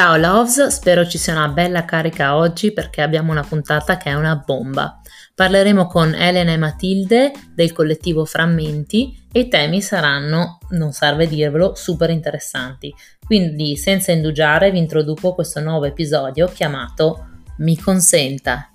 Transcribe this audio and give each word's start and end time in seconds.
Ciao 0.00 0.16
Loves, 0.16 0.68
spero 0.68 1.06
ci 1.06 1.18
sia 1.18 1.34
una 1.34 1.48
bella 1.48 1.84
carica 1.84 2.34
oggi 2.34 2.72
perché 2.72 3.02
abbiamo 3.02 3.32
una 3.32 3.42
puntata 3.42 3.98
che 3.98 4.08
è 4.08 4.14
una 4.14 4.34
bomba. 4.34 4.98
Parleremo 5.34 5.86
con 5.88 6.14
Elena 6.14 6.52
e 6.52 6.56
Matilde 6.56 7.32
del 7.54 7.72
collettivo 7.72 8.24
Frammenti 8.24 9.26
e 9.30 9.40
i 9.40 9.48
temi 9.48 9.82
saranno, 9.82 10.58
non 10.70 10.92
serve 10.92 11.28
dirvelo, 11.28 11.74
super 11.74 12.08
interessanti. 12.08 12.94
Quindi 13.22 13.76
senza 13.76 14.10
indugiare 14.10 14.70
vi 14.70 14.78
introduco 14.78 15.34
questo 15.34 15.60
nuovo 15.60 15.84
episodio 15.84 16.46
chiamato 16.46 17.26
Mi 17.58 17.76
consenta. 17.76 18.69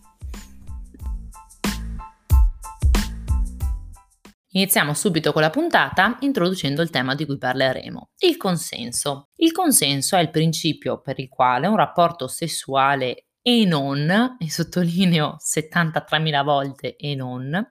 Iniziamo 4.55 4.93
subito 4.93 5.33
con 5.33 5.41
la 5.41 5.49
puntata 5.49 6.15
introducendo 6.21 6.81
il 6.81 6.89
tema 6.89 7.13
di 7.13 7.25
cui 7.25 7.37
parleremo, 7.37 8.11
il 8.19 8.37
consenso. 8.37 9.27
Il 9.35 9.51
consenso 9.51 10.15
è 10.15 10.21
il 10.21 10.29
principio 10.29 11.01
per 11.01 11.19
il 11.19 11.27
quale 11.27 11.67
un 11.67 11.75
rapporto 11.75 12.29
sessuale 12.29 13.25
e 13.41 13.65
non, 13.65 14.37
e 14.39 14.49
sottolineo 14.49 15.35
73.000 15.45 16.43
volte 16.45 16.95
e 16.95 17.15
non, 17.15 17.69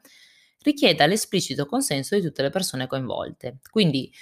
richieda 0.61 1.07
l'esplicito 1.07 1.65
consenso 1.65 2.17
di 2.17 2.21
tutte 2.21 2.43
le 2.43 2.51
persone 2.51 2.87
coinvolte. 2.87 3.61
Quindi 3.71 4.13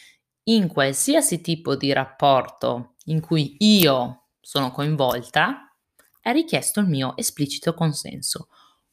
in 0.45 0.69
qualsiasi 0.69 1.41
tipo 1.41 1.75
di 1.75 1.93
rapporto 1.93 2.95
in 3.07 3.21
cui 3.21 3.57
io 3.59 4.29
sono 4.41 4.71
coinvolta, 4.71 5.75
è 6.21 6.31
richiesto 6.31 6.79
il 6.79 6.87
mio 6.87 7.17
esplicito 7.17 7.75
consenso, 7.75 8.51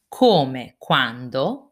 come 0.07 0.73
quando 0.79 1.68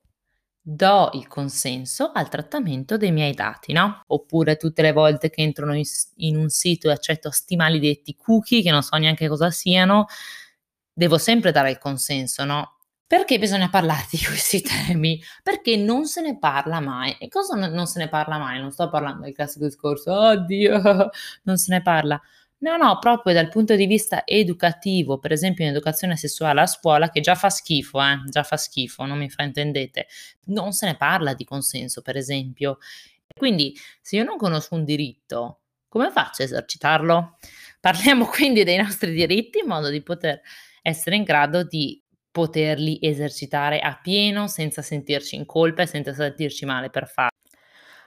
do 0.70 1.12
il 1.14 1.28
consenso 1.30 2.12
al 2.14 2.28
trattamento 2.28 2.98
dei 2.98 3.14
miei 3.14 3.34
dati, 3.34 3.72
no? 3.72 4.02
Oppure 4.08 4.58
tutte 4.58 4.82
le 4.82 4.92
volte 4.92 5.30
che 5.30 5.42
entro 5.42 5.72
in, 5.74 5.84
in 6.16 6.36
un 6.36 6.50
sito 6.50 6.90
e 6.90 6.92
accetto 6.92 7.32
sti 7.32 7.56
maledetti 7.56 8.18
cookie 8.18 8.62
che 8.62 8.70
non 8.70 8.84
so 8.84 8.98
neanche 8.98 9.30
cosa 9.30 9.50
siano, 9.50 10.08
devo 10.92 11.18
sempre 11.18 11.52
dare 11.52 11.72
il 11.72 11.78
consenso, 11.78 12.44
no? 12.44 12.80
Perché 13.08 13.40
bisogna 13.40 13.70
parlare 13.70 14.08
di 14.12 14.18
questi 14.18 14.60
temi? 14.62 15.22
Perché 15.42 15.78
non 15.78 16.06
se 16.06 16.20
ne 16.20 16.38
parla 16.38 16.82
mai. 16.82 17.16
E 17.18 17.30
cosa 17.30 17.56
non 17.56 17.88
se 17.88 18.00
ne 18.00 18.10
parla 18.10 18.38
mai? 18.38 18.60
Non 18.60 18.72
sto 18.72 18.90
parlando 18.90 19.24
del 19.24 19.34
classico 19.34 19.64
discorso, 19.64 20.12
oddio, 20.14 20.82
non 21.44 21.56
se 21.56 21.74
ne 21.74 21.82
parla. 21.82 22.22
No, 22.60 22.76
no, 22.76 22.98
proprio 22.98 23.36
dal 23.36 23.50
punto 23.50 23.76
di 23.76 23.86
vista 23.86 24.26
educativo, 24.26 25.20
per 25.20 25.32
esempio 25.32 25.64
in 25.64 25.70
educazione 25.70 26.18
sessuale 26.18 26.62
a 26.62 26.66
scuola, 26.66 27.10
che 27.12 27.22
già 27.22 27.36
fa 27.36 27.52
schifo, 27.52 28.02
eh, 28.02 28.22
già 28.30 28.42
fa 28.42 28.58
schifo, 28.58 29.06
non 29.06 29.20
mi 29.20 29.30
fraintendete, 29.30 30.08
non 30.46 30.72
se 30.72 30.88
ne 30.88 30.96
parla 30.96 31.36
di 31.36 31.44
consenso, 31.44 32.02
per 32.02 32.18
esempio. 32.18 32.80
Quindi, 33.38 33.78
se 34.02 34.16
io 34.16 34.24
non 34.24 34.38
conosco 34.38 34.74
un 34.74 34.86
diritto, 34.86 35.60
come 35.88 36.10
faccio 36.10 36.42
a 36.42 36.46
esercitarlo? 36.46 37.38
Parliamo 37.80 38.26
quindi 38.26 38.64
dei 38.64 38.78
nostri 38.78 39.14
diritti 39.14 39.60
in 39.60 39.68
modo 39.68 39.90
di 39.90 40.02
poter 40.02 40.42
essere 40.82 41.16
in 41.16 41.24
grado 41.24 41.64
di 41.64 42.02
poterli 42.32 42.98
esercitare 43.02 43.80
a 43.80 44.00
pieno 44.02 44.48
senza 44.48 44.82
sentirci 44.82 45.36
in 45.36 45.46
colpa 45.46 45.84
e 45.84 45.86
senza 45.86 46.14
sentirci 46.14 46.66
male 46.66 46.90
per 46.90 47.08
farlo. 47.08 47.38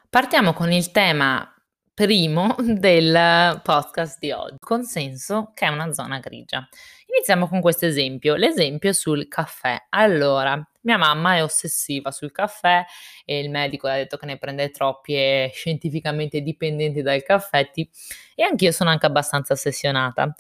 Partiamo 0.09 0.53
con 0.53 0.73
il 0.73 0.91
tema 0.91 1.55
primo 2.01 2.57
del 2.59 3.61
podcast 3.63 4.19
di 4.19 4.31
oggi, 4.31 4.57
consenso 4.59 5.51
che 5.53 5.67
è 5.67 5.69
una 5.69 5.93
zona 5.93 6.19
grigia. 6.19 6.67
Iniziamo 7.15 7.47
con 7.47 7.61
questo 7.61 7.85
esempio, 7.85 8.37
l'esempio 8.37 8.95
sul 8.95 9.29
caffè. 9.29 9.77
Allora, 9.91 10.67
mia 10.81 10.97
mamma 10.97 11.37
è 11.37 11.43
ossessiva 11.43 12.11
sul 12.11 12.33
caffè 12.33 12.87
e 13.27 13.41
il 13.41 13.51
medico 13.51 13.87
ha 13.87 13.97
detto 13.97 14.17
che 14.17 14.25
ne 14.25 14.39
prende 14.39 14.71
troppi 14.71 15.13
e 15.13 15.51
scientificamente 15.53 16.41
dipendenti 16.41 17.03
dal 17.03 17.23
caffè 17.23 17.71
e 17.75 18.43
anch'io 18.43 18.73
sono 18.73 18.89
anche 18.89 19.05
abbastanza 19.05 19.53
ossessionata. 19.53 20.35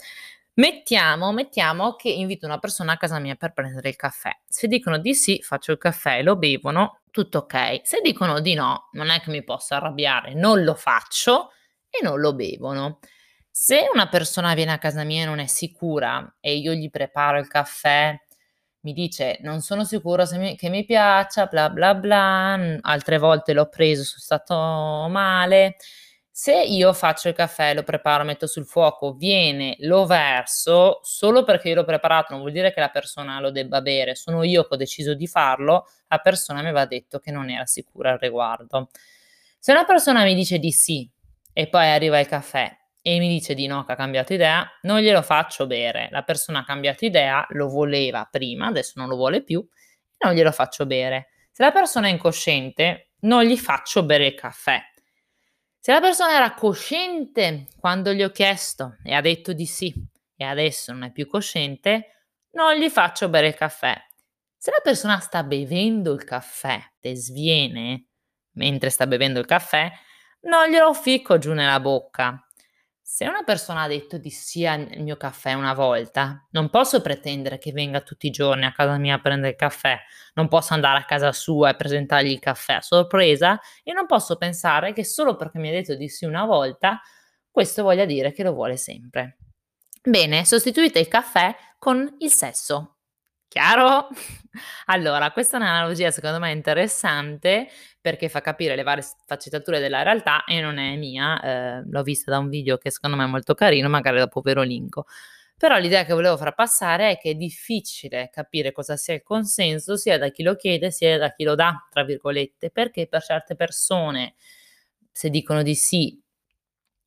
Mettiamo, 0.54 1.30
mettiamo 1.32 1.94
che 1.94 2.08
invito 2.08 2.46
una 2.46 2.58
persona 2.58 2.92
a 2.92 2.96
casa 2.96 3.18
mia 3.18 3.34
per 3.34 3.52
prendere 3.52 3.90
il 3.90 3.96
caffè. 3.96 4.30
Se 4.48 4.66
dicono 4.66 4.96
di 4.96 5.14
sì, 5.14 5.40
faccio 5.42 5.72
il 5.72 5.78
caffè 5.78 6.18
e 6.18 6.22
lo 6.22 6.36
bevono, 6.36 6.99
tutto 7.10 7.38
ok. 7.38 7.80
Se 7.84 8.00
dicono 8.02 8.40
di 8.40 8.54
no, 8.54 8.88
non 8.92 9.10
è 9.10 9.20
che 9.20 9.30
mi 9.30 9.42
posso 9.44 9.74
arrabbiare, 9.74 10.34
non 10.34 10.62
lo 10.64 10.74
faccio 10.74 11.50
e 11.88 12.02
non 12.02 12.20
lo 12.20 12.34
bevono. 12.34 12.98
Se 13.50 13.88
una 13.92 14.08
persona 14.08 14.54
viene 14.54 14.72
a 14.72 14.78
casa 14.78 15.04
mia 15.04 15.22
e 15.22 15.26
non 15.26 15.38
è 15.40 15.46
sicura 15.46 16.36
e 16.40 16.56
io 16.56 16.72
gli 16.72 16.88
preparo 16.90 17.38
il 17.38 17.48
caffè, 17.48 18.16
mi 18.82 18.92
dice 18.92 19.38
non 19.42 19.60
sono 19.60 19.84
sicuro 19.84 20.24
mi, 20.32 20.56
che 20.56 20.68
mi 20.70 20.84
piaccia, 20.84 21.46
bla 21.46 21.68
bla 21.68 21.94
bla, 21.94 22.78
altre 22.80 23.18
volte 23.18 23.52
l'ho 23.52 23.68
preso, 23.68 24.04
sono 24.04 24.20
stato 24.20 25.08
male. 25.08 25.76
Se 26.42 26.58
io 26.58 26.94
faccio 26.94 27.28
il 27.28 27.34
caffè, 27.34 27.74
lo 27.74 27.82
preparo, 27.82 28.24
metto 28.24 28.46
sul 28.46 28.64
fuoco, 28.64 29.12
viene, 29.12 29.76
lo 29.80 30.06
verso, 30.06 31.00
solo 31.02 31.44
perché 31.44 31.68
io 31.68 31.74
l'ho 31.74 31.84
preparato 31.84 32.32
non 32.32 32.40
vuol 32.40 32.52
dire 32.52 32.72
che 32.72 32.80
la 32.80 32.88
persona 32.88 33.38
lo 33.40 33.50
debba 33.50 33.82
bere, 33.82 34.14
sono 34.14 34.42
io 34.42 34.62
che 34.66 34.72
ho 34.72 34.76
deciso 34.78 35.12
di 35.12 35.26
farlo, 35.26 35.86
la 36.08 36.16
persona 36.16 36.62
mi 36.62 36.68
aveva 36.68 36.86
detto 36.86 37.18
che 37.18 37.30
non 37.30 37.50
era 37.50 37.66
sicura 37.66 38.12
al 38.12 38.18
riguardo. 38.18 38.88
Se 39.58 39.70
una 39.70 39.84
persona 39.84 40.24
mi 40.24 40.34
dice 40.34 40.58
di 40.58 40.72
sì 40.72 41.06
e 41.52 41.68
poi 41.68 41.88
arriva 41.90 42.18
il 42.18 42.26
caffè 42.26 42.74
e 43.02 43.18
mi 43.18 43.28
dice 43.28 43.52
di 43.52 43.66
no, 43.66 43.84
che 43.84 43.92
ha 43.92 43.96
cambiato 43.96 44.32
idea, 44.32 44.66
non 44.84 45.00
glielo 45.00 45.20
faccio 45.20 45.66
bere. 45.66 46.08
La 46.10 46.22
persona 46.22 46.60
ha 46.60 46.64
cambiato 46.64 47.04
idea, 47.04 47.44
lo 47.50 47.68
voleva 47.68 48.26
prima, 48.30 48.68
adesso 48.68 48.94
non 48.94 49.10
lo 49.10 49.16
vuole 49.16 49.42
più, 49.42 49.62
non 50.24 50.32
glielo 50.32 50.52
faccio 50.52 50.86
bere. 50.86 51.32
Se 51.50 51.62
la 51.62 51.70
persona 51.70 52.06
è 52.06 52.10
incosciente, 52.10 53.10
non 53.20 53.42
gli 53.42 53.58
faccio 53.58 54.02
bere 54.04 54.28
il 54.28 54.34
caffè. 54.34 54.80
Se 55.82 55.92
la 55.92 56.00
persona 56.00 56.34
era 56.34 56.52
cosciente 56.52 57.68
quando 57.78 58.12
gli 58.12 58.22
ho 58.22 58.28
chiesto 58.28 58.98
e 59.02 59.14
ha 59.14 59.22
detto 59.22 59.54
di 59.54 59.64
sì 59.64 59.90
e 60.36 60.44
adesso 60.44 60.92
non 60.92 61.04
è 61.04 61.10
più 61.10 61.26
cosciente, 61.26 62.26
non 62.50 62.74
gli 62.74 62.90
faccio 62.90 63.30
bere 63.30 63.48
il 63.48 63.54
caffè. 63.54 63.96
Se 64.58 64.70
la 64.70 64.80
persona 64.82 65.20
sta 65.20 65.42
bevendo 65.42 66.12
il 66.12 66.22
caffè 66.24 66.78
e 67.00 67.16
sviene 67.16 68.08
mentre 68.56 68.90
sta 68.90 69.06
bevendo 69.06 69.38
il 69.38 69.46
caffè, 69.46 69.90
non 70.40 70.68
glielo 70.68 70.92
ficco 70.92 71.38
giù 71.38 71.54
nella 71.54 71.80
bocca. 71.80 72.46
Se 73.12 73.26
una 73.26 73.42
persona 73.42 73.82
ha 73.82 73.88
detto 73.88 74.18
di 74.18 74.30
sì 74.30 74.64
al 74.64 74.88
mio 74.98 75.16
caffè 75.16 75.54
una 75.54 75.74
volta, 75.74 76.46
non 76.52 76.70
posso 76.70 77.00
pretendere 77.02 77.58
che 77.58 77.72
venga 77.72 78.02
tutti 78.02 78.28
i 78.28 78.30
giorni 78.30 78.64
a 78.64 78.72
casa 78.72 78.96
mia 78.98 79.16
a 79.16 79.20
prendere 79.20 79.50
il 79.50 79.56
caffè, 79.56 79.98
non 80.34 80.46
posso 80.46 80.74
andare 80.74 81.00
a 81.00 81.04
casa 81.04 81.32
sua 81.32 81.70
e 81.70 81.74
presentargli 81.74 82.30
il 82.30 82.38
caffè 82.38 82.74
a 82.74 82.80
sorpresa 82.80 83.60
e 83.82 83.92
non 83.92 84.06
posso 84.06 84.36
pensare 84.36 84.92
che 84.92 85.04
solo 85.04 85.34
perché 85.34 85.58
mi 85.58 85.70
ha 85.70 85.72
detto 85.72 85.96
di 85.96 86.08
sì 86.08 86.24
una 86.24 86.44
volta, 86.44 87.00
questo 87.50 87.82
voglia 87.82 88.04
dire 88.04 88.30
che 88.30 88.44
lo 88.44 88.52
vuole 88.52 88.76
sempre. 88.76 89.38
Bene, 90.00 90.44
sostituite 90.44 91.00
il 91.00 91.08
caffè 91.08 91.52
con 91.80 92.14
il 92.20 92.30
sesso. 92.30 92.99
Chiaro? 93.50 94.08
Allora, 94.86 95.30
questa 95.32 95.56
è 95.56 95.60
un'analogia 95.60 96.10
secondo 96.10 96.38
me 96.40 96.50
interessante 96.52 97.68
perché 98.00 98.28
fa 98.28 98.40
capire 98.40 98.74
le 98.76 98.82
varie 98.82 99.02
sfaccettature 99.02 99.78
della 99.78 100.02
realtà 100.02 100.42
e 100.44 100.60
non 100.60 100.78
è 100.78 100.96
mia, 100.96 101.40
eh, 101.40 101.82
l'ho 101.88 102.02
vista 102.02 102.32
da 102.32 102.38
un 102.38 102.48
video 102.48 102.76
che 102.78 102.90
secondo 102.90 103.16
me 103.16 103.24
è 103.24 103.26
molto 103.28 103.54
carino, 103.54 103.88
magari 103.88 104.18
dopo 104.18 104.40
ve 104.40 104.54
lo 104.54 104.62
linko. 104.62 105.06
Però 105.56 105.76
l'idea 105.78 106.04
che 106.04 106.12
volevo 106.14 106.36
far 106.36 106.54
passare 106.54 107.10
è 107.12 107.18
che 107.18 107.30
è 107.30 107.34
difficile 107.34 108.28
capire 108.32 108.72
cosa 108.72 108.96
sia 108.96 109.14
il 109.14 109.22
consenso 109.22 109.96
sia 109.96 110.18
da 110.18 110.30
chi 110.30 110.42
lo 110.42 110.56
chiede 110.56 110.90
sia 110.90 111.16
da 111.18 111.32
chi 111.32 111.44
lo 111.44 111.54
dà, 111.54 111.86
tra 111.90 112.02
virgolette, 112.04 112.70
perché 112.70 113.06
per 113.06 113.22
certe 113.22 113.54
persone 113.56 114.34
se 115.12 115.28
dicono 115.30 115.62
di 115.62 115.74
sì 115.76 116.20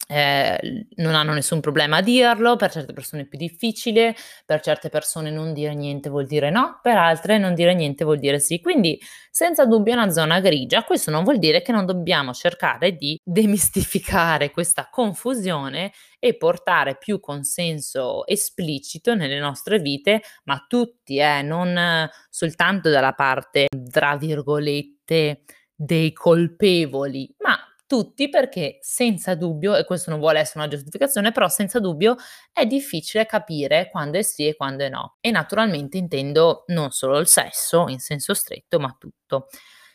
eh, 0.08 0.86
non 0.96 1.16
hanno 1.16 1.34
nessun 1.34 1.60
problema 1.60 1.98
a 1.98 2.02
dirlo, 2.02 2.56
per 2.56 2.72
certe 2.72 2.94
persone 2.94 3.24
è 3.24 3.26
più 3.26 3.38
difficile, 3.38 4.16
per 4.46 4.62
certe 4.62 4.90
persone 4.90 5.30
non 5.30 5.54
dire 5.54 5.74
niente 5.74 6.10
vuol 6.10 6.26
dire 6.26 6.50
no, 6.50 6.80
per 6.82 6.98
altre 6.98 7.38
non 7.38 7.54
dire 7.54 7.74
niente 7.74 8.04
vuol 8.04 8.20
dire 8.20 8.40
sì. 8.40 8.60
Quindi 8.60 9.00
senza 9.32 9.66
dubbio 9.66 9.94
è 9.94 9.96
una 9.96 10.12
zona 10.12 10.40
grigia, 10.40 10.84
questo 10.84 11.10
non 11.12 11.24
vuol 11.24 11.40
dire 11.40 11.62
che 11.62 11.72
non 11.72 11.86
dobbiamo 11.86 12.34
cercare 12.34 12.96
di 12.96 13.20
demistificare 13.24 14.52
questa 14.52 14.90
confusione 14.92 15.92
e 16.20 16.38
portare 16.38 16.98
più 16.98 17.20
consenso 17.20 18.26
esplicito 18.28 19.16
nelle 19.16 19.40
nostre 19.40 19.80
vite, 19.80 20.22
ma 20.46 20.66
tutti, 20.68 21.18
eh, 21.18 21.42
non 21.42 22.10
soltanto 22.30 22.90
dalla 22.90 23.14
parte, 23.14 23.68
tra 23.92 24.16
virgolette, 24.18 25.44
dei 25.76 26.14
colpevoli, 26.14 27.34
ma 27.40 27.58
tutti 27.86 28.30
perché 28.30 28.78
senza 28.82 29.36
dubbio, 29.36 29.76
e 29.76 29.86
questo 29.86 30.10
non 30.10 30.20
vuole 30.20 30.40
essere 30.40 30.60
una 30.60 30.68
giustificazione, 30.68 31.32
però 31.32 31.48
senza 31.48 31.80
dubbio 31.80 32.16
è 32.52 32.66
difficile 32.66 33.26
capire 33.26 33.90
quando 33.90 34.18
è 34.18 34.22
sì 34.22 34.48
e 34.48 34.56
quando 34.56 34.84
è 34.84 34.90
no. 34.90 35.18
E 35.22 35.32
naturalmente 35.32 35.98
intendo 35.98 36.64
non 36.68 36.92
solo 36.92 37.20
il 37.20 37.28
sesso 37.28 37.88
in 37.88 38.00
senso 38.00 38.34
stretto, 38.34 38.80
ma 38.80 38.96
tutto. 38.98 39.48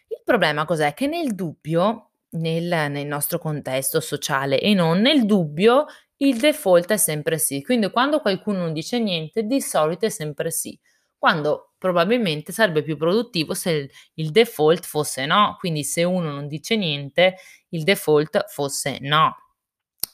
Il 0.08 0.22
problema 0.24 0.64
cos'è? 0.64 0.94
Che 0.94 1.06
nel 1.06 1.34
dubbio, 1.34 2.10
nel, 2.30 2.90
nel 2.90 3.06
nostro 3.06 3.38
contesto 3.38 4.00
sociale 4.00 4.60
e 4.60 4.74
non 4.74 5.00
nel 5.00 5.26
dubbio, 5.26 5.86
il 6.18 6.38
default 6.38 6.92
è 6.92 6.96
sempre 6.96 7.38
sì. 7.38 7.62
Quindi 7.62 7.90
quando 7.90 8.20
qualcuno 8.20 8.58
non 8.58 8.72
dice 8.72 8.98
niente, 8.98 9.44
di 9.44 9.60
solito 9.60 10.06
è 10.06 10.08
sempre 10.10 10.50
sì 10.50 10.78
quando 11.18 11.67
probabilmente 11.78 12.52
sarebbe 12.52 12.82
più 12.82 12.96
produttivo 12.96 13.54
se 13.54 13.70
il, 13.70 13.90
il, 14.14 14.30
default 14.30 14.84
fosse 14.84 15.26
no, 15.26 15.56
quindi 15.58 15.84
se 15.84 16.04
uno 16.04 16.30
non 16.30 16.48
dice 16.48 16.76
niente, 16.76 17.36
il 17.70 17.84
default 17.84 18.46
fosse 18.48 18.98
no. 19.00 19.36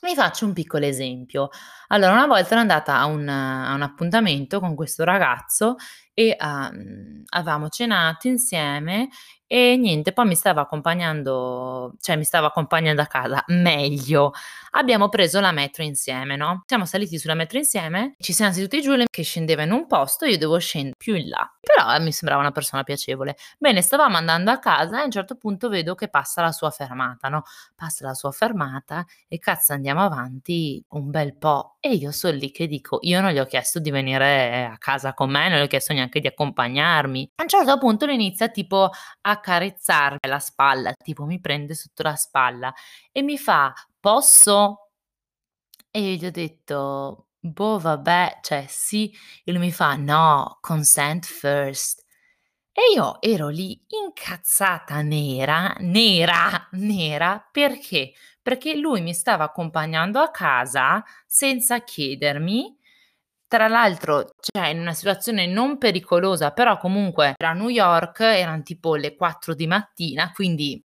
Vi 0.00 0.14
faccio 0.14 0.44
un 0.44 0.52
piccolo 0.52 0.84
esempio. 0.84 1.48
Allora, 1.88 2.12
una 2.12 2.26
volta 2.26 2.50
ero 2.50 2.60
andata 2.60 2.98
a 2.98 3.06
un 3.06 3.26
a 3.26 3.72
un 3.72 3.80
appuntamento 3.80 4.60
con 4.60 4.74
questo 4.74 5.02
ragazzo 5.02 5.76
e, 6.12 6.36
uhm, 6.38 7.22
avevamo 7.30 7.68
cenato 7.70 8.28
insieme 8.28 9.08
e 9.46 9.76
niente, 9.76 10.12
poi 10.12 10.26
mi 10.26 10.34
stava 10.34 10.62
accompagnando 10.62 11.94
cioè 12.00 12.16
mi 12.16 12.24
stava 12.24 12.48
accompagnando 12.48 13.02
a 13.02 13.06
casa, 13.06 13.44
meglio, 13.48 14.32
abbiamo 14.72 15.08
preso 15.08 15.40
la 15.40 15.52
metro 15.52 15.82
insieme, 15.82 16.36
no, 16.36 16.62
siamo 16.66 16.84
saliti 16.84 17.18
sulla 17.18 17.34
metro 17.34 17.58
insieme, 17.58 18.14
ci 18.18 18.32
siamo 18.32 18.52
seduti 18.52 18.80
giù, 18.80 18.92
lei 18.92 19.06
che 19.10 19.22
scendeva 19.22 19.62
in 19.62 19.72
un 19.72 19.86
posto, 19.86 20.24
io 20.24 20.38
dovevo 20.38 20.58
scendere 20.58 20.94
più 20.96 21.14
in 21.14 21.28
là, 21.28 21.48
però 21.60 21.98
mi 22.00 22.12
sembrava 22.12 22.40
una 22.42 22.50
persona 22.52 22.82
piacevole. 22.82 23.36
Bene, 23.58 23.82
stavamo 23.82 24.16
andando 24.16 24.50
a 24.50 24.58
casa 24.58 24.98
e 24.98 25.02
a 25.02 25.04
un 25.04 25.10
certo 25.10 25.36
punto 25.36 25.68
vedo 25.68 25.94
che 25.94 26.08
passa 26.08 26.42
la 26.42 26.52
sua 26.52 26.70
fermata, 26.70 27.28
no, 27.28 27.42
passa 27.74 28.06
la 28.06 28.14
sua 28.14 28.30
fermata 28.32 29.04
e 29.28 29.38
cazzo 29.38 29.72
andiamo 29.72 30.02
avanti 30.02 30.82
un 30.90 31.10
bel 31.10 31.36
po' 31.36 31.76
e 31.80 31.94
io 31.94 32.12
son 32.12 32.34
lì 32.34 32.50
che 32.50 32.66
dico: 32.66 32.98
"Io 33.02 33.20
non 33.20 33.30
gli 33.30 33.38
ho 33.38 33.46
chiesto 33.46 33.78
di 33.78 33.90
venire 33.90 34.64
a 34.72 34.78
casa 34.78 35.12
con 35.14 35.30
me, 35.30 35.48
non 35.48 35.58
gli 35.58 35.62
ho 35.62 35.66
chiesto 35.66 35.92
neanche 35.92 36.20
di 36.20 36.26
accompagnarmi". 36.26 37.32
A 37.36 37.42
un 37.42 37.48
certo 37.48 37.78
punto 37.78 38.06
lui 38.06 38.14
inizia 38.14 38.48
tipo 38.48 38.90
a 39.22 39.33
accarezzarmi 39.34 40.18
la 40.28 40.38
spalla, 40.40 40.92
tipo 40.94 41.24
mi 41.26 41.40
prende 41.40 41.74
sotto 41.74 42.02
la 42.02 42.16
spalla 42.16 42.72
e 43.12 43.22
mi 43.22 43.38
fa: 43.38 43.72
"Posso?" 44.00 44.90
E 45.90 46.00
io 46.00 46.16
gli 46.16 46.26
ho 46.26 46.30
detto: 46.30 47.28
"Boh, 47.40 47.78
vabbè, 47.78 48.40
cioè 48.42 48.66
sì". 48.68 49.12
E 49.44 49.52
lui 49.52 49.60
mi 49.60 49.72
fa: 49.72 49.94
"No, 49.96 50.58
consent 50.60 51.24
first". 51.26 52.02
E 52.72 52.82
io 52.94 53.20
ero 53.22 53.48
lì 53.48 53.80
incazzata 53.88 55.00
nera, 55.02 55.74
nera, 55.80 56.68
nera, 56.72 57.46
perché? 57.52 58.12
Perché 58.42 58.74
lui 58.76 59.00
mi 59.02 59.14
stava 59.14 59.44
accompagnando 59.44 60.20
a 60.20 60.30
casa 60.30 61.04
senza 61.26 61.80
chiedermi 61.84 62.76
tra 63.54 63.68
l'altro, 63.68 64.30
cioè 64.40 64.70
in 64.70 64.80
una 64.80 64.94
situazione 64.94 65.46
non 65.46 65.78
pericolosa, 65.78 66.50
però 66.50 66.76
comunque 66.76 67.34
era 67.36 67.52
New 67.52 67.68
York, 67.68 68.18
eran 68.18 68.64
tipo 68.64 68.96
le 68.96 69.14
4 69.14 69.54
di 69.54 69.68
mattina, 69.68 70.32
quindi 70.34 70.82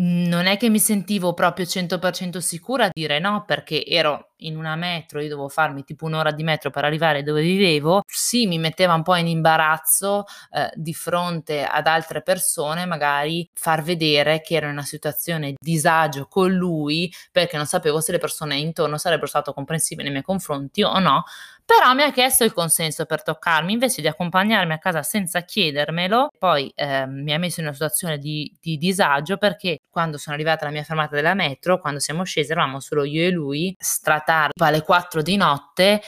non 0.00 0.46
è 0.46 0.56
che 0.56 0.68
mi 0.68 0.78
sentivo 0.78 1.32
proprio 1.32 1.64
100% 1.64 2.38
sicura 2.38 2.86
a 2.86 2.90
dire 2.92 3.20
no, 3.20 3.44
perché 3.44 3.84
ero 3.84 4.32
in 4.42 4.56
una 4.56 4.76
metro, 4.76 5.20
io 5.20 5.28
dovevo 5.28 5.48
farmi 5.48 5.82
tipo 5.82 6.04
un'ora 6.06 6.30
di 6.30 6.42
metro 6.42 6.70
per 6.70 6.84
arrivare 6.84 7.22
dove 7.22 7.40
vivevo. 7.42 8.02
Sì, 8.06 8.46
mi 8.46 8.58
metteva 8.58 8.94
un 8.94 9.02
po' 9.02 9.16
in 9.16 9.26
imbarazzo 9.26 10.24
eh, 10.52 10.70
di 10.74 10.94
fronte 10.94 11.64
ad 11.64 11.86
altre 11.86 12.22
persone, 12.22 12.84
magari 12.84 13.48
far 13.54 13.82
vedere 13.82 14.40
che 14.40 14.54
ero 14.56 14.66
in 14.66 14.72
una 14.72 14.82
situazione 14.82 15.48
di 15.48 15.56
disagio 15.58 16.26
con 16.26 16.52
lui, 16.52 17.12
perché 17.32 17.56
non 17.56 17.66
sapevo 17.66 18.00
se 18.00 18.12
le 18.12 18.18
persone 18.18 18.56
intorno 18.56 18.98
sarebbero 18.98 19.26
state 19.26 19.52
comprensive 19.52 20.02
nei 20.02 20.12
miei 20.12 20.22
confronti 20.22 20.82
o 20.82 20.98
no. 20.98 21.24
Però 21.68 21.92
mi 21.92 22.02
ha 22.02 22.10
chiesto 22.12 22.44
il 22.44 22.54
consenso 22.54 23.04
per 23.04 23.22
toccarmi, 23.22 23.74
invece 23.74 24.00
di 24.00 24.08
accompagnarmi 24.08 24.72
a 24.72 24.78
casa 24.78 25.02
senza 25.02 25.42
chiedermelo, 25.42 26.30
poi 26.38 26.72
eh, 26.74 27.06
mi 27.06 27.34
ha 27.34 27.38
messo 27.38 27.60
in 27.60 27.66
una 27.66 27.74
situazione 27.74 28.16
di, 28.16 28.56
di, 28.58 28.78
disagio 28.78 29.36
perché 29.36 29.76
quando 29.90 30.16
sono 30.16 30.34
arrivata 30.34 30.64
alla 30.64 30.72
mia 30.72 30.82
fermata 30.82 31.14
della 31.14 31.34
metro, 31.34 31.78
quando 31.78 32.00
siamo 32.00 32.24
scesi, 32.24 32.52
eravamo 32.52 32.80
solo 32.80 33.04
io 33.04 33.22
e 33.22 33.30
lui, 33.30 33.74
stratardi 33.78 34.62
alle 34.62 34.80
4 34.80 35.20
di 35.20 35.36
notte 35.36 36.00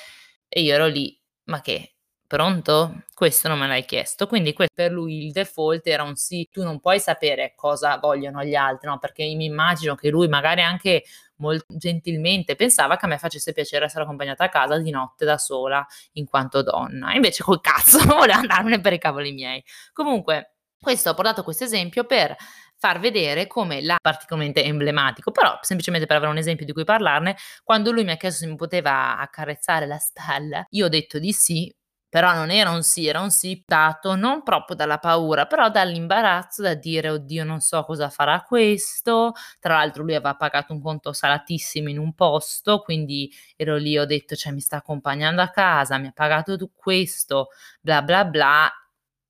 e 0.48 0.62
io 0.62 0.72
ero 0.72 0.86
lì, 0.86 1.14
ma 1.44 1.60
che? 1.60 1.96
Pronto? 2.26 3.02
Questo 3.12 3.48
non 3.48 3.58
me 3.58 3.66
l'hai 3.66 3.84
chiesto. 3.84 4.26
Quindi 4.28 4.54
per 4.72 4.92
lui 4.92 5.26
il 5.26 5.32
default 5.32 5.86
era 5.88 6.04
un 6.04 6.14
sì. 6.14 6.48
Tu 6.50 6.62
non 6.62 6.80
puoi 6.80 7.00
sapere 7.00 7.54
cosa 7.54 7.98
vogliono 7.98 8.44
gli 8.44 8.54
altri, 8.54 8.88
no? 8.88 8.98
Perché 8.98 9.24
mi 9.34 9.46
immagino 9.46 9.94
che 9.96 10.10
lui 10.10 10.28
magari 10.28 10.62
anche 10.62 11.02
molto 11.40 11.66
gentilmente 11.76 12.54
pensava 12.54 12.96
che 12.96 13.06
a 13.06 13.08
me 13.08 13.18
facesse 13.18 13.52
piacere 13.52 13.86
essere 13.86 14.04
accompagnata 14.04 14.44
a 14.44 14.48
casa 14.48 14.78
di 14.78 14.90
notte 14.90 15.24
da 15.24 15.38
sola 15.38 15.84
in 16.12 16.26
quanto 16.26 16.62
donna. 16.62 17.12
Invece 17.14 17.42
col 17.42 17.60
cazzo 17.60 17.98
voleva 18.06 18.38
andarmene 18.38 18.80
per 18.80 18.92
i 18.92 18.98
cavoli 18.98 19.32
miei. 19.32 19.62
Comunque, 19.92 20.54
questo 20.80 21.10
ho 21.10 21.14
portato 21.14 21.42
questo 21.42 21.64
esempio 21.64 22.04
per 22.04 22.36
far 22.78 22.98
vedere 22.98 23.46
come 23.46 23.82
la 23.82 23.98
particolarmente 24.00 24.64
emblematico, 24.64 25.30
però 25.30 25.58
semplicemente 25.60 26.06
per 26.06 26.16
avere 26.16 26.32
un 26.32 26.38
esempio 26.38 26.64
di 26.64 26.72
cui 26.72 26.84
parlarne, 26.84 27.36
quando 27.62 27.92
lui 27.92 28.04
mi 28.04 28.12
ha 28.12 28.16
chiesto 28.16 28.44
se 28.44 28.46
mi 28.46 28.56
poteva 28.56 29.18
accarezzare 29.18 29.86
la 29.86 29.98
spalla, 29.98 30.64
io 30.70 30.86
ho 30.86 30.88
detto 30.88 31.18
di 31.18 31.32
sì, 31.32 31.72
però 32.10 32.34
non 32.34 32.50
era 32.50 32.70
un 32.70 32.82
sì, 32.82 33.06
era 33.06 33.20
un 33.20 33.30
sì 33.30 33.62
dato 33.64 34.16
non 34.16 34.42
proprio 34.42 34.76
dalla 34.76 34.98
paura, 34.98 35.46
però 35.46 35.70
dall'imbarazzo 35.70 36.60
da 36.62 36.74
dire 36.74 37.08
oddio 37.08 37.44
non 37.44 37.60
so 37.60 37.82
cosa 37.84 38.10
farà 38.10 38.42
questo, 38.42 39.32
tra 39.60 39.76
l'altro 39.76 40.02
lui 40.02 40.14
aveva 40.14 40.34
pagato 40.34 40.74
un 40.74 40.82
conto 40.82 41.12
salatissimo 41.14 41.88
in 41.88 41.98
un 41.98 42.12
posto, 42.14 42.80
quindi 42.80 43.32
ero 43.56 43.76
lì, 43.76 43.96
ho 43.98 44.04
detto 44.04 44.36
cioè 44.36 44.52
mi 44.52 44.60
sta 44.60 44.76
accompagnando 44.78 45.40
a 45.40 45.48
casa, 45.48 45.96
mi 45.98 46.08
ha 46.08 46.12
pagato 46.12 46.58
questo, 46.74 47.48
bla 47.80 48.02
bla 48.02 48.24
bla. 48.26 48.70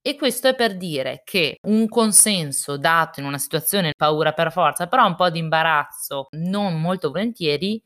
E 0.02 0.16
questo 0.16 0.48
è 0.48 0.54
per 0.54 0.76
dire 0.78 1.20
che 1.24 1.58
un 1.64 1.86
consenso 1.88 2.78
dato 2.78 3.20
in 3.20 3.26
una 3.26 3.36
situazione 3.38 3.92
paura 3.94 4.32
per 4.32 4.50
forza, 4.50 4.86
però 4.86 5.06
un 5.06 5.14
po' 5.14 5.28
di 5.30 5.38
imbarazzo, 5.38 6.28
non 6.32 6.80
molto 6.80 7.10
volentieri, 7.10 7.82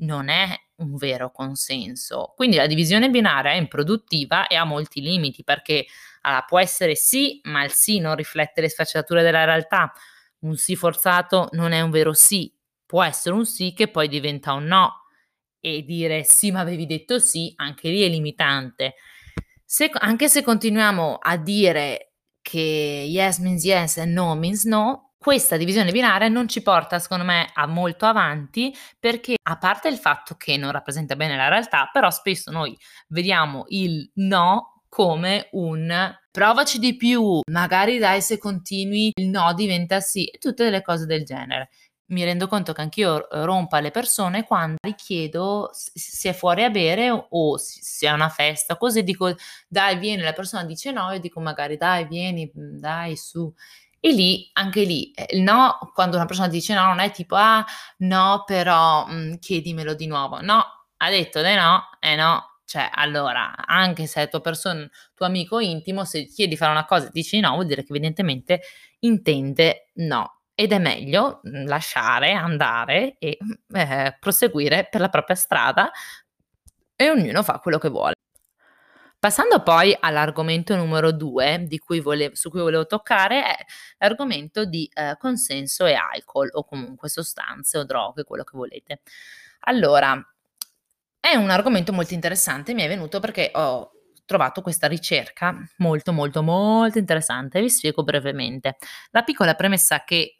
non 0.00 0.28
è 0.28 0.48
un 0.78 0.96
vero 0.96 1.30
consenso. 1.30 2.32
Quindi 2.36 2.56
la 2.56 2.66
divisione 2.66 3.10
binaria 3.10 3.52
è 3.52 3.56
improduttiva 3.56 4.46
e 4.46 4.56
ha 4.56 4.64
molti 4.64 5.00
limiti 5.00 5.44
perché 5.44 5.86
allora, 6.22 6.42
può 6.42 6.58
essere 6.60 6.94
sì, 6.94 7.40
ma 7.44 7.64
il 7.64 7.72
sì 7.72 7.98
non 8.00 8.14
riflette 8.16 8.60
le 8.60 8.68
sfaccettature 8.68 9.22
della 9.22 9.44
realtà. 9.44 9.92
Un 10.40 10.56
sì 10.56 10.76
forzato 10.76 11.48
non 11.52 11.72
è 11.72 11.80
un 11.80 11.90
vero 11.90 12.12
sì, 12.12 12.52
può 12.86 13.02
essere 13.02 13.34
un 13.34 13.44
sì 13.44 13.72
che 13.74 13.88
poi 13.88 14.08
diventa 14.08 14.52
un 14.52 14.64
no 14.64 15.02
e 15.60 15.82
dire 15.84 16.24
sì, 16.24 16.50
ma 16.52 16.60
avevi 16.60 16.86
detto 16.86 17.18
sì, 17.18 17.52
anche 17.56 17.88
lì 17.90 18.02
è 18.02 18.08
limitante. 18.08 18.94
Se, 19.64 19.90
anche 19.92 20.28
se 20.28 20.42
continuiamo 20.42 21.18
a 21.20 21.36
dire 21.36 22.12
che 22.40 22.58
yes 22.60 23.38
means 23.38 23.64
yes 23.64 23.98
e 23.98 24.04
no 24.06 24.34
means 24.36 24.64
no, 24.64 25.07
questa 25.18 25.56
divisione 25.56 25.90
binaria 25.90 26.28
non 26.28 26.48
ci 26.48 26.62
porta, 26.62 26.98
secondo 26.98 27.24
me, 27.24 27.50
a 27.52 27.66
molto 27.66 28.06
avanti 28.06 28.74
perché, 28.98 29.34
a 29.42 29.58
parte 29.58 29.88
il 29.88 29.98
fatto 29.98 30.36
che 30.36 30.56
non 30.56 30.70
rappresenta 30.70 31.16
bene 31.16 31.36
la 31.36 31.48
realtà, 31.48 31.90
però 31.92 32.08
spesso 32.10 32.50
noi 32.50 32.78
vediamo 33.08 33.64
il 33.68 34.08
no 34.14 34.82
come 34.88 35.48
un 35.52 36.16
provaci 36.30 36.78
di 36.78 36.96
più, 36.96 37.40
magari 37.50 37.98
dai 37.98 38.22
se 38.22 38.38
continui 38.38 39.10
il 39.16 39.28
no 39.28 39.52
diventa 39.54 40.00
sì 40.00 40.24
e 40.24 40.38
tutte 40.38 40.64
delle 40.64 40.82
cose 40.82 41.04
del 41.04 41.24
genere. 41.24 41.70
Mi 42.10 42.24
rendo 42.24 42.46
conto 42.46 42.72
che 42.72 42.80
anch'io 42.80 43.26
rompo 43.30 43.76
alle 43.76 43.90
persone 43.90 44.44
quando 44.44 44.76
richiedo 44.80 45.68
se 45.72 46.30
è 46.30 46.32
fuori 46.32 46.64
a 46.64 46.70
bere 46.70 47.10
o 47.10 47.56
se 47.58 48.06
è 48.06 48.10
una 48.12 48.30
festa, 48.30 48.76
così 48.78 49.02
dico 49.02 49.34
dai 49.68 49.98
vieni, 49.98 50.22
la 50.22 50.32
persona 50.32 50.64
dice 50.64 50.90
no, 50.90 51.12
io 51.12 51.20
dico 51.20 51.40
magari 51.40 51.76
dai 51.76 52.06
vieni, 52.06 52.50
dai 52.54 53.14
su 53.16 53.52
e 54.00 54.12
lì, 54.12 54.48
anche 54.54 54.82
lì, 54.84 55.10
eh, 55.12 55.26
il 55.30 55.42
no, 55.42 55.78
quando 55.92 56.16
una 56.16 56.26
persona 56.26 56.48
dice 56.48 56.74
no, 56.74 56.86
non 56.86 57.00
è 57.00 57.10
tipo, 57.10 57.34
ah, 57.36 57.64
no, 57.98 58.44
però 58.46 59.06
mh, 59.06 59.12
mm, 59.14 59.34
chiedimelo 59.36 59.94
di 59.94 60.06
nuovo. 60.06 60.40
No, 60.40 60.64
ha 60.98 61.10
detto 61.10 61.42
di 61.42 61.54
no, 61.54 61.88
e 62.00 62.12
eh 62.12 62.16
no. 62.16 62.44
Cioè, 62.64 62.90
allora, 62.92 63.54
anche 63.66 64.06
se 64.06 64.22
è 64.24 64.28
tuo, 64.28 64.40
person- 64.40 64.88
tuo 65.14 65.24
amico 65.26 65.58
intimo, 65.58 66.04
se 66.04 66.26
chiedi 66.26 66.50
di 66.52 66.56
fare 66.56 66.70
una 66.70 66.84
cosa 66.84 67.06
e 67.06 67.10
dici 67.12 67.40
no, 67.40 67.52
vuol 67.52 67.66
dire 67.66 67.82
che 67.82 67.90
evidentemente 67.90 68.60
intende 69.00 69.90
no. 69.94 70.40
Ed 70.54 70.72
è 70.72 70.78
meglio 70.78 71.40
mm, 71.48 71.66
lasciare 71.66 72.32
andare 72.32 73.16
e 73.18 73.38
eh, 73.72 74.16
proseguire 74.20 74.86
per 74.90 75.00
la 75.00 75.08
propria 75.08 75.36
strada 75.36 75.90
e 76.94 77.10
ognuno 77.10 77.42
fa 77.42 77.58
quello 77.58 77.78
che 77.78 77.88
vuole. 77.88 78.14
Passando 79.20 79.62
poi 79.64 79.96
all'argomento 79.98 80.76
numero 80.76 81.10
due 81.10 81.66
cui 81.84 81.98
vole- 82.00 82.36
su 82.36 82.50
cui 82.50 82.60
volevo 82.60 82.86
toccare 82.86 83.42
è 83.42 83.56
l'argomento 83.98 84.64
di 84.64 84.88
eh, 84.92 85.16
consenso 85.18 85.86
e 85.86 85.94
alcol 85.94 86.48
o 86.52 86.64
comunque 86.64 87.08
sostanze 87.08 87.78
o 87.78 87.84
droghe, 87.84 88.22
quello 88.22 88.44
che 88.44 88.56
volete. 88.56 89.00
Allora, 89.62 90.24
è 91.20 91.34
un 91.34 91.50
argomento 91.50 91.92
molto 91.92 92.14
interessante, 92.14 92.74
mi 92.74 92.82
è 92.82 92.88
venuto 92.88 93.18
perché 93.20 93.50
ho 93.54 93.90
trovato 94.24 94.62
questa 94.62 94.86
ricerca 94.86 95.56
molto 95.78 96.12
molto 96.12 96.42
molto 96.42 96.98
interessante, 96.98 97.60
vi 97.60 97.70
spiego 97.70 98.04
brevemente. 98.04 98.76
La 99.10 99.22
piccola 99.22 99.54
premessa 99.54 100.04
che 100.04 100.37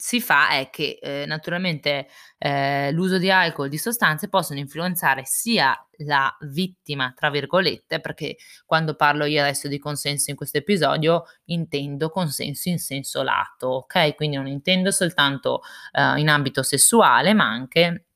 si 0.00 0.18
fa 0.22 0.48
è 0.48 0.70
che 0.70 0.98
eh, 0.98 1.24
naturalmente 1.26 2.08
eh, 2.38 2.90
l'uso 2.90 3.18
di 3.18 3.30
alcol, 3.30 3.68
di 3.68 3.76
sostanze 3.76 4.30
possono 4.30 4.58
influenzare 4.58 5.24
sia 5.26 5.76
la 6.06 6.34
vittima, 6.40 7.12
tra 7.14 7.28
virgolette, 7.28 8.00
perché 8.00 8.38
quando 8.64 8.94
parlo 8.94 9.26
io 9.26 9.42
adesso 9.42 9.68
di 9.68 9.78
consenso 9.78 10.30
in 10.30 10.36
questo 10.36 10.56
episodio 10.56 11.24
intendo 11.46 12.08
consenso 12.08 12.70
in 12.70 12.78
senso 12.78 13.22
lato, 13.22 13.66
ok? 13.66 14.14
Quindi 14.14 14.36
non 14.36 14.46
intendo 14.46 14.90
soltanto 14.90 15.60
eh, 15.92 16.18
in 16.18 16.30
ambito 16.30 16.62
sessuale, 16.62 17.34
ma 17.34 17.44
anche 17.44 18.06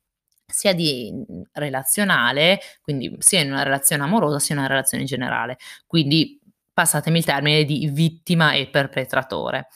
sia 0.46 0.72
di 0.72 1.12
relazionale, 1.52 2.60
quindi 2.80 3.14
sia 3.18 3.40
in 3.40 3.52
una 3.52 3.62
relazione 3.62 4.04
amorosa 4.04 4.38
sia 4.38 4.54
in 4.54 4.60
una 4.62 4.70
relazione 4.70 5.02
in 5.02 5.08
generale. 5.08 5.58
Quindi 5.86 6.40
passatemi 6.72 7.18
il 7.18 7.24
termine 7.24 7.64
di 7.64 7.90
vittima 7.92 8.54
e 8.54 8.68
perpetratore. 8.68 9.68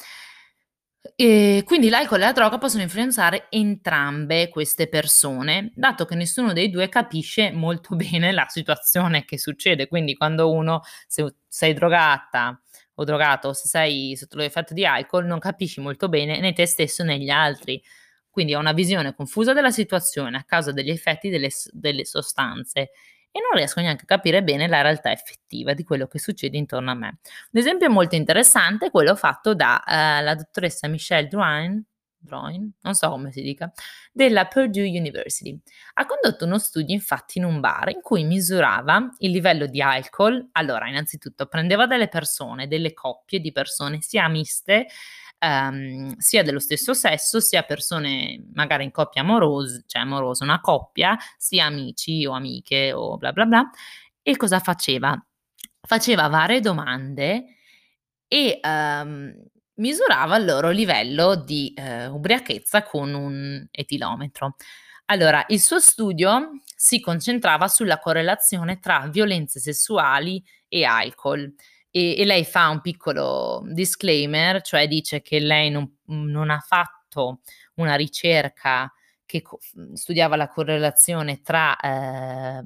E 1.14 1.62
quindi 1.64 1.88
l'alcol 1.88 2.18
e 2.18 2.24
la 2.24 2.32
droga 2.32 2.58
possono 2.58 2.82
influenzare 2.82 3.46
entrambe 3.50 4.48
queste 4.48 4.88
persone, 4.88 5.72
dato 5.74 6.04
che 6.04 6.14
nessuno 6.14 6.52
dei 6.52 6.70
due 6.70 6.88
capisce 6.88 7.52
molto 7.52 7.94
bene 7.96 8.32
la 8.32 8.46
situazione 8.48 9.24
che 9.24 9.38
succede. 9.38 9.88
Quindi 9.88 10.14
quando 10.16 10.50
uno, 10.52 10.82
se 11.06 11.34
sei 11.46 11.72
drogata 11.72 12.60
o 12.94 13.04
drogato 13.04 13.48
o 13.48 13.52
se 13.52 13.68
sei 13.68 14.16
sotto 14.16 14.36
l'effetto 14.36 14.74
di 14.74 14.84
alcol, 14.84 15.24
non 15.26 15.38
capisci 15.38 15.80
molto 15.80 16.08
bene 16.08 16.40
né 16.40 16.52
te 16.52 16.66
stesso 16.66 17.04
né 17.04 17.18
gli 17.18 17.30
altri. 17.30 17.82
Quindi 18.30 18.54
ho 18.54 18.58
una 18.60 18.72
visione 18.72 19.14
confusa 19.14 19.52
della 19.52 19.70
situazione 19.70 20.36
a 20.36 20.44
causa 20.44 20.72
degli 20.72 20.90
effetti 20.90 21.28
delle, 21.28 21.50
delle 21.72 22.04
sostanze 22.04 22.90
e 23.38 23.40
non 23.40 23.56
riesco 23.56 23.80
neanche 23.80 24.02
a 24.02 24.06
capire 24.06 24.42
bene 24.42 24.66
la 24.66 24.82
realtà 24.82 25.12
effettiva 25.12 25.72
di 25.72 25.84
quello 25.84 26.06
che 26.06 26.18
succede 26.18 26.56
intorno 26.56 26.90
a 26.90 26.94
me. 26.94 27.18
Un 27.52 27.60
esempio 27.60 27.88
molto 27.88 28.16
interessante 28.16 28.86
è 28.86 28.90
quello 28.90 29.14
fatto 29.14 29.54
dalla 29.54 30.32
uh, 30.32 30.36
dottoressa 30.36 30.88
Michelle 30.88 31.28
Drouin, 31.28 31.82
Drouin, 32.20 32.68
non 32.80 32.94
so 32.94 33.10
come 33.10 33.30
si 33.30 33.42
dica, 33.42 33.72
della 34.12 34.46
Purdue 34.46 34.88
University. 34.88 35.56
Ha 35.94 36.04
condotto 36.04 36.44
uno 36.44 36.58
studio 36.58 36.92
infatti 36.92 37.38
in 37.38 37.44
un 37.44 37.60
bar 37.60 37.90
in 37.90 38.00
cui 38.00 38.24
misurava 38.24 39.14
il 39.18 39.30
livello 39.30 39.66
di 39.66 39.80
alcol. 39.80 40.48
Allora, 40.52 40.88
innanzitutto 40.88 41.46
prendeva 41.46 41.86
delle 41.86 42.08
persone, 42.08 42.66
delle 42.66 42.92
coppie 42.92 43.38
di 43.38 43.52
persone 43.52 44.00
sia 44.00 44.28
miste 44.28 44.88
ehm, 45.38 46.16
sia 46.18 46.42
dello 46.42 46.58
stesso 46.58 46.94
sesso, 46.94 47.40
sia 47.40 47.62
persone 47.62 48.44
magari 48.54 48.84
in 48.84 48.90
coppia 48.90 49.22
amorosa, 49.22 49.82
cioè 49.86 50.02
amorosa, 50.02 50.44
una 50.44 50.60
coppia, 50.60 51.16
sia 51.36 51.66
amici 51.66 52.26
o 52.26 52.32
amiche 52.32 52.92
o 52.92 53.16
bla 53.16 53.32
bla 53.32 53.44
bla. 53.44 53.70
E 54.22 54.36
cosa 54.36 54.60
faceva? 54.60 55.16
Faceva 55.80 56.28
varie 56.28 56.60
domande 56.60 57.44
e 58.28 58.58
ehm, 58.62 59.34
misurava 59.74 60.36
il 60.36 60.44
loro 60.44 60.70
livello 60.70 61.34
di 61.36 61.72
eh, 61.74 62.06
ubriachezza 62.06 62.82
con 62.82 63.14
un 63.14 63.66
etilometro. 63.70 64.56
Allora, 65.06 65.44
il 65.48 65.60
suo 65.60 65.80
studio 65.80 66.60
si 66.76 67.00
concentrava 67.00 67.66
sulla 67.68 67.98
correlazione 67.98 68.78
tra 68.78 69.08
violenze 69.10 69.58
sessuali 69.58 70.44
e 70.68 70.84
alcol 70.84 71.52
e, 71.90 72.18
e, 72.18 72.24
lei 72.24 72.44
fa 72.44 72.68
un 72.68 72.80
piccolo 72.80 73.62
disclaimer, 73.66 74.60
cioè 74.62 74.86
dice 74.86 75.22
che 75.22 75.38
lei 75.40 75.70
non, 75.70 75.98
non 76.06 76.50
ha 76.50 76.58
fatto 76.58 77.40
una 77.74 77.94
ricerca 77.94 78.92
che 79.24 79.42
co- 79.42 79.58
studiava 79.94 80.36
la 80.36 80.48
correlazione 80.48 81.42
tra 81.42 81.76
eh, 81.78 82.64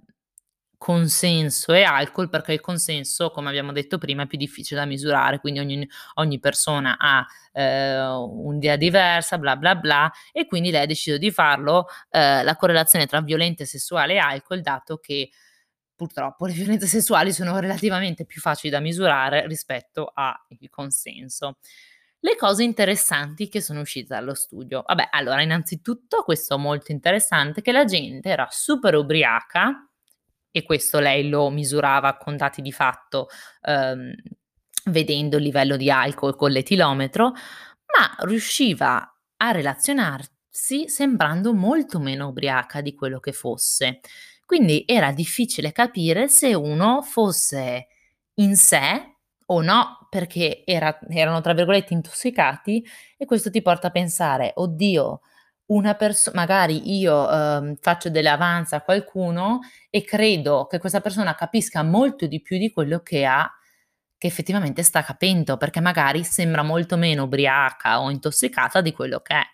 consenso 0.82 1.72
e 1.72 1.84
alcol 1.84 2.28
perché 2.28 2.52
il 2.52 2.60
consenso, 2.60 3.30
come 3.30 3.48
abbiamo 3.48 3.70
detto 3.70 3.98
prima, 3.98 4.24
è 4.24 4.26
più 4.26 4.36
difficile 4.36 4.80
da 4.80 4.86
misurare, 4.86 5.38
quindi 5.38 5.60
ogni, 5.60 5.88
ogni 6.14 6.40
persona 6.40 6.96
ha 6.98 7.24
eh, 7.52 8.00
un'idea 8.00 8.74
diversa, 8.74 9.38
bla 9.38 9.56
bla 9.56 9.76
bla, 9.76 10.10
e 10.32 10.46
quindi 10.46 10.72
lei 10.72 10.82
ha 10.82 10.86
deciso 10.86 11.18
di 11.18 11.30
farlo 11.30 11.86
eh, 12.10 12.42
la 12.42 12.56
correlazione 12.56 13.06
tra 13.06 13.20
violente 13.20 13.64
sessuale 13.64 14.14
e 14.14 14.18
alcol, 14.18 14.60
dato 14.60 14.98
che 14.98 15.30
purtroppo 15.94 16.46
le 16.46 16.52
violenze 16.52 16.86
sessuali 16.86 17.32
sono 17.32 17.58
relativamente 17.58 18.24
più 18.24 18.40
facili 18.40 18.70
da 18.70 18.80
misurare 18.80 19.46
rispetto 19.46 20.10
al 20.14 20.36
consenso. 20.70 21.58
Le 22.20 22.36
cose 22.36 22.62
interessanti 22.62 23.48
che 23.48 23.60
sono 23.60 23.80
uscite 23.80 24.14
dallo 24.14 24.34
studio. 24.34 24.84
Vabbè, 24.86 25.08
allora, 25.10 25.42
innanzitutto, 25.42 26.22
questo 26.22 26.56
molto 26.56 26.92
interessante, 26.92 27.62
che 27.62 27.72
la 27.72 27.84
gente 27.84 28.28
era 28.28 28.46
super 28.48 28.94
ubriaca, 28.94 29.88
e 30.52 30.62
questo 30.62 31.00
lei 31.00 31.28
lo 31.28 31.50
misurava 31.50 32.16
con 32.16 32.36
dati 32.36 32.62
di 32.62 32.70
fatto, 32.70 33.28
ehm, 33.62 34.12
vedendo 34.84 35.38
il 35.38 35.42
livello 35.42 35.76
di 35.76 35.90
alcol 35.90 36.36
con 36.36 36.50
l'etilometro, 36.50 37.30
ma 37.30 38.14
riusciva 38.26 39.12
a 39.38 39.50
relazionarsi 39.50 40.88
sembrando 40.88 41.54
molto 41.54 41.98
meno 41.98 42.28
ubriaca 42.28 42.80
di 42.82 42.94
quello 42.94 43.18
che 43.18 43.32
fosse. 43.32 44.00
Quindi 44.52 44.84
era 44.86 45.12
difficile 45.12 45.72
capire 45.72 46.28
se 46.28 46.52
uno 46.52 47.00
fosse 47.00 47.86
in 48.34 48.54
sé 48.54 49.16
o 49.46 49.62
no, 49.62 50.06
perché 50.10 50.62
era, 50.66 50.98
erano 51.08 51.40
tra 51.40 51.54
virgolette 51.54 51.94
intossicati 51.94 52.84
e 53.16 53.24
questo 53.24 53.50
ti 53.50 53.62
porta 53.62 53.86
a 53.86 53.90
pensare, 53.90 54.52
oddio, 54.56 55.20
una 55.68 55.94
persona, 55.94 56.36
magari 56.36 56.98
io 56.98 57.30
eh, 57.30 57.78
faccio 57.80 58.10
delle 58.10 58.28
avanze 58.28 58.76
a 58.76 58.82
qualcuno 58.82 59.60
e 59.88 60.04
credo 60.04 60.66
che 60.66 60.78
questa 60.78 61.00
persona 61.00 61.34
capisca 61.34 61.82
molto 61.82 62.26
di 62.26 62.42
più 62.42 62.58
di 62.58 62.70
quello 62.72 63.00
che 63.00 63.24
ha, 63.24 63.50
che 64.18 64.26
effettivamente 64.26 64.82
sta 64.82 65.02
capendo, 65.02 65.56
perché 65.56 65.80
magari 65.80 66.24
sembra 66.24 66.62
molto 66.62 66.98
meno 66.98 67.22
ubriaca 67.22 68.02
o 68.02 68.10
intossicata 68.10 68.82
di 68.82 68.92
quello 68.92 69.20
che 69.20 69.34
è. 69.34 69.51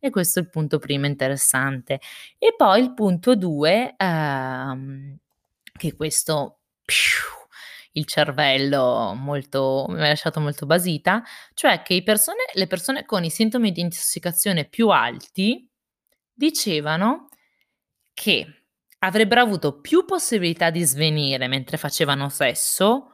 E 0.00 0.10
questo 0.10 0.38
è 0.38 0.42
il 0.42 0.48
punto 0.48 0.78
primo 0.78 1.06
interessante. 1.06 2.00
E 2.38 2.54
poi 2.56 2.80
il 2.82 2.94
punto 2.94 3.36
due, 3.36 3.94
ehm, 3.96 5.16
che 5.78 5.94
questo 5.94 6.60
il 7.92 8.06
cervello 8.06 9.14
molto, 9.16 9.86
mi 9.90 10.00
ha 10.00 10.08
lasciato 10.08 10.40
molto 10.40 10.66
basita, 10.66 11.22
cioè 11.54 11.82
che 11.82 12.02
persone, 12.02 12.38
le 12.54 12.66
persone 12.66 13.04
con 13.04 13.24
i 13.24 13.30
sintomi 13.30 13.72
di 13.72 13.80
intossicazione 13.80 14.64
più 14.68 14.88
alti 14.88 15.68
dicevano 16.32 17.28
che 18.14 18.46
avrebbero 19.00 19.40
avuto 19.42 19.80
più 19.80 20.04
possibilità 20.04 20.70
di 20.70 20.82
svenire 20.84 21.48
mentre 21.48 21.76
facevano 21.78 22.28
sesso 22.28 23.10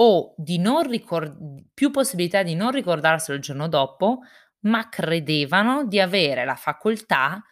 o 0.00 0.34
di 0.36 0.58
non 0.58 0.82
ricord- 0.88 1.64
più 1.74 1.90
possibilità 1.90 2.42
di 2.42 2.54
non 2.54 2.70
ricordarselo 2.70 3.36
il 3.36 3.42
giorno 3.42 3.68
dopo 3.68 4.20
ma 4.60 4.88
credevano 4.88 5.84
di 5.86 6.00
avere 6.00 6.44
la 6.44 6.56
facoltà 6.56 7.42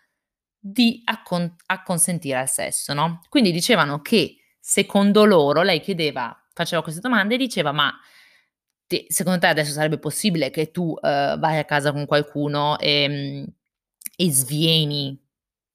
di 0.59 1.03
accon- 1.05 1.55
acconsentire 1.67 2.39
al 2.39 2.49
sesso, 2.49 2.93
no? 2.93 3.21
Quindi 3.29 3.53
dicevano 3.53 4.01
che 4.03 4.39
secondo 4.59 5.25
loro, 5.25 5.63
lei 5.63 5.81
chiedeva, 5.81 6.37
faceva 6.53 6.83
queste 6.83 7.01
domande 7.01 7.35
e 7.35 7.39
diceva, 7.39 7.73
ma 7.73 7.93
te, 8.87 9.07
secondo 9.09 9.39
te 9.39 9.47
adesso 9.47 9.73
sarebbe 9.73 9.99
possibile 9.99 10.51
che 10.51 10.71
tu 10.71 10.91
uh, 10.91 10.99
vai 11.39 11.59
a 11.59 11.65
casa 11.65 11.93
con 11.93 12.07
qualcuno 12.07 12.79
e, 12.79 13.09
mm, 13.09 13.45
e 14.17 14.31
svieni, 14.33 15.21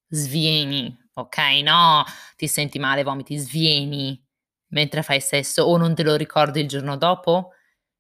svieni, 0.10 0.96
ok? 1.14 1.38
No, 1.64 2.04
ti 2.36 2.48
senti 2.48 2.80
male, 2.80 3.04
vomiti, 3.04 3.38
svieni 3.38 4.22
mentre 4.70 5.04
fai 5.04 5.20
sesso 5.22 5.64
o 5.64 5.78
non 5.78 5.96
te 5.96 6.04
lo 6.04 6.16
ricordi 6.16 6.62
il 6.62 6.68
giorno 6.68 6.98
dopo? 6.98 7.52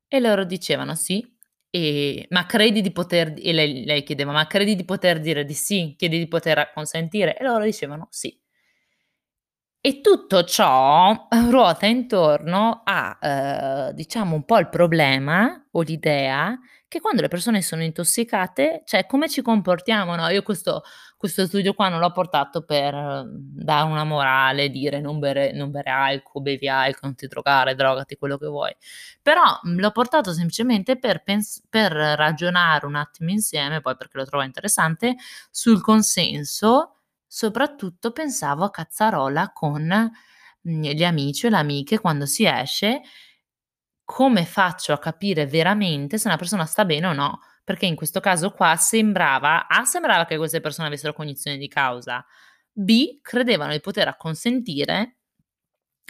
E 0.07 0.19
loro 0.19 0.43
dicevano 0.45 0.95
sì, 0.95 1.25
e, 1.71 2.27
ma 2.29 2.45
credi 2.45 2.81
di 2.81 2.91
poter, 2.91 3.33
e 3.37 3.53
lei, 3.53 3.85
lei 3.85 4.03
chiedeva, 4.03 4.31
ma 4.33 4.45
credi 4.47 4.75
di 4.75 4.85
poter 4.85 5.19
dire 5.21 5.45
di 5.45 5.53
sì? 5.53 5.95
Chiedi 5.97 6.17
di 6.19 6.27
poter 6.27 6.71
consentire? 6.73 7.37
E 7.37 7.43
loro 7.43 7.63
dicevano 7.63 8.07
sì. 8.11 8.37
E 9.83 9.99
tutto 10.01 10.43
ciò 10.43 11.27
ruota 11.49 11.87
intorno 11.87 12.81
a, 12.85 13.17
eh, 13.89 13.93
diciamo, 13.95 14.35
un 14.35 14.45
po' 14.45 14.59
il 14.59 14.69
problema 14.69 15.65
o 15.71 15.81
l'idea 15.81 16.55
che 16.87 16.99
quando 16.99 17.21
le 17.23 17.29
persone 17.29 17.63
sono 17.63 17.81
intossicate, 17.81 18.83
cioè 18.85 19.07
come 19.07 19.27
ci 19.27 19.41
comportiamo, 19.41 20.15
no? 20.15 20.27
Io 20.29 20.43
questo, 20.43 20.83
questo 21.21 21.45
studio 21.45 21.73
qua 21.73 21.87
non 21.89 21.99
l'ho 21.99 22.11
portato 22.11 22.63
per 22.63 22.93
mhmm, 22.95 23.25
dare 23.63 23.85
una 23.89 24.03
morale, 24.03 24.69
dire 24.69 24.99
non 24.99 25.19
bere, 25.19 25.53
non 25.53 25.71
bere 25.71 25.89
alcol, 25.91 26.41
bevi 26.41 26.67
alcol, 26.67 26.99
non 27.03 27.15
ti 27.15 27.27
drogare, 27.27 27.75
drogati, 27.75 28.17
quello 28.17 28.37
che 28.37 28.47
vuoi. 28.47 28.75
Però 29.21 29.41
mhmm, 29.63 29.79
l'ho 29.79 29.91
portato 29.91 30.33
semplicemente 30.33 30.97
per, 30.97 31.23
pens- 31.23 31.61
per 31.69 31.91
ragionare 31.93 32.85
un 32.85 32.95
attimo 32.95 33.29
insieme, 33.31 33.81
poi 33.81 33.95
perché 33.95 34.17
lo 34.17 34.25
trovo 34.25 34.43
interessante, 34.43 35.15
sul 35.51 35.81
consenso, 35.81 36.95
soprattutto 37.27 38.11
pensavo 38.11 38.63
a 38.65 38.71
cazzarola 38.71 39.51
con 39.53 39.83
mhmm, 40.63 40.81
gli 40.83 41.03
amici 41.03 41.45
o 41.45 41.49
le 41.49 41.57
amiche 41.57 41.99
quando 41.99 42.25
si 42.25 42.45
esce, 42.45 43.01
come 44.05 44.45
faccio 44.45 44.93
a 44.93 44.99
capire 44.99 45.45
veramente 45.47 46.17
se 46.17 46.27
una 46.27 46.37
persona 46.37 46.65
sta 46.65 46.85
bene 46.85 47.07
o 47.07 47.13
no? 47.13 47.39
Perché 47.71 47.85
in 47.85 47.95
questo 47.95 48.19
caso 48.19 48.51
qua 48.51 48.75
sembrava, 48.75 49.65
A, 49.69 49.85
sembrava 49.85 50.25
che 50.25 50.35
queste 50.35 50.59
persone 50.59 50.87
avessero 50.87 51.13
cognizione 51.13 51.55
di 51.55 51.69
causa, 51.69 52.25
B, 52.69 53.21
credevano 53.21 53.71
di 53.71 53.79
poter 53.79 54.09
acconsentire 54.09 55.19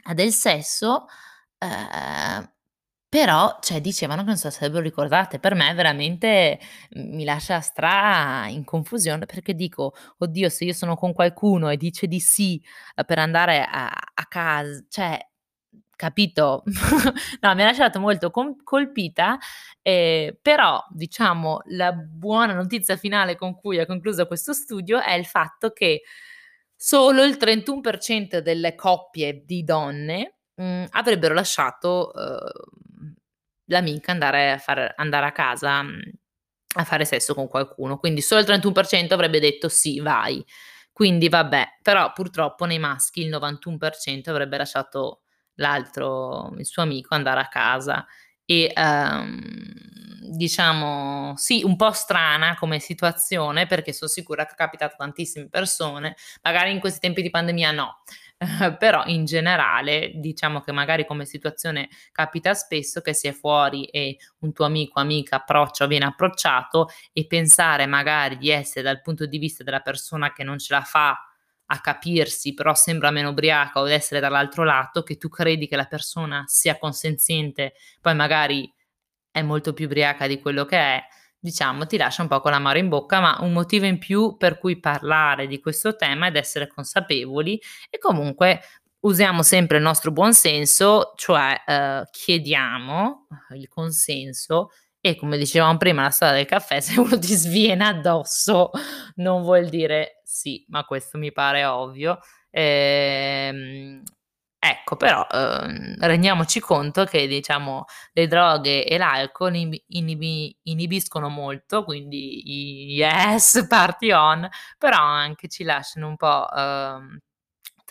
a 0.05 0.15
del 0.15 0.31
sesso, 0.31 1.05
eh, 1.59 2.49
però, 3.07 3.59
cioè, 3.61 3.79
dicevano 3.79 4.21
che 4.21 4.29
non 4.29 4.37
se 4.37 4.49
sarebbero 4.49 4.81
ricordate. 4.81 5.37
Per 5.37 5.53
me 5.53 5.71
veramente 5.75 6.59
mi 6.93 7.23
lascia 7.25 7.61
stra 7.61 8.47
in 8.47 8.63
confusione 8.63 9.27
perché 9.27 9.53
dico, 9.53 9.93
oddio, 10.17 10.49
se 10.49 10.65
io 10.65 10.73
sono 10.73 10.95
con 10.95 11.13
qualcuno 11.13 11.69
e 11.69 11.77
dice 11.77 12.07
di 12.07 12.19
sì 12.19 12.59
eh, 12.95 13.05
per 13.05 13.19
andare 13.19 13.63
a, 13.63 13.87
a 13.87 14.25
casa, 14.27 14.83
cioè, 14.89 15.19
capito? 16.01 16.63
no, 17.41 17.53
mi 17.53 17.61
ha 17.61 17.65
lasciato 17.65 17.99
molto 17.99 18.31
com- 18.31 18.63
colpita, 18.63 19.37
eh, 19.83 20.35
però 20.41 20.83
diciamo 20.89 21.61
la 21.67 21.91
buona 21.93 22.53
notizia 22.53 22.97
finale 22.97 23.35
con 23.35 23.53
cui 23.55 23.77
ha 23.77 23.85
concluso 23.85 24.25
questo 24.25 24.51
studio 24.51 24.99
è 24.99 25.13
il 25.13 25.27
fatto 25.27 25.69
che 25.69 26.01
solo 26.75 27.23
il 27.23 27.37
31% 27.39 28.39
delle 28.39 28.73
coppie 28.73 29.43
di 29.45 29.63
donne 29.63 30.37
mh, 30.55 30.63
mm, 30.63 30.83
avrebbero 30.89 31.35
lasciato 31.35 32.11
uh, 32.15 33.13
l'amica 33.65 34.11
andare 34.11 34.53
a, 34.53 34.57
far, 34.57 34.95
andare 34.97 35.27
a 35.27 35.31
casa 35.31 35.83
mh, 35.83 35.99
a 36.77 36.83
fare 36.83 37.05
sesso 37.05 37.35
con 37.35 37.47
qualcuno, 37.47 37.99
quindi 37.99 38.21
solo 38.21 38.41
il 38.41 38.47
31% 38.47 39.13
avrebbe 39.13 39.39
detto 39.39 39.69
sì, 39.69 39.99
vai. 39.99 40.43
Quindi 40.91 41.29
vabbè, 41.29 41.79
però 41.83 42.11
purtroppo 42.11 42.65
nei 42.65 42.79
maschi 42.79 43.21
il 43.21 43.29
91% 43.29 44.29
avrebbe 44.29 44.57
lasciato 44.57 45.20
l'altro, 45.55 46.53
il 46.57 46.65
suo 46.65 46.83
amico, 46.83 47.15
andare 47.15 47.41
a 47.41 47.47
casa. 47.47 48.05
E 48.45 48.73
um, 48.75 49.39
diciamo 50.31 51.33
sì, 51.35 51.63
un 51.63 51.75
po' 51.75 51.91
strana 51.91 52.55
come 52.57 52.79
situazione 52.79 53.65
perché 53.67 53.93
sono 53.93 54.09
sicura 54.09 54.45
che 54.45 54.53
è 54.53 54.55
capitato 54.55 54.93
a 54.93 54.97
tantissime 54.97 55.49
persone, 55.49 56.15
magari 56.41 56.71
in 56.71 56.79
questi 56.79 56.99
tempi 56.99 57.21
di 57.21 57.29
pandemia 57.29 57.71
no, 57.71 58.01
però 58.77 59.03
in 59.05 59.25
generale 59.25 60.11
diciamo 60.15 60.61
che 60.61 60.71
magari 60.71 61.05
come 61.05 61.25
situazione 61.25 61.89
capita 62.11 62.53
spesso 62.53 63.01
che 63.01 63.13
si 63.13 63.27
è 63.27 63.33
fuori 63.33 63.85
e 63.85 64.17
un 64.39 64.53
tuo 64.53 64.65
amico 64.65 64.99
amica 64.99 65.37
approccia 65.37 65.83
o 65.83 65.87
viene 65.87 66.05
approcciato 66.05 66.89
e 67.13 67.27
pensare 67.27 67.85
magari 67.85 68.37
di 68.37 68.49
essere 68.49 68.83
dal 68.83 69.01
punto 69.01 69.25
di 69.25 69.37
vista 69.37 69.63
della 69.63 69.81
persona 69.81 70.31
che 70.33 70.43
non 70.43 70.57
ce 70.59 70.73
la 70.73 70.81
fa 70.81 71.17
a 71.71 71.79
capirsi, 71.79 72.53
però 72.53 72.73
sembra 72.75 73.11
meno 73.11 73.29
ubriaca 73.29 73.79
o 73.79 73.89
essere 73.89 74.19
dall'altro 74.19 74.63
lato, 74.63 75.03
che 75.03 75.17
tu 75.17 75.29
credi 75.29 75.67
che 75.67 75.77
la 75.77 75.85
persona 75.85 76.43
sia 76.47 76.77
consenziente, 76.77 77.73
poi 78.01 78.13
magari 78.13 78.71
è 79.31 79.41
molto 79.41 79.73
più 79.73 79.85
ubriaca 79.85 80.27
di 80.27 80.41
quello 80.41 80.65
che 80.65 80.77
è, 80.77 81.01
diciamo, 81.39 81.87
ti 81.87 81.95
lascia 81.95 82.21
un 82.21 82.27
po' 82.27 82.41
con 82.41 82.51
l'amaro 82.51 82.77
in 82.77 82.89
bocca, 82.89 83.21
ma 83.21 83.37
un 83.39 83.53
motivo 83.53 83.85
in 83.85 83.99
più 83.99 84.35
per 84.37 84.57
cui 84.57 84.79
parlare 84.79 85.47
di 85.47 85.61
questo 85.61 85.95
tema 85.95 86.27
ed 86.27 86.35
essere 86.35 86.67
consapevoli 86.67 87.59
e 87.89 87.97
comunque 87.97 88.61
usiamo 88.99 89.41
sempre 89.41 89.77
il 89.77 89.83
nostro 89.83 90.11
buon 90.11 90.33
senso, 90.33 91.13
cioè 91.15 91.63
eh, 91.65 92.03
chiediamo 92.11 93.27
il 93.55 93.67
consenso 93.69 94.71
e 95.01 95.15
come 95.15 95.37
dicevamo 95.37 95.77
prima 95.77 96.03
la 96.03 96.09
storia 96.11 96.35
del 96.35 96.45
caffè, 96.45 96.79
se 96.81 96.99
uno 96.99 97.17
ti 97.19 97.33
sviene 97.33 97.85
addosso 97.85 98.71
non 99.15 99.41
vuol 99.41 99.67
dire 99.69 100.21
sì, 100.23 100.65
ma 100.69 100.83
questo 100.85 101.17
mi 101.17 101.31
pare 101.31 101.65
ovvio. 101.65 102.19
Ehm, 102.49 104.03
Ecco, 104.63 104.95
però 104.95 105.25
eh, 105.31 105.95
rendiamoci 106.05 106.59
conto 106.59 107.03
che 107.05 107.25
diciamo 107.27 107.85
le 108.13 108.27
droghe 108.27 108.85
e 108.85 108.97
l'alcol 108.99 109.55
inibi- 109.55 110.55
inibiscono 110.63 111.29
molto, 111.29 111.83
quindi 111.83 112.93
yes, 112.95 113.65
party 113.67 114.11
on, 114.11 114.47
però 114.77 114.97
anche 114.99 115.47
ci 115.47 115.63
lasciano 115.63 116.07
un 116.09 116.15
po', 116.15 116.47
eh, 116.51 117.19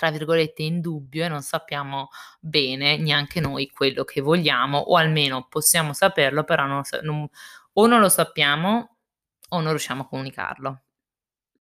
tra 0.01 0.11
virgolette, 0.11 0.63
in 0.63 0.81
dubbio 0.81 1.27
e 1.27 1.29
non 1.29 1.43
sappiamo 1.43 2.09
bene 2.41 2.97
neanche 2.97 3.39
noi 3.39 3.69
quello 3.69 4.05
che 4.05 4.23
vogliamo, 4.23 4.79
o 4.79 4.97
almeno 4.97 5.47
possiamo 5.47 5.93
saperlo, 5.93 6.43
però 6.43 6.65
non, 6.65 6.81
non, 7.03 7.29
o 7.75 7.87
non 7.87 8.01
lo 8.01 8.09
sappiamo 8.09 8.97
o 9.51 9.61
non 9.61 9.69
riusciamo 9.69 10.01
a 10.01 10.07
comunicarlo. 10.07 10.83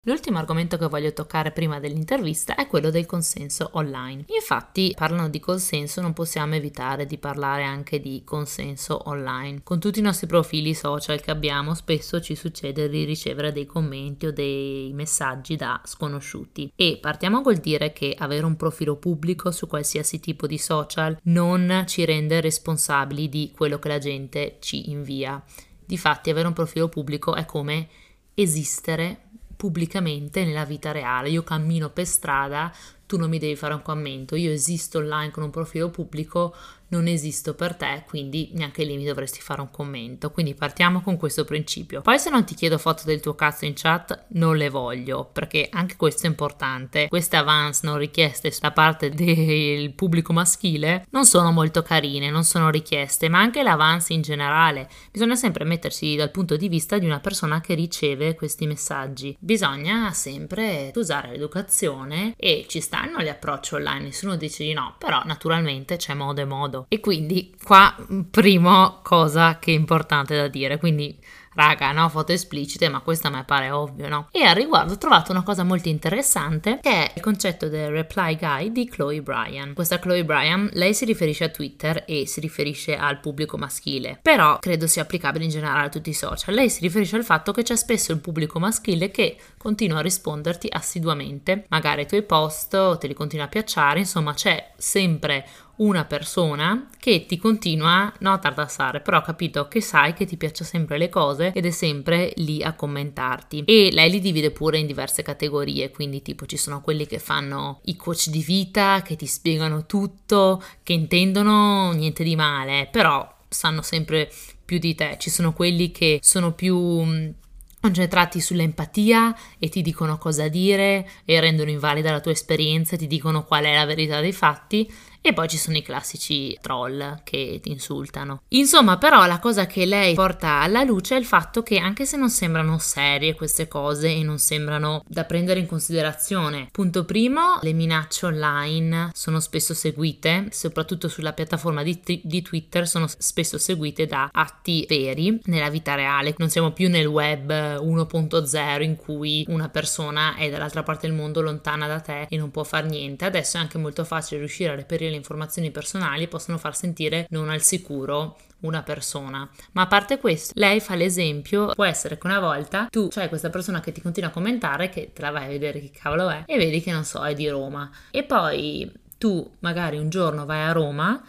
L'ultimo 0.04 0.38
argomento 0.38 0.78
che 0.78 0.88
voglio 0.88 1.12
toccare 1.12 1.52
prima 1.52 1.78
dell'intervista 1.82 2.56
è 2.56 2.68
quello 2.68 2.90
del 2.90 3.06
consenso 3.06 3.72
online. 3.74 4.24
Infatti, 4.28 4.94
parlando 4.96 5.28
di 5.28 5.42
consenso, 5.42 6.00
non 6.00 6.14
possiamo 6.14 6.56
evitare 6.56 7.06
di 7.06 7.18
parlare 7.18 7.66
anche 7.66 8.00
di 8.00 8.22
consenso 8.24 9.10
online. 9.10 9.60
Con 9.62 9.82
tutti 9.82 10.00
i 10.00 10.02
nostri 10.02 10.26
profili 10.26 10.74
social 10.74 11.20
che 11.20 11.32
abbiamo, 11.32 11.74
spesso 11.74 12.22
ci 12.22 12.36
succede 12.36 12.88
di 12.88 13.04
ricevere 13.04 13.52
dei 13.52 13.66
commenti 13.66 14.28
o 14.28 14.32
dei 14.32 14.94
messaggi 14.94 15.58
da 15.58 15.82
sconosciuti. 15.84 16.72
E 16.78 16.98
partiamo 17.02 17.42
col 17.42 17.58
dire 17.58 17.92
che 17.92 18.16
avere 18.18 18.46
un 18.46 18.56
profilo 18.56 18.96
pubblico 18.96 19.52
su 19.52 19.68
qualsiasi 19.68 20.22
tipo 20.22 20.48
di 20.48 20.58
social 20.58 21.20
non 21.24 21.84
ci 21.88 22.06
rende 22.06 22.40
responsabili 22.40 23.28
di 23.28 23.52
quello 23.54 23.80
che 23.80 23.90
la 23.90 23.98
gente 23.98 24.60
ci 24.62 24.92
invia. 24.92 25.44
Difatti, 25.86 26.30
avere 26.30 26.48
un 26.48 26.54
profilo 26.54 26.88
pubblico 26.88 27.36
è 27.36 27.44
come 27.44 27.90
esistere 28.34 29.29
pubblicamente 29.60 30.46
nella 30.46 30.64
vita 30.64 30.94
reale. 30.94 31.30
Io 31.30 31.44
cammino 31.44 31.90
per 31.90 32.06
strada, 32.06 32.74
tu 33.06 33.18
non 33.18 33.30
mi 33.30 33.40
devi 33.40 33.58
fare 33.58 33.74
un 33.74 33.82
commento, 33.82 34.38
io 34.38 34.52
esisto 34.52 35.00
online 35.00 35.32
con 35.32 35.44
un 35.44 35.50
profilo 35.50 35.90
pubblico, 35.90 36.56
non 36.90 37.08
esisto 37.08 37.54
per 37.54 37.76
te, 37.76 38.04
quindi 38.08 38.52
neanche 38.54 38.84
lì 38.84 38.98
mi 38.98 39.06
dovresti 39.06 39.42
fare 39.42 39.62
un 39.62 39.72
commento. 39.72 40.32
Quindi 40.32 40.54
partiamo 40.54 41.02
con 41.02 41.18
questo 41.18 41.46
principio. 41.46 42.02
Poi 42.02 42.20
se 42.20 42.30
non 42.30 42.46
ti 42.46 42.56
chiedo 42.56 42.78
foto 42.78 43.04
del 43.06 43.20
tuo 43.20 43.36
cazzo 43.36 43.66
in 43.66 43.74
chat, 43.76 44.26
non 44.30 44.58
le 44.58 44.70
voglio, 44.70 45.30
perché 45.32 45.70
anche 45.72 45.96
questo 45.96 46.26
è 46.26 46.30
importante. 46.30 47.08
Queste 47.08 47.36
avance 47.36 47.82
non 47.84 47.98
richieste 47.98 48.54
da 48.60 48.72
parte 48.72 49.10
del 49.10 49.94
pubblico 49.94 50.34
maschile 50.34 51.06
non 51.12 51.26
sono 51.26 51.52
molto 51.52 51.82
carine, 51.82 52.30
non 52.30 52.44
sono 52.44 52.70
richieste, 52.70 53.30
ma 53.30 53.40
anche 53.40 53.64
l'avance 53.64 54.14
in 54.14 54.22
generale. 54.22 54.90
Bisogna 55.12 55.36
sempre 55.36 55.64
mettersi 55.64 56.16
dal 56.16 56.32
punto 56.32 56.56
di 56.56 56.68
vista 56.68 56.98
di 56.98 57.06
una 57.06 57.20
persona 57.20 57.62
che 57.62 57.74
riceve 57.74 58.36
questi 58.36 58.66
messaggi. 58.66 59.36
Bisogna 59.40 60.12
sempre 60.14 60.92
usare 60.96 61.32
l'educazione 61.32 62.34
e 62.38 62.66
ci 62.68 62.82
stanno 62.82 63.22
gli 63.22 63.28
approcci 63.28 63.76
online, 63.76 64.06
nessuno 64.06 64.36
dice 64.36 64.64
di 64.64 64.74
no, 64.74 64.96
però 64.98 65.22
naturalmente 65.26 65.98
c'è 65.98 66.14
modo 66.14 66.42
e 66.42 66.46
modo 66.46 66.79
modo. 66.80 66.86
E 66.90 67.00
quindi 67.00 67.54
qua, 67.64 67.96
prima 68.30 69.00
cosa 69.04 69.60
che 69.60 69.72
è 69.72 69.76
importante 69.76 70.36
da 70.36 70.48
dire, 70.48 70.78
quindi 70.78 71.18
raga, 71.54 71.92
no, 71.92 72.08
foto 72.08 72.32
esplicite, 72.32 72.88
ma 72.88 73.02
questo 73.02 73.28
a 73.28 73.32
me 73.32 73.44
pare 73.44 73.70
ovvio, 73.70 74.08
no? 74.08 74.30
E 74.32 74.44
al 74.44 74.56
riguardo 74.56 74.94
ho 74.94 74.98
trovato 74.98 75.32
una 75.32 75.44
cosa 75.44 75.64
molto 75.64 75.90
interessante 75.90 76.80
che 76.82 76.90
è 76.90 77.12
il 77.16 77.22
concetto 77.22 77.68
del 77.68 77.90
reply 77.90 78.38
guy 78.38 78.72
di 78.72 78.88
Chloe 78.88 79.22
Bryan. 79.22 79.74
Questa 79.74 80.00
Chloe 80.00 80.24
Bryan, 80.24 80.70
lei 80.74 80.94
si 80.94 81.04
riferisce 81.04 81.46
a 81.46 81.50
Twitter 81.50 82.04
e 82.08 82.26
si 82.28 82.40
riferisce 82.40 82.96
al 82.96 83.20
pubblico 83.20 83.58
maschile, 83.58 84.20
però 84.22 84.58
credo 84.60 84.88
sia 84.88 85.02
applicabile 85.02 85.44
in 85.44 85.50
generale 85.50 85.88
a 85.88 85.90
tutti 85.90 86.10
i 86.10 86.14
social. 86.14 86.54
Lei 86.54 86.70
si 86.70 86.82
riferisce 86.82 87.18
al 87.18 87.26
fatto 87.26 87.52
che 87.52 87.64
c'è 87.64 87.76
spesso 87.76 88.14
il 88.14 88.20
pubblico 88.20 88.58
maschile 88.60 89.12
che 89.12 89.36
continua 89.58 90.00
a 90.00 90.02
risponderti 90.02 90.68
assiduamente, 90.72 91.66
magari 91.68 92.02
ai 92.02 92.08
tuoi 92.08 92.24
post 92.24 92.98
te 93.00 93.08
li 93.08 93.14
continua 93.14 93.46
a 93.46 93.50
piacciare, 93.50 94.00
insomma 94.00 94.34
c'è 94.34 94.72
sempre 94.78 95.46
una 95.80 96.06
persona 96.06 96.88
che 96.98 97.26
ti 97.26 97.38
continua 97.38 98.12
no, 98.20 98.34
a 98.34 98.38
tartassare, 98.38 99.02
però 99.02 99.18
ho 99.18 99.22
capito 99.22 99.68
che 99.68 99.82
sai 99.82 100.14
che 100.14 100.26
ti 100.26 100.38
piacciono 100.38 100.70
sempre 100.70 100.98
le 100.98 101.10
cose 101.10 101.52
ed 101.54 101.66
è 101.66 101.72
sempre 101.72 102.34
lì 102.38 102.64
a 102.64 102.74
commentarti. 102.74 103.64
E 103.66 103.90
lei 103.92 104.10
li 104.10 104.20
divide 104.20 104.52
pure 104.52 104.78
in 104.78 104.88
diverse 104.88 105.22
categorie, 105.22 105.92
quindi 105.92 106.22
tipo 106.22 106.46
ci 106.46 106.58
sono 106.58 106.82
quelli 106.82 107.06
che 107.06 107.20
fanno 107.20 107.80
i 107.86 107.96
coach 107.96 108.28
di 108.28 108.42
vita, 108.42 109.02
che 109.04 109.16
ti 109.16 109.26
spiegano 109.26 109.86
tutto, 109.86 110.64
che 110.84 110.94
intendono 110.94 111.92
niente 111.92 112.24
di 112.24 112.36
male, 112.36 112.88
però 112.92 113.38
sanno 113.48 113.82
sempre 113.82 114.32
più 114.64 114.80
di 114.80 114.96
te. 114.96 115.16
Ci 115.18 115.30
sono 115.30 115.54
quelli 115.54 115.92
che 115.92 116.20
sono 116.22 116.52
più 116.52 117.34
concentrati 117.82 118.42
sull'empatia 118.42 119.34
e 119.58 119.70
ti 119.70 119.82
dicono 119.82 120.18
cosa 120.18 120.50
dire 120.50 121.10
e 121.24 121.40
rendono 121.40 121.70
invalida 121.70 122.12
la 122.12 122.20
tua 122.20 122.32
esperienza, 122.32 122.98
ti 122.98 123.08
dicono 123.08 123.46
qual 123.46 123.64
è 123.64 123.74
la 123.74 123.86
verità 123.86 124.20
dei 124.20 124.34
fatti 124.34 124.92
e 125.22 125.34
poi 125.34 125.48
ci 125.48 125.58
sono 125.58 125.78
i 125.78 125.82
classici 125.82 126.58
troll 126.62 127.22
che 127.24 127.60
ti 127.62 127.72
insultano. 127.72 128.44
Insomma, 128.50 128.98
però 128.98 129.26
la 129.26 129.40
cosa 129.40 129.66
che 129.66 129.86
lei 129.86 130.14
porta 130.16 130.62
alla 130.62 130.84
luce 130.84 131.16
è 131.16 131.20
il 131.20 131.26
fatto 131.26 131.62
che 131.62 131.78
anche 131.78 132.06
se 132.06 132.18
non 132.18 132.30
sembrano 132.30 132.78
serie 132.80 133.36
queste 133.36 133.68
cose 133.68 134.10
e 134.10 134.24
non 134.24 134.40
sembrano 134.40 135.04
da 135.08 135.26
prendere 135.26 135.60
in 135.60 135.66
considerazione, 135.66 136.70
punto 136.72 137.06
primo, 137.06 137.60
le 137.62 137.74
minacce 137.74 138.26
online 138.26 139.12
sono 139.14 139.40
spesso 139.40 139.74
seguite, 139.74 140.48
soprattutto 140.52 141.08
sulla 141.08 141.34
piattaforma 141.34 141.84
di, 141.84 142.00
di 142.24 142.42
Twitter, 142.42 142.88
sono 142.88 143.08
spesso 143.08 143.58
seguite 143.58 144.06
da 144.06 144.30
atti 144.32 144.86
veri 144.88 145.40
nella 145.46 145.70
vita 145.70 145.96
reale. 145.96 146.34
Non 146.38 146.50
siamo 146.50 146.72
più 146.72 146.90
nel 146.90 147.08
web 147.08 147.52
1.0 147.52 148.82
in 148.82 148.96
cui 148.96 149.46
una 149.50 149.70
persona 149.70 150.36
è 150.36 150.50
dall'altra 150.50 150.84
parte 150.84 151.08
del 151.08 151.16
mondo 151.16 151.42
lontana 151.42 151.88
da 151.88 152.00
te 152.00 152.28
e 152.30 152.38
non 152.38 152.52
può 152.52 152.64
fare 152.64 152.88
niente. 152.88 153.26
Adesso 153.26 153.58
è 153.58 153.60
anche 153.60 153.78
molto 153.78 154.04
facile 154.04 154.40
riuscire 154.40 154.72
a 154.72 154.76
reperire 154.76 155.09
le 155.10 155.16
informazioni 155.16 155.72
personali 155.72 156.28
possono 156.28 156.58
far 156.58 156.76
sentire 156.76 157.28
non 157.30 157.50
al 157.50 157.62
sicuro 157.62 158.38
una 158.62 158.84
persona. 158.84 159.50
Ma 159.74 159.84
a 159.84 159.88
parte 159.88 160.18
questo, 160.18 160.54
lei 160.56 160.80
fa 160.80 160.96
l'esempio, 160.96 161.74
può 161.74 161.86
essere 161.86 162.18
che 162.18 162.28
una 162.28 162.40
volta 162.40 162.88
tu 162.90 163.08
c'hai 163.10 163.30
questa 163.30 163.50
persona 163.50 163.80
che 163.80 163.92
ti 163.92 164.02
continua 164.02 164.30
a 164.30 164.34
commentare, 164.34 164.90
che 164.90 165.12
te 165.14 165.22
la 165.22 165.32
vai 165.32 165.46
a 165.46 165.50
vedere 165.50 165.80
che 165.80 165.92
cavolo 165.92 166.30
è, 166.30 166.44
e 166.46 166.58
vedi 166.58 166.82
che 166.82 166.92
non 166.92 167.06
so, 167.06 167.24
è 167.26 167.34
di 167.34 167.48
Roma. 167.48 167.90
E 168.12 168.24
poi 168.24 168.92
tu 169.18 169.50
magari 169.60 169.98
un 169.98 170.10
giorno 170.10 170.46
vai 170.46 170.62
a 170.62 170.72
Roma 170.72 171.22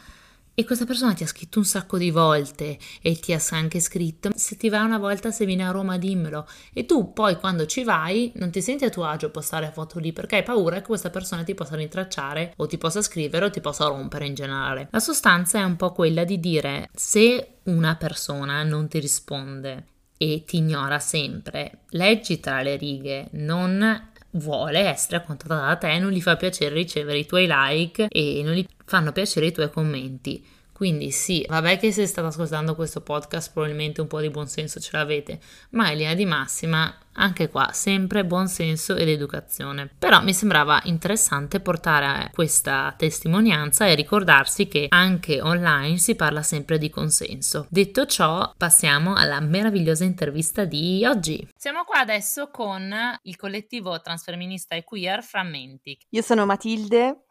e 0.55 0.65
questa 0.65 0.85
persona 0.85 1.15
ti 1.15 1.23
ha 1.23 1.27
scritto 1.27 1.59
un 1.59 1.65
sacco 1.65 1.99
di 1.99 2.11
volte 2.11 2.79
e 3.01 3.19
ti 3.19 3.33
ha 3.33 3.41
anche 3.51 3.81
scritto 3.81 4.31
se 4.35 4.57
ti 4.57 4.69
vai 4.69 4.85
una 4.85 4.99
volta 4.99 5.31
se 5.31 5.45
vieni 5.47 5.63
a 5.63 5.71
Roma 5.71 5.97
dimmelo 5.97 6.47
e 6.73 6.85
tu 6.85 7.13
poi 7.13 7.37
quando 7.37 7.67
ci 7.67 7.85
vai 7.85 8.33
non 8.37 8.51
ti 8.51 8.61
senti 8.61 8.85
a 8.85 8.91
tuo 8.91 9.05
agio 9.05 9.31
postare 9.31 9.71
foto 9.73 9.99
lì 9.99 10.13
perché 10.13 10.37
hai 10.37 10.43
paura 10.43 10.77
che 10.77 10.87
questa 10.87 11.11
persona 11.11 11.43
ti 11.43 11.55
possa 11.55 11.77
rintracciare 11.77 12.53
o 12.57 12.67
ti 12.67 12.79
possa 12.79 13.03
scrivere 13.03 13.47
o 13.47 13.51
ti 13.51 13.61
possa 13.61 13.87
rompere 13.87 14.27
in 14.27 14.35
generale. 14.35 14.89
La 14.91 15.01
sostanza 15.01 15.59
è 15.59 15.63
un 15.63 15.77
po' 15.77 15.93
quella 15.93 16.25
di 16.25 16.39
dire 16.39 16.91
se 16.95 17.59
una 17.65 17.97
persona 17.97 18.63
non 18.63 18.89
ti 18.89 18.99
risponde 18.99 19.87
e 20.17 20.45
ti 20.45 20.59
ignora 20.59 20.99
sempre, 20.99 21.85
leggi 21.91 22.41
tra 22.41 22.61
le 22.61 22.77
righe, 22.77 23.29
non 23.33 24.10
vuole 24.33 24.79
essere 24.81 25.25
contattata 25.25 25.66
da 25.66 25.77
te, 25.77 25.99
non 25.99 26.11
gli 26.11 26.21
fa 26.21 26.37
piacere 26.37 26.75
ricevere 26.75 27.19
i 27.19 27.27
tuoi 27.27 27.47
like 27.49 28.07
e 28.09 28.43
non 28.45 28.55
gli 28.55 28.66
fanno 28.85 29.12
piacere 29.12 29.47
i 29.47 29.53
tuoi 29.53 29.71
commenti. 29.71 30.45
Quindi 30.81 31.11
sì, 31.11 31.45
vabbè 31.47 31.79
che 31.79 31.93
se 31.93 32.07
state 32.07 32.29
ascoltando 32.29 32.75
questo 32.75 33.03
podcast 33.03 33.53
probabilmente 33.53 34.01
un 34.01 34.07
po' 34.07 34.19
di 34.23 34.31
buonsenso 34.31 34.81
ce 34.81 34.97
l'avete, 34.97 35.38
ma 35.73 35.90
in 35.90 35.99
linea 35.99 36.14
di 36.14 36.25
massima 36.25 36.99
anche 37.12 37.51
qua 37.51 37.69
sempre 37.73 38.25
buonsenso 38.25 38.97
ed 38.97 39.11
educazione. 39.11 39.90
Però 39.99 40.23
mi 40.23 40.33
sembrava 40.33 40.81
interessante 40.85 41.61
portare 41.61 42.31
questa 42.33 42.95
testimonianza 42.97 43.88
e 43.88 43.95
ricordarsi 43.95 44.69
che 44.69 44.87
anche 44.88 45.43
online 45.43 45.99
si 45.99 46.14
parla 46.14 46.43
sempre 46.43 46.79
di 46.79 46.88
consenso. 46.88 47.66
Detto 47.69 48.07
ciò, 48.07 48.51
passiamo 48.57 49.14
alla 49.14 49.40
meravigliosa 49.40 50.05
intervista 50.05 50.64
di 50.64 51.05
oggi. 51.05 51.47
Siamo 51.59 51.85
qua 51.85 51.99
adesso 51.99 52.49
con 52.49 52.90
il 53.25 53.37
collettivo 53.37 54.01
transfemminista 54.01 54.77
e 54.77 54.85
queer 54.85 55.23
Frammenti. 55.23 55.99
Io 56.09 56.23
sono 56.23 56.47
Matilde 56.47 57.25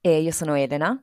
e 0.00 0.20
io 0.20 0.32
sono 0.32 0.56
Elena 0.56 1.00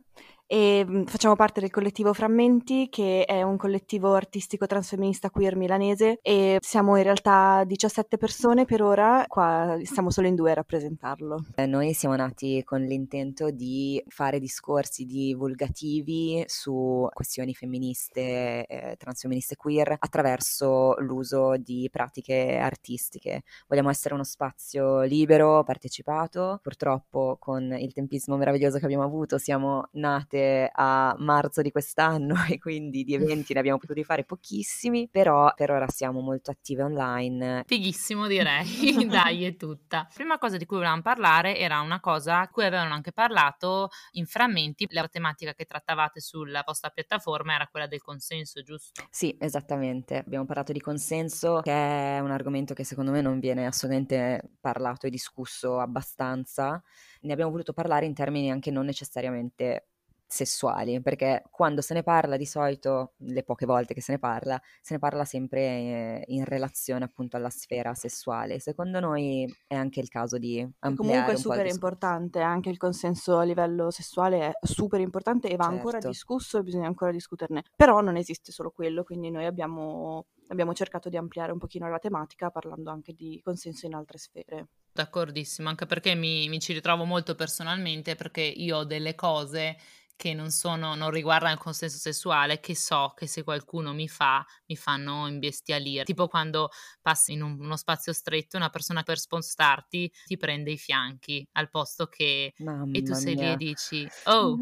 e 0.52 0.84
mm, 0.84 1.04
facciamo 1.04 1.36
parte 1.36 1.60
del 1.60 1.70
collettivo 1.70 2.12
Frammenti, 2.12 2.90
che 2.90 3.24
è 3.26 3.44
un 3.44 3.56
collettivo 3.56 4.16
artistico 4.16 4.66
transfemminista 4.66 5.30
queer 5.30 5.56
milanese 5.56 6.18
e 6.24 6.58
siamo 6.60 6.98
in 6.98 7.04
realtà 7.04 7.64
17 7.68 8.18
persone 8.18 8.66
per 8.66 8.82
ora, 8.82 9.26
qua 9.28 9.78
siamo 9.84 10.10
solo 10.10 10.26
in 10.26 10.34
due 10.34 10.50
a 10.50 10.56
rappresentarlo. 10.56 11.46
Eh, 11.54 11.68
noi 11.68 11.94
siamo 11.94 12.16
nati 12.16 12.64
con 12.64 12.82
l'intento 12.82 13.52
di 13.52 14.04
fare 14.08 14.40
discorsi 14.40 15.06
divulgativi 15.06 16.44
su 16.48 17.08
questioni 17.14 17.54
femministe, 17.54 18.66
eh, 18.66 18.96
transfemministe 18.98 19.56
queer 19.56 19.98
attraverso 20.00 20.96
l'uso 21.02 21.58
di 21.58 21.88
pratiche 21.92 22.58
artistiche. 22.58 23.44
Vogliamo 23.68 23.92
essere 23.92 24.16
uno 24.16 24.24
spazio 24.24 25.02
libero, 25.02 25.64
partecipato. 25.64 26.60
Purtroppo 26.64 27.38
con 27.40 27.72
il 27.78 27.94
tempismo 27.94 28.36
meraviglioso 28.36 28.80
che 28.80 28.86
abbiamo 28.86 29.04
avuto 29.04 29.38
siamo 29.38 29.90
nate 29.92 30.38
veramente 30.40 30.72
a 30.74 31.16
marzo 31.20 31.62
di 31.62 31.72
quest'anno 31.72 32.36
e 32.50 32.58
quindi 32.58 33.04
di 33.04 33.14
eventi 33.16 33.54
ne 33.54 33.60
abbiamo 33.60 33.78
potuti 33.78 34.04
fare 34.04 34.24
pochissimi, 34.24 35.10
però 35.10 35.52
per 35.56 35.72
ora 35.72 35.88
siamo 35.88 36.22
molto 36.22 36.52
attive 36.52 36.84
online. 36.84 37.64
Fighissimo 37.66 38.28
direi, 38.28 38.66
dai 39.08 39.46
è 39.46 39.56
tutta. 39.56 40.08
Prima 40.14 40.38
cosa 40.38 40.58
di 40.58 40.66
cui 40.66 40.78
volevamo 40.78 41.02
parlare 41.02 41.58
era 41.58 41.80
una 41.82 42.00
cosa 42.00 42.42
di 42.42 42.48
cui 42.52 42.66
avevano 42.66 42.94
anche 42.94 43.12
parlato 43.12 43.90
in 44.12 44.26
frammenti, 44.26 44.88
la 44.90 45.08
tematica 45.08 45.54
che 45.54 45.66
trattavate 45.66 46.20
sulla 46.20 46.64
vostra 46.66 46.90
piattaforma 46.90 47.54
era 47.56 47.68
quella 47.68 47.88
del 47.88 48.02
consenso, 48.02 48.62
giusto? 48.62 49.04
Sì, 49.10 49.36
esattamente, 49.40 50.18
abbiamo 50.18 50.46
parlato 50.46 50.72
di 50.72 50.80
consenso 50.80 51.62
che 51.62 51.72
è 51.72 52.20
un 52.20 52.32
argomento 52.32 52.74
che 52.74 52.84
secondo 52.84 53.12
me 53.12 53.22
non 53.22 53.40
viene 53.40 53.66
assolutamente 53.66 54.52
parlato 54.60 55.08
e 55.08 55.10
discusso 55.10 55.80
abbastanza. 55.80 56.82
Ne 57.22 57.34
abbiamo 57.34 57.52
voluto 57.52 57.74
parlare 57.74 58.06
in 58.06 58.14
termini 58.14 58.50
anche 58.50 58.72
non 58.72 58.86
necessariamente 58.86 59.89
sessuali, 60.32 61.02
perché 61.02 61.42
quando 61.50 61.82
se 61.82 61.96
ne 61.96 62.04
parla 62.04 62.38
di 62.38 62.46
solito, 62.46 63.14
le 63.18 63.42
poche 63.42 63.66
volte 63.66 63.96
che 63.96 64.02
se 64.02 64.12
ne 64.12 64.20
parla, 64.20 64.62
se 64.80 64.94
ne 64.94 65.00
parla 65.00 65.26
sempre 65.26 65.60
eh, 65.62 66.24
in 66.28 66.46
relazione 66.46 67.04
appunto 67.04 67.36
alla 67.36 67.50
sfera 67.50 67.96
sessuale. 67.96 68.60
Secondo 68.60 69.00
noi 69.00 69.52
è 69.66 69.74
anche 69.74 70.00
il 70.00 70.08
caso 70.08 70.38
di 70.38 70.60
ampliare 70.60 70.96
Comunque 70.96 71.34
è 71.34 71.36
super 71.36 71.66
importante, 71.66 72.42
anche 72.42 72.70
il 72.70 72.78
consenso 72.78 73.40
a 73.40 73.44
livello 73.44 73.90
sessuale 73.90 74.50
è 74.50 74.52
super 74.62 75.00
importante 75.00 75.50
e 75.50 75.56
va 75.56 75.64
certo. 75.64 75.78
ancora 75.78 75.98
discusso 75.98 76.60
e 76.60 76.64
bisogna 76.64 76.86
ancora 76.86 77.12
discuterne. 77.12 77.64
Però 77.76 78.00
non 78.02 78.16
esiste 78.16 78.52
solo 78.52 78.70
quello, 78.70 79.04
quindi 79.04 79.32
noi 79.32 79.46
abbiamo 79.46 80.28
abbiamo 80.52 80.74
cercato 80.74 81.10
di 81.10 81.18
ampliare 81.18 81.52
un 81.52 81.60
pochino 81.60 81.88
la 81.90 82.00
tematica 82.00 82.50
parlando 82.50 82.90
anche 82.90 83.14
di 83.14 83.40
consenso 83.44 83.86
in 83.86 83.94
altre 83.94 84.18
sfere. 84.18 84.68
D'accordissimo, 84.92 85.70
anche 85.70 85.86
perché 85.86 86.16
mi, 86.16 86.50
mi 86.50 86.60
ci 86.60 86.74
ritrovo 86.74 87.04
molto 87.04 87.36
personalmente 87.36 88.16
perché 88.16 88.42
io 88.42 88.78
ho 88.78 88.84
delle 88.84 89.14
cose 89.14 89.78
che 90.20 90.34
non, 90.34 90.52
sono, 90.52 90.96
non 90.96 91.12
riguardano 91.12 91.54
il 91.54 91.60
consenso 91.60 91.98
sessuale, 91.98 92.60
che 92.60 92.76
so 92.76 93.14
che 93.16 93.26
se 93.26 93.42
qualcuno 93.42 93.94
mi 93.94 94.10
fa, 94.10 94.46
mi 94.66 94.76
fanno 94.76 95.26
imbestialire. 95.28 96.04
Tipo 96.04 96.28
quando 96.28 96.72
passi 97.02 97.32
in 97.32 97.42
un, 97.42 97.56
uno 97.58 97.78
spazio 97.78 98.12
stretto, 98.12 98.58
una 98.58 98.68
persona 98.68 99.04
per 99.04 99.18
spostarti 99.18 100.12
ti 100.26 100.36
prende 100.36 100.72
i 100.72 100.78
fianchi 100.78 101.48
al 101.54 101.70
posto 101.70 102.08
che... 102.08 102.52
Mamma 102.58 102.92
e 102.92 103.02
tu 103.02 103.14
sei 103.14 103.36
mia. 103.36 103.46
lì 103.46 103.52
e 103.54 103.56
dici, 103.56 104.06
oh, 104.26 104.58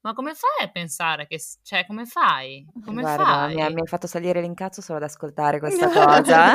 ma 0.00 0.14
come 0.14 0.32
fai 0.32 0.64
a 0.64 0.70
pensare 0.70 1.26
che... 1.26 1.38
Cioè, 1.62 1.84
come 1.86 2.06
fai? 2.06 2.66
Come 2.82 3.02
Guarda, 3.02 3.24
fai? 3.24 3.54
Mi, 3.54 3.74
mi 3.74 3.80
hai 3.82 3.86
fatto 3.86 4.06
salire 4.06 4.40
l'incazzo 4.40 4.80
solo 4.80 4.96
ad 4.96 5.04
ascoltare 5.04 5.58
questa 5.58 5.88
cosa. 5.88 6.54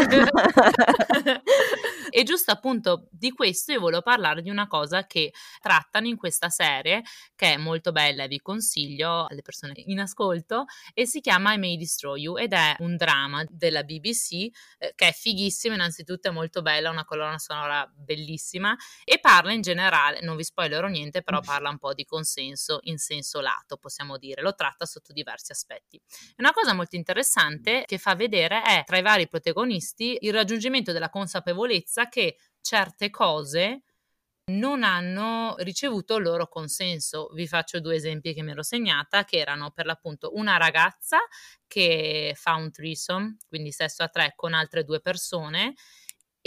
E 2.10 2.24
giusto 2.24 2.52
appunto 2.52 3.08
di 3.12 3.32
questo 3.32 3.72
io 3.72 3.80
volevo 3.80 4.02
parlare 4.02 4.42
di 4.42 4.50
una 4.50 4.68
cosa 4.68 5.06
che 5.06 5.34
trattano 5.60 6.08
in 6.08 6.18
questa 6.18 6.50
serie, 6.50 7.04
che 7.36 7.54
è 7.54 7.58
molto 7.58 7.92
bella 7.92 8.24
e 8.24 8.28
vi 8.28 8.40
consiglio 8.40 9.26
alle 9.28 9.42
persone 9.42 9.74
in 9.76 10.00
ascolto, 10.00 10.66
e 10.94 11.06
si 11.06 11.20
chiama 11.20 11.54
I 11.54 11.58
May 11.58 11.78
Destroy 11.78 12.22
You 12.22 12.38
ed 12.38 12.54
è 12.54 12.76
un 12.80 12.96
dramma 12.96 13.44
della 13.50 13.84
BBC 13.84 14.32
eh, 14.78 14.94
che 14.96 15.08
è 15.10 15.12
fighissimo, 15.12 15.74
innanzitutto 15.74 16.28
è 16.30 16.32
molto 16.32 16.62
bella, 16.62 16.90
una 16.90 17.06
colonna 17.06 17.38
sonora 17.38 17.90
bellissima 17.94 18.76
e 19.04 19.20
parla 19.20 19.54
in 19.54 19.62
generale, 19.62 20.20
non 20.22 20.36
vi 20.36 20.44
spoilerò 20.44 20.88
niente, 20.88 21.22
però 21.22 21.40
parla 21.42 21.70
un 21.70 21.78
po' 21.78 21.94
di 21.94 22.06
consenso 22.06 22.80
in 22.84 22.98
senso 22.98 23.40
lato, 23.40 23.78
possiamo 23.78 24.18
dire, 24.18 24.42
lo 24.42 24.54
tratta 24.54 24.86
sotto 24.86 25.14
diversi 25.14 25.52
aspetti. 25.52 26.02
Una 26.38 26.52
cosa 26.52 26.74
molto 26.74 26.96
interessante 26.96 27.84
che 27.86 27.98
fa 27.98 28.16
vedere 28.16 28.62
è 28.62 28.84
tra 28.86 28.98
i 28.98 29.02
vari 29.02 29.28
protagonisti 29.28 30.18
il 30.22 30.34
raggiungimento 30.34 30.92
della 30.92 31.10
consapevolezza 31.10 31.97
che 32.06 32.38
certe 32.62 33.10
cose 33.10 33.82
non 34.50 34.84
hanno 34.84 35.56
ricevuto 35.60 36.16
il 36.16 36.24
loro 36.24 36.48
consenso. 36.48 37.30
Vi 37.34 37.48
faccio 37.48 37.82
due 37.82 37.96
esempi 37.96 38.34
che 38.34 38.44
mi 38.44 38.52
ero 38.52 38.64
segnata, 38.64 39.26
che 39.26 39.38
erano 39.38 39.72
per 39.72 39.86
l'appunto 39.86 40.32
una 40.36 40.58
ragazza 40.58 41.18
che 41.68 42.34
fa 42.36 42.56
un 42.56 42.72
threesome, 42.72 43.38
quindi 43.50 43.72
sesso 43.72 44.04
a 44.04 44.08
tre 44.08 44.34
con 44.36 44.54
altre 44.54 44.84
due 44.84 45.02
persone, 45.02 45.74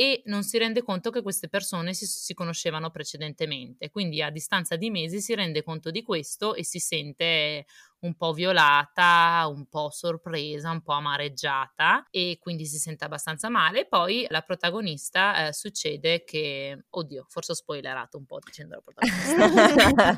e 0.00 0.22
non 0.24 0.44
si 0.44 0.56
rende 0.56 0.82
conto 0.82 1.10
che 1.10 1.20
queste 1.20 1.50
persone 1.50 1.92
si, 1.92 2.06
si, 2.06 2.32
conoscevano 2.32 2.88
precedentemente. 2.88 3.90
Quindi 3.90 4.22
a 4.22 4.30
distanza 4.30 4.76
di 4.76 4.88
mesi 4.88 5.20
si 5.20 5.34
rende 5.34 5.62
conto 5.62 5.90
di 5.90 6.02
questo 6.02 6.54
e 6.54 6.64
si 6.64 6.78
sente 6.78 7.66
un 7.98 8.14
po' 8.14 8.32
violata, 8.32 9.46
un 9.46 9.66
po' 9.66 9.90
sorpresa, 9.90 10.70
un 10.70 10.80
po' 10.80 10.92
amareggiata 10.92 12.06
e 12.08 12.38
quindi 12.40 12.64
si 12.64 12.78
sente 12.78 13.04
abbastanza 13.04 13.50
male. 13.50 13.86
Poi 13.86 14.24
la 14.30 14.40
protagonista 14.40 15.48
eh, 15.48 15.52
succede 15.52 16.24
che, 16.24 16.86
oddio, 16.88 17.26
forse 17.28 17.52
ho 17.52 17.54
spoilerato 17.54 18.16
un 18.16 18.24
po' 18.24 18.38
dicendo 18.42 18.76
la 18.76 18.80
protagonista. 19.04 20.16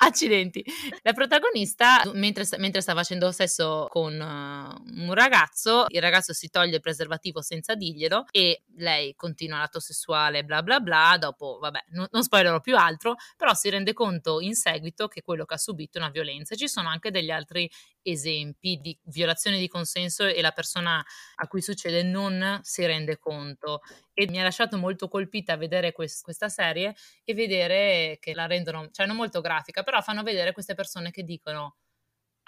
Accidenti. 0.00 0.64
La 1.02 1.12
protagonista, 1.12 2.08
mentre, 2.14 2.44
mentre, 2.58 2.80
sta 2.80 2.94
facendo 2.94 3.32
sesso 3.32 3.88
con 3.90 4.12
uh, 4.14 5.00
un 5.00 5.12
ragazzo, 5.12 5.86
il 5.88 6.00
ragazzo 6.00 6.32
si 6.32 6.50
toglie 6.50 6.76
il 6.76 6.80
preservativo 6.80 7.42
senza 7.42 7.74
dirglielo 7.74 8.26
e 8.30 8.62
lei 8.76 9.16
continua 9.16 9.58
l'atto 9.58 9.80
sessuale, 9.80 10.44
bla 10.44 10.62
bla 10.62 10.78
bla. 10.78 11.16
Dopo, 11.18 11.58
vabbè, 11.60 11.86
non, 11.88 12.06
non 12.12 12.22
spoilerò 12.22 12.60
più 12.60 12.76
altro, 12.76 13.16
però 13.36 13.54
si 13.54 13.70
rende 13.70 13.92
conto 13.92 14.38
in 14.40 14.54
seguito 14.54 15.08
che 15.08 15.20
quello 15.20 15.44
che 15.44 15.54
ha 15.54 15.58
subito 15.58 15.98
è 15.98 16.00
una 16.00 16.10
violenza. 16.10 16.54
Ci 16.54 16.68
sono 16.68 16.88
anche 16.88 17.10
degli 17.10 17.30
altri 17.30 17.68
esempi 18.10 18.78
di 18.80 18.98
violazione 19.04 19.58
di 19.58 19.68
consenso 19.68 20.24
e 20.24 20.40
la 20.40 20.52
persona 20.52 21.04
a 21.36 21.46
cui 21.46 21.62
succede 21.62 22.02
non 22.02 22.60
si 22.62 22.84
rende 22.86 23.18
conto. 23.18 23.80
E 24.12 24.26
mi 24.28 24.40
ha 24.40 24.42
lasciato 24.42 24.76
molto 24.78 25.08
colpita 25.08 25.56
vedere 25.56 25.92
quest- 25.92 26.22
questa 26.22 26.48
serie 26.48 26.94
e 27.24 27.34
vedere 27.34 28.18
che 28.20 28.34
la 28.34 28.46
rendono, 28.46 28.88
cioè 28.90 29.06
non 29.06 29.16
molto 29.16 29.40
grafica, 29.40 29.82
però 29.82 30.00
fanno 30.00 30.22
vedere 30.22 30.52
queste 30.52 30.74
persone 30.74 31.10
che 31.10 31.22
dicono 31.22 31.76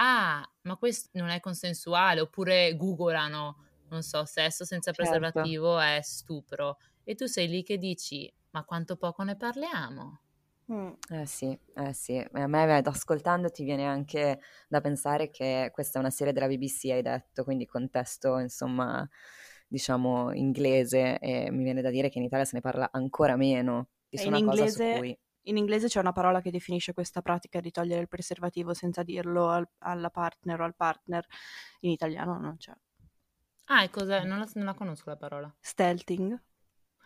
ah, 0.00 0.50
ma 0.62 0.76
questo 0.76 1.10
non 1.12 1.28
è 1.28 1.40
consensuale, 1.40 2.20
oppure 2.20 2.74
googolano, 2.74 3.56
non 3.90 4.02
so, 4.02 4.24
sesso 4.24 4.64
senza 4.64 4.92
certo. 4.92 5.02
preservativo 5.02 5.78
è 5.78 6.00
stupro. 6.02 6.78
E 7.04 7.14
tu 7.14 7.26
sei 7.26 7.48
lì 7.48 7.62
che 7.62 7.76
dici, 7.76 8.32
ma 8.50 8.64
quanto 8.64 8.96
poco 8.96 9.22
ne 9.22 9.36
parliamo? 9.36 10.22
Mm. 10.72 10.92
Eh 11.10 11.26
sì, 11.26 11.58
eh 11.74 11.92
sì, 11.92 12.16
a 12.32 12.46
me 12.46 12.76
ascoltando 12.84 13.50
ti 13.50 13.64
viene 13.64 13.86
anche 13.86 14.40
da 14.68 14.80
pensare 14.80 15.28
che 15.30 15.70
questa 15.72 15.98
è 15.98 16.00
una 16.00 16.10
serie 16.10 16.32
della 16.32 16.46
BBC, 16.46 16.90
hai 16.90 17.02
detto, 17.02 17.42
quindi 17.42 17.66
contesto 17.66 18.38
insomma 18.38 19.08
diciamo 19.66 20.32
inglese 20.32 21.18
e 21.18 21.50
mi 21.50 21.64
viene 21.64 21.82
da 21.82 21.90
dire 21.90 22.08
che 22.08 22.18
in 22.18 22.24
Italia 22.24 22.44
se 22.44 22.54
ne 22.54 22.60
parla 22.60 22.88
ancora 22.92 23.36
meno. 23.36 23.88
Di 24.08 24.22
in 24.24 24.34
inglese, 24.34 24.96
cui... 24.96 25.18
in 25.42 25.56
inglese 25.56 25.88
c'è 25.88 25.98
una 25.98 26.12
parola 26.12 26.40
che 26.40 26.52
definisce 26.52 26.92
questa 26.92 27.20
pratica 27.20 27.60
di 27.60 27.72
togliere 27.72 28.02
il 28.02 28.08
preservativo 28.08 28.72
senza 28.72 29.02
dirlo 29.02 29.48
al, 29.48 29.68
alla 29.78 30.10
partner 30.10 30.60
o 30.60 30.64
al 30.64 30.76
partner, 30.76 31.26
in 31.80 31.90
italiano 31.90 32.38
non 32.38 32.56
c'è. 32.56 32.72
Ah, 33.66 33.84
e 33.84 33.90
cos'è? 33.90 34.24
Non 34.24 34.38
la, 34.38 34.48
non 34.54 34.66
la 34.66 34.74
conosco 34.74 35.10
la 35.10 35.16
parola. 35.16 35.52
Stealthing. 35.60 36.40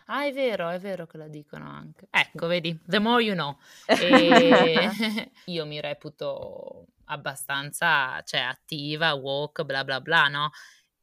Ah, 0.07 0.25
è 0.25 0.33
vero, 0.33 0.69
è 0.69 0.79
vero 0.79 1.07
che 1.07 1.17
la 1.17 1.27
dicono 1.27 1.67
anche. 1.67 2.07
Ecco, 2.11 2.47
vedi, 2.47 2.79
the 2.85 2.99
more 2.99 3.23
you 3.23 3.33
know. 3.33 3.57
E 3.87 4.89
io 5.45 5.65
mi 5.65 5.81
reputo 5.81 6.85
abbastanza, 7.05 8.21
cioè, 8.23 8.41
attiva, 8.41 9.13
walk, 9.13 9.63
bla 9.63 9.83
bla 9.83 10.01
bla, 10.01 10.27
no? 10.27 10.49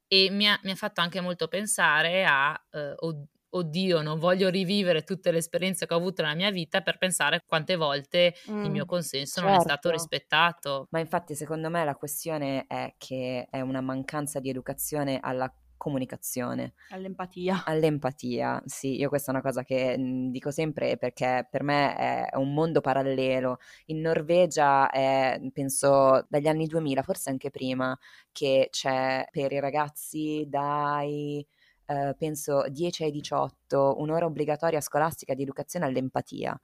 E 0.07 0.31
mi 0.31 0.49
ha, 0.49 0.59
mi 0.63 0.71
ha 0.71 0.77
fatto 0.77 1.01
anche 1.01 1.21
molto 1.21 1.49
pensare 1.49 2.25
a, 2.25 2.53
uh, 2.71 3.27
oddio, 3.55 4.03
non 4.03 4.19
voglio 4.19 4.49
rivivere 4.49 5.03
tutte 5.03 5.31
le 5.31 5.39
esperienze 5.39 5.87
che 5.87 5.95
ho 5.95 5.97
avuto 5.97 6.23
nella 6.23 6.35
mia 6.35 6.51
vita 6.51 6.81
per 6.81 6.99
pensare 6.99 7.43
quante 7.47 7.77
volte 7.77 8.35
mm, 8.51 8.65
il 8.65 8.71
mio 8.71 8.85
consenso 8.85 9.41
certo. 9.41 9.49
non 9.49 9.59
è 9.59 9.61
stato 9.61 9.89
certo. 9.89 9.91
rispettato. 9.91 10.87
Ma 10.91 11.01
infatti 11.01 11.35
secondo 11.35 11.69
me 11.71 11.85
la 11.85 11.95
questione 11.95 12.67
è 12.67 12.95
che 12.97 13.47
è 13.51 13.61
una 13.61 13.81
mancanza 13.81 14.41
di 14.41 14.49
educazione 14.49 15.19
alla 15.21 15.53
comunicazione. 15.83 16.75
All'empatia. 16.91 17.65
All'empatia, 17.65 18.63
sì, 18.67 19.01
io 19.01 19.09
questa 19.09 19.33
è 19.33 19.35
una 19.35 19.43
cosa 19.43 19.65
che 19.65 19.99
mh, 19.99 20.31
dico 20.31 20.53
sempre 20.53 20.97
perché 20.97 21.45
per 21.51 21.65
me 21.65 21.97
è 21.97 22.37
un 22.37 22.55
mondo 22.55 22.81
parallelo. 22.81 23.59
In 23.87 24.01
Norvegia 24.01 24.89
è, 24.91 25.41
penso, 25.53 26.25
dagli 26.29 26.47
anni 26.47 26.67
2000, 26.67 27.03
forse 27.03 27.31
anche 27.31 27.51
prima, 27.51 27.99
che 28.31 28.69
c'è 28.71 29.27
per 29.31 29.51
i 29.53 29.59
ragazzi 29.61 30.47
dai... 30.49 31.45
Uh, 31.85 32.15
penso 32.17 32.65
10 32.69 33.03
ai 33.03 33.11
18, 33.11 33.97
un'ora 33.99 34.25
obbligatoria 34.25 34.81
scolastica 34.81 35.35
di 35.35 35.43
educazione 35.43 35.85
all'empatia. 35.85 36.59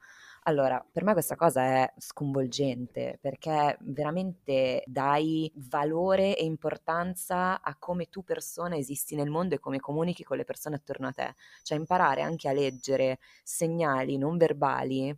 Allora, 0.49 0.83
per 0.91 1.05
me 1.05 1.13
questa 1.13 1.37
cosa 1.37 1.61
è 1.63 1.93
sconvolgente 1.99 3.19
perché 3.21 3.77
veramente 3.83 4.83
dai 4.87 5.53
valore 5.57 6.39
e 6.39 6.45
importanza 6.45 7.61
a 7.61 7.77
come 7.79 8.07
tu 8.07 8.25
persona 8.25 8.75
esisti 8.75 9.15
nel 9.15 9.29
mondo 9.29 9.55
e 9.55 9.59
come 9.59 9.79
comunichi 9.79 10.25
con 10.25 10.39
le 10.39 10.45
persone 10.45 10.77
attorno 10.77 11.09
a 11.09 11.13
te. 11.13 11.35
Cioè 11.63 11.77
imparare 11.77 12.23
anche 12.23 12.49
a 12.49 12.53
leggere 12.53 13.19
segnali 13.43 14.17
non 14.17 14.39
verbali 14.39 15.15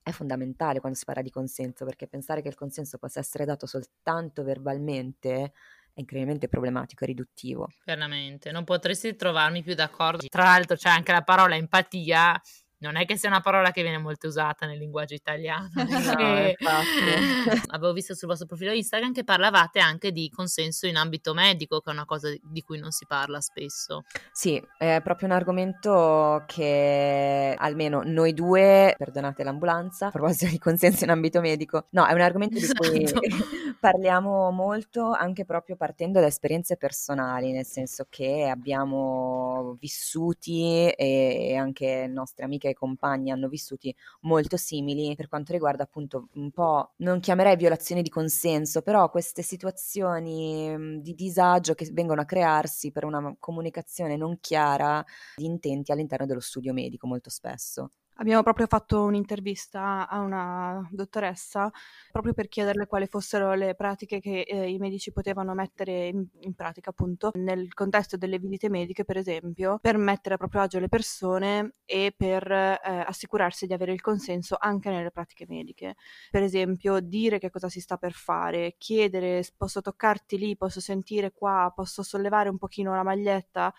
è 0.00 0.10
fondamentale 0.12 0.78
quando 0.78 0.96
si 0.96 1.04
parla 1.04 1.22
di 1.22 1.30
consenso, 1.30 1.84
perché 1.84 2.06
pensare 2.06 2.40
che 2.40 2.48
il 2.48 2.54
consenso 2.54 2.98
possa 2.98 3.18
essere 3.18 3.44
dato 3.44 3.66
soltanto 3.66 4.44
verbalmente 4.44 5.52
è 5.94 6.00
incredibilmente 6.00 6.48
problematico 6.48 7.04
e 7.04 7.08
riduttivo. 7.08 7.68
Veramente, 7.84 8.50
non 8.50 8.64
potresti 8.64 9.14
trovarmi 9.14 9.62
più 9.62 9.74
d'accordo. 9.74 10.26
Tra 10.28 10.44
l'altro 10.44 10.76
c'è 10.76 10.88
anche 10.88 11.12
la 11.12 11.22
parola 11.22 11.54
empatia 11.54 12.40
non 12.82 12.96
è 12.96 13.06
che 13.06 13.16
sia 13.16 13.28
una 13.28 13.40
parola 13.40 13.70
che 13.70 13.82
viene 13.82 13.98
molto 13.98 14.26
usata 14.26 14.66
nel 14.66 14.78
linguaggio 14.78 15.14
italiano. 15.14 15.70
No, 16.02 16.18
e... 16.18 16.56
Avevo 17.68 17.92
visto 17.92 18.14
sul 18.14 18.28
vostro 18.28 18.46
profilo 18.46 18.72
Instagram 18.72 19.12
che 19.12 19.24
parlavate 19.24 19.78
anche 19.78 20.10
di 20.10 20.30
consenso 20.34 20.86
in 20.86 20.96
ambito 20.96 21.32
medico, 21.32 21.80
che 21.80 21.90
è 21.90 21.92
una 21.92 22.04
cosa 22.04 22.28
di 22.42 22.62
cui 22.62 22.78
non 22.78 22.90
si 22.90 23.06
parla 23.06 23.40
spesso. 23.40 24.04
Sì, 24.32 24.62
è 24.78 25.00
proprio 25.02 25.28
un 25.28 25.34
argomento 25.34 26.44
che 26.46 27.54
almeno 27.56 28.02
noi 28.04 28.34
due, 28.34 28.94
perdonate 28.96 29.44
l'ambulanza, 29.44 30.06
a 30.06 30.10
proposito 30.10 30.50
di 30.50 30.58
consenso 30.58 31.04
in 31.04 31.10
ambito 31.10 31.40
medico, 31.40 31.86
no, 31.90 32.06
è 32.06 32.12
un 32.12 32.20
argomento 32.20 32.58
di 32.58 32.66
cui 32.74 33.04
esatto. 33.04 33.20
parliamo 33.78 34.50
molto 34.50 35.12
anche 35.12 35.44
proprio 35.44 35.76
partendo 35.76 36.20
da 36.20 36.26
esperienze 36.26 36.76
personali, 36.76 37.52
nel 37.52 37.66
senso 37.66 38.06
che 38.08 38.48
abbiamo 38.48 39.76
vissuti 39.78 40.88
e 40.88 41.56
anche 41.56 42.06
nostre 42.08 42.44
amiche 42.44 42.71
compagni 42.74 43.30
hanno 43.30 43.48
vissuti 43.48 43.94
molto 44.22 44.56
simili 44.56 45.14
per 45.14 45.28
quanto 45.28 45.52
riguarda 45.52 45.82
appunto 45.84 46.28
un 46.34 46.50
po', 46.50 46.92
non 46.98 47.20
chiamerei 47.20 47.56
violazioni 47.56 48.02
di 48.02 48.08
consenso, 48.10 48.82
però 48.82 49.10
queste 49.10 49.42
situazioni 49.42 50.76
mhmm, 50.76 51.00
di 51.00 51.14
disagio 51.14 51.74
che 51.74 51.88
vengono 51.92 52.20
a 52.22 52.24
crearsi 52.24 52.90
per 52.92 53.04
una 53.04 53.34
comunicazione 53.38 54.16
non 54.16 54.38
chiara 54.40 55.04
di 55.34 55.44
intenti 55.44 55.92
all'interno 55.92 56.26
dello 56.26 56.40
studio 56.40 56.72
medico 56.72 57.06
molto 57.06 57.30
spesso. 57.30 57.90
Abbiamo 58.16 58.42
proprio 58.42 58.66
fatto 58.66 59.02
un'intervista 59.04 60.06
a 60.06 60.20
una 60.20 60.86
dottoressa 60.90 61.70
proprio 62.10 62.34
per 62.34 62.48
chiederle 62.48 62.86
quali 62.86 63.06
fossero 63.06 63.54
le 63.54 63.74
pratiche 63.74 64.20
che 64.20 64.40
eh, 64.40 64.70
i 64.70 64.76
medici 64.78 65.12
potevano 65.12 65.54
mettere 65.54 66.08
in, 66.08 66.24
in, 66.40 66.54
pratica 66.54 66.90
appunto 66.90 67.30
nel 67.34 67.72
contesto 67.72 68.18
delle 68.18 68.38
visite 68.38 68.68
mediche 68.68 69.04
per 69.04 69.16
esempio 69.16 69.78
per 69.80 69.96
mettere 69.96 70.34
a 70.34 70.38
proprio 70.38 70.60
agio 70.60 70.78
le 70.78 70.88
persone 70.88 71.72
e 71.86 72.14
per 72.14 72.50
eh, 72.52 72.78
assicurarsi 72.82 73.66
di 73.66 73.72
avere 73.72 73.92
il 73.92 74.02
consenso 74.02 74.56
anche 74.58 74.90
nelle 74.90 75.10
pratiche 75.10 75.46
mediche. 75.48 75.94
Per 76.30 76.42
esempio 76.42 77.00
dire 77.00 77.38
che 77.38 77.50
cosa 77.50 77.70
si 77.70 77.80
sta 77.80 77.96
per 77.96 78.12
fare, 78.12 78.74
chiedere 78.76 79.42
posso 79.56 79.80
toccarti 79.80 80.36
lì, 80.36 80.56
posso 80.56 80.80
sentire 80.80 81.32
qua, 81.32 81.72
posso 81.74 82.02
sollevare 82.02 82.50
un 82.50 82.58
pochino 82.58 82.94
la 82.94 83.02
maglietta 83.02 83.72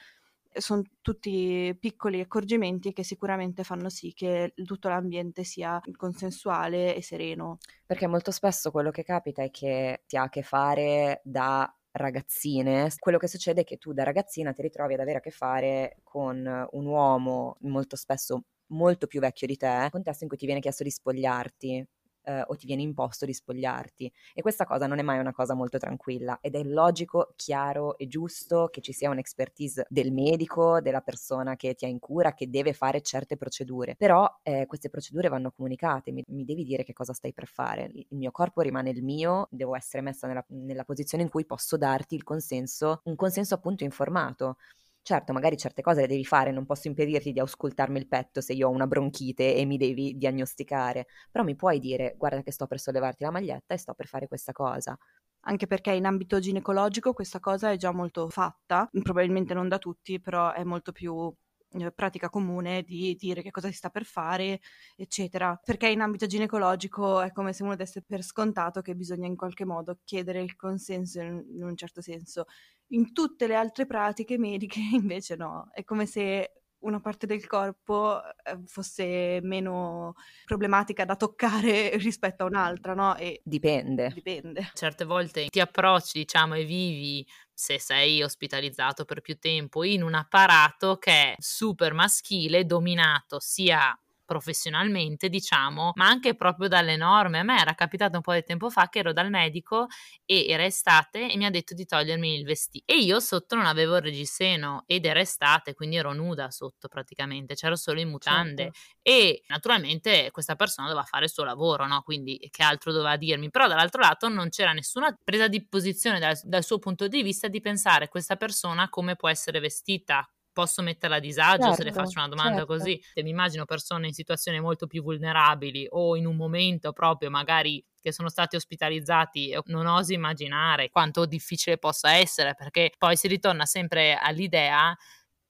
sono 0.55 0.81
tutti 1.01 1.75
piccoli 1.79 2.19
accorgimenti 2.19 2.93
che 2.93 3.03
sicuramente 3.03 3.63
fanno 3.63 3.89
sì 3.89 4.13
che 4.13 4.53
tutto 4.65 4.89
l'ambiente 4.89 5.43
sia 5.43 5.79
consensuale 5.95 6.95
e 6.95 7.01
sereno. 7.01 7.57
Perché 7.85 8.07
molto 8.07 8.31
spesso 8.31 8.71
quello 8.71 8.91
che 8.91 9.03
capita 9.03 9.43
è 9.43 9.49
che 9.49 10.03
si 10.05 10.17
ha 10.17 10.23
a 10.23 10.29
che 10.29 10.43
fare 10.43 11.21
da 11.23 11.71
ragazzine, 11.91 12.89
quello 12.97 13.17
che 13.19 13.27
succede 13.27 13.61
è 13.61 13.63
che 13.63 13.77
tu 13.77 13.93
da 13.93 14.03
ragazzina 14.03 14.51
ti 14.51 14.61
ritrovi 14.63 14.93
ad 14.95 14.99
avere 14.99 15.19
a 15.19 15.21
che 15.21 15.29
fare 15.29 15.99
con 16.03 16.67
un 16.71 16.85
uomo 16.85 17.57
molto 17.61 17.95
spesso 17.95 18.43
molto 18.67 19.05
più 19.07 19.19
vecchio 19.19 19.45
di 19.45 19.57
te, 19.57 19.87
contesto 19.91 20.23
in 20.23 20.29
cui 20.29 20.37
ti 20.37 20.45
viene 20.45 20.61
chiesto 20.61 20.83
di 20.83 20.89
spogliarti 20.89 21.87
eh, 22.23 22.43
o 22.45 22.55
ti 22.55 22.65
viene 22.65 22.81
imposto 22.81 23.25
di 23.25 23.33
spogliarti. 23.33 24.11
E 24.33 24.41
questa 24.41 24.65
cosa 24.65 24.87
non 24.87 24.99
è 24.99 25.01
mai 25.01 25.19
una 25.19 25.31
cosa 25.31 25.53
molto 25.53 25.77
tranquilla 25.77 26.39
ed 26.41 26.55
è 26.55 26.63
logico, 26.63 27.33
chiaro 27.35 27.97
e 27.97 28.07
giusto 28.07 28.69
che 28.71 28.81
ci 28.81 28.93
sia 28.93 29.09
un'expertise 29.09 29.85
del 29.89 30.11
medico, 30.11 30.81
della 30.81 31.01
persona 31.01 31.55
che 31.55 31.75
ti 31.75 31.85
ha 31.85 31.87
in 31.87 31.99
cura, 31.99 32.33
che 32.33 32.49
deve 32.49 32.73
fare 32.73 33.01
certe 33.01 33.37
procedure. 33.37 33.95
Però 33.95 34.27
eh, 34.43 34.65
queste 34.65 34.89
procedure 34.89 35.29
vanno 35.29 35.51
comunicate, 35.51 36.11
mi, 36.11 36.23
mi, 36.27 36.45
devi 36.45 36.63
dire 36.63 36.83
che 36.83 36.93
cosa 36.93 37.13
stai 37.13 37.33
per 37.33 37.47
fare. 37.47 37.89
Il 37.93 38.17
mio 38.17 38.31
corpo 38.31 38.61
rimane 38.61 38.89
il 38.89 39.03
mio, 39.03 39.47
devo 39.51 39.75
essere 39.75 40.01
messa 40.01 40.27
nella, 40.27 40.45
nella 40.49 40.83
posizione 40.83 41.23
in 41.23 41.29
cui 41.29 41.45
posso 41.45 41.77
darti 41.77 42.15
il 42.15 42.23
consenso, 42.23 43.01
un 43.05 43.15
consenso 43.15 43.53
appunto 43.53 43.83
informato. 43.83 44.57
Certo, 45.05 45.33
magari 45.33 45.57
certe 45.57 45.81
cose 45.81 45.99
le 46.01 46.07
devi 46.07 46.23
fare, 46.23 46.51
non 46.51 46.65
posso 46.65 46.87
impedirti 46.87 47.33
di 47.33 47.39
auscultarmi 47.41 47.99
il 47.99 48.07
petto 48.07 48.39
se 48.39 48.53
io 48.53 48.69
ho 48.69 48.71
una 48.71 48.87
bronchite 48.87 49.53
e 49.53 49.65
mi 49.65 49.75
devi 49.75 50.15
diagnosticare, 50.17 51.07
però 51.29 51.43
mi 51.43 51.55
puoi 51.55 51.79
dire 51.79 52.15
guarda 52.17 52.41
che 52.41 52.53
sto 52.53 52.67
per 52.67 52.79
sollevarti 52.79 53.23
la 53.25 53.31
maglietta 53.31 53.73
e 53.73 53.77
sto 53.77 53.93
per 53.93 54.07
fare 54.07 54.27
questa 54.29 54.53
cosa. 54.53 54.97
Anche 55.45 55.67
perché 55.67 55.91
in 55.91 56.05
ambito 56.05 56.39
ginecologico 56.39 57.11
questa 57.13 57.39
cosa 57.41 57.71
è 57.71 57.75
già 57.75 57.91
molto 57.91 58.29
fatta, 58.29 58.89
probabilmente 59.03 59.53
non 59.53 59.67
da 59.67 59.77
tutti, 59.77 60.21
però 60.21 60.53
è 60.53 60.63
molto 60.63 60.93
più 60.93 61.33
eh, 61.73 61.91
pratica 61.91 62.29
comune 62.29 62.83
di 62.83 63.15
dire 63.19 63.41
che 63.41 63.51
cosa 63.51 63.67
si 63.67 63.73
sta 63.73 63.89
per 63.89 64.05
fare, 64.05 64.59
eccetera. 64.95 65.59
Perché 65.63 65.87
in 65.89 66.01
ambito 66.01 66.25
ginecologico 66.25 67.21
è 67.21 67.31
come 67.31 67.53
se 67.53 67.63
uno 67.63 67.75
desse 67.75 68.01
per 68.01 68.23
scontato 68.23 68.81
che 68.81 68.95
bisogna 68.95 69.27
in 69.27 69.35
qualche 69.35 69.65
modo 69.65 69.99
chiedere 70.03 70.41
il 70.41 70.55
consenso 70.55 71.21
in, 71.21 71.43
in 71.55 71.63
un 71.63 71.75
certo 71.75 72.01
senso. 72.01 72.45
In 72.87 73.11
tutte 73.13 73.47
le 73.47 73.55
altre 73.55 73.85
pratiche 73.85 74.37
mediche 74.37 74.79
invece 74.93 75.35
no, 75.35 75.69
è 75.71 75.83
come 75.83 76.05
se 76.05 76.62
una 76.83 76.99
parte 76.99 77.25
del 77.25 77.45
corpo 77.45 78.21
eh, 78.23 78.59
fosse 78.65 79.39
meno 79.41 80.15
problematica 80.45 81.05
da 81.05 81.15
toccare 81.15 81.97
rispetto 81.97 82.43
a 82.43 82.47
un'altra, 82.47 82.93
no? 82.93 83.15
E 83.17 83.41
dipende. 83.43 84.11
Dipende. 84.13 84.71
Certe 84.73 85.05
volte 85.05 85.47
ti 85.47 85.59
approcci, 85.59 86.19
diciamo, 86.19 86.55
e 86.55 86.63
vivi 86.63 87.25
se 87.53 87.79
sei 87.79 88.23
ospitalizzato 88.23 89.05
per 89.05 89.21
più 89.21 89.37
tempo 89.37 89.83
in 89.83 90.03
un 90.03 90.15
apparato 90.15 90.97
che 90.97 91.11
è 91.11 91.35
super 91.37 91.93
maschile, 91.93 92.65
dominato 92.65 93.39
sia 93.39 93.95
professionalmente, 94.33 95.29
diciamo, 95.29 95.91
ma 95.93 96.07
anche 96.07 96.33
proprio 96.33 96.67
dalle 96.67 96.95
norme. 96.95 97.39
A 97.39 97.43
me 97.43 97.59
era 97.59 97.75
capitato 97.75 98.15
un 98.15 98.23
po' 98.23 98.33
di 98.33 98.43
tempo 98.43 98.71
fa 98.71 98.89
che 98.89 98.99
ero 98.99 99.13
dal 99.13 99.29
medico 99.29 99.85
e 100.25 100.47
era 100.47 100.65
estate 100.65 101.31
e 101.31 101.37
mi 101.37 101.45
ha 101.45 101.51
detto 101.51 101.75
di 101.75 101.85
togliermi 101.85 102.33
il 102.33 102.43
vestito. 102.43 102.91
E 102.91 102.97
io 102.97 103.19
sotto 103.19 103.55
non 103.55 103.65
avevo 103.65 103.97
il 103.97 104.01
reggiseno 104.01 104.85
ed 104.87 105.05
era 105.05 105.19
estate, 105.19 105.75
quindi 105.75 105.97
ero 105.97 106.13
nuda 106.13 106.49
sotto 106.49 106.87
praticamente, 106.87 107.53
c'ero 107.53 107.75
solo 107.75 107.99
in 107.99 108.09
mutande. 108.09 108.63
Certo. 108.63 108.79
E 109.03 109.43
naturalmente 109.49 110.31
questa 110.31 110.55
persona 110.55 110.87
doveva 110.87 111.05
fare 111.05 111.25
il 111.25 111.31
suo 111.31 111.43
lavoro, 111.43 111.85
no? 111.85 112.01
Quindi 112.01 112.39
che 112.49 112.63
altro 112.63 112.91
doveva 112.91 113.15
dirmi? 113.17 113.51
Però 113.51 113.67
dall'altro 113.67 114.01
lato 114.01 114.29
non 114.29 114.49
c'era 114.49 114.73
nessuna 114.73 115.15
presa 115.23 115.47
di 115.47 115.63
posizione 115.67 116.17
dal, 116.17 116.39
dal 116.43 116.63
suo 116.63 116.79
punto 116.79 117.07
di 117.07 117.21
vista 117.21 117.47
di 117.47 117.61
pensare 117.61 118.07
questa 118.07 118.35
persona 118.35 118.89
come 118.89 119.15
può 119.15 119.29
essere 119.29 119.59
vestita, 119.59 120.27
posso 120.53 120.81
metterla 120.81 121.17
a 121.17 121.19
disagio 121.19 121.63
certo, 121.63 121.75
se 121.75 121.83
le 121.83 121.91
certo, 121.91 122.05
faccio 122.05 122.19
una 122.19 122.29
domanda 122.29 122.59
certo. 122.59 122.73
così. 122.73 123.03
Se 123.13 123.23
mi 123.23 123.31
immagino 123.31 123.65
persone 123.65 124.07
in 124.07 124.13
situazioni 124.13 124.61
molto 124.61 124.87
più 124.87 125.01
vulnerabili 125.03 125.87
o 125.89 126.15
in 126.15 126.25
un 126.25 126.35
momento 126.35 126.93
proprio 126.93 127.29
magari 127.29 127.83
che 127.99 128.11
sono 128.13 128.29
stati 128.29 128.55
ospitalizzati, 128.55 129.57
non 129.65 129.85
oso 129.87 130.13
immaginare 130.13 130.89
quanto 130.89 131.25
difficile 131.25 131.77
possa 131.77 132.13
essere, 132.13 132.53
perché 132.53 132.93
poi 132.97 133.15
si 133.15 133.27
ritorna 133.27 133.65
sempre 133.65 134.15
all'idea 134.15 134.95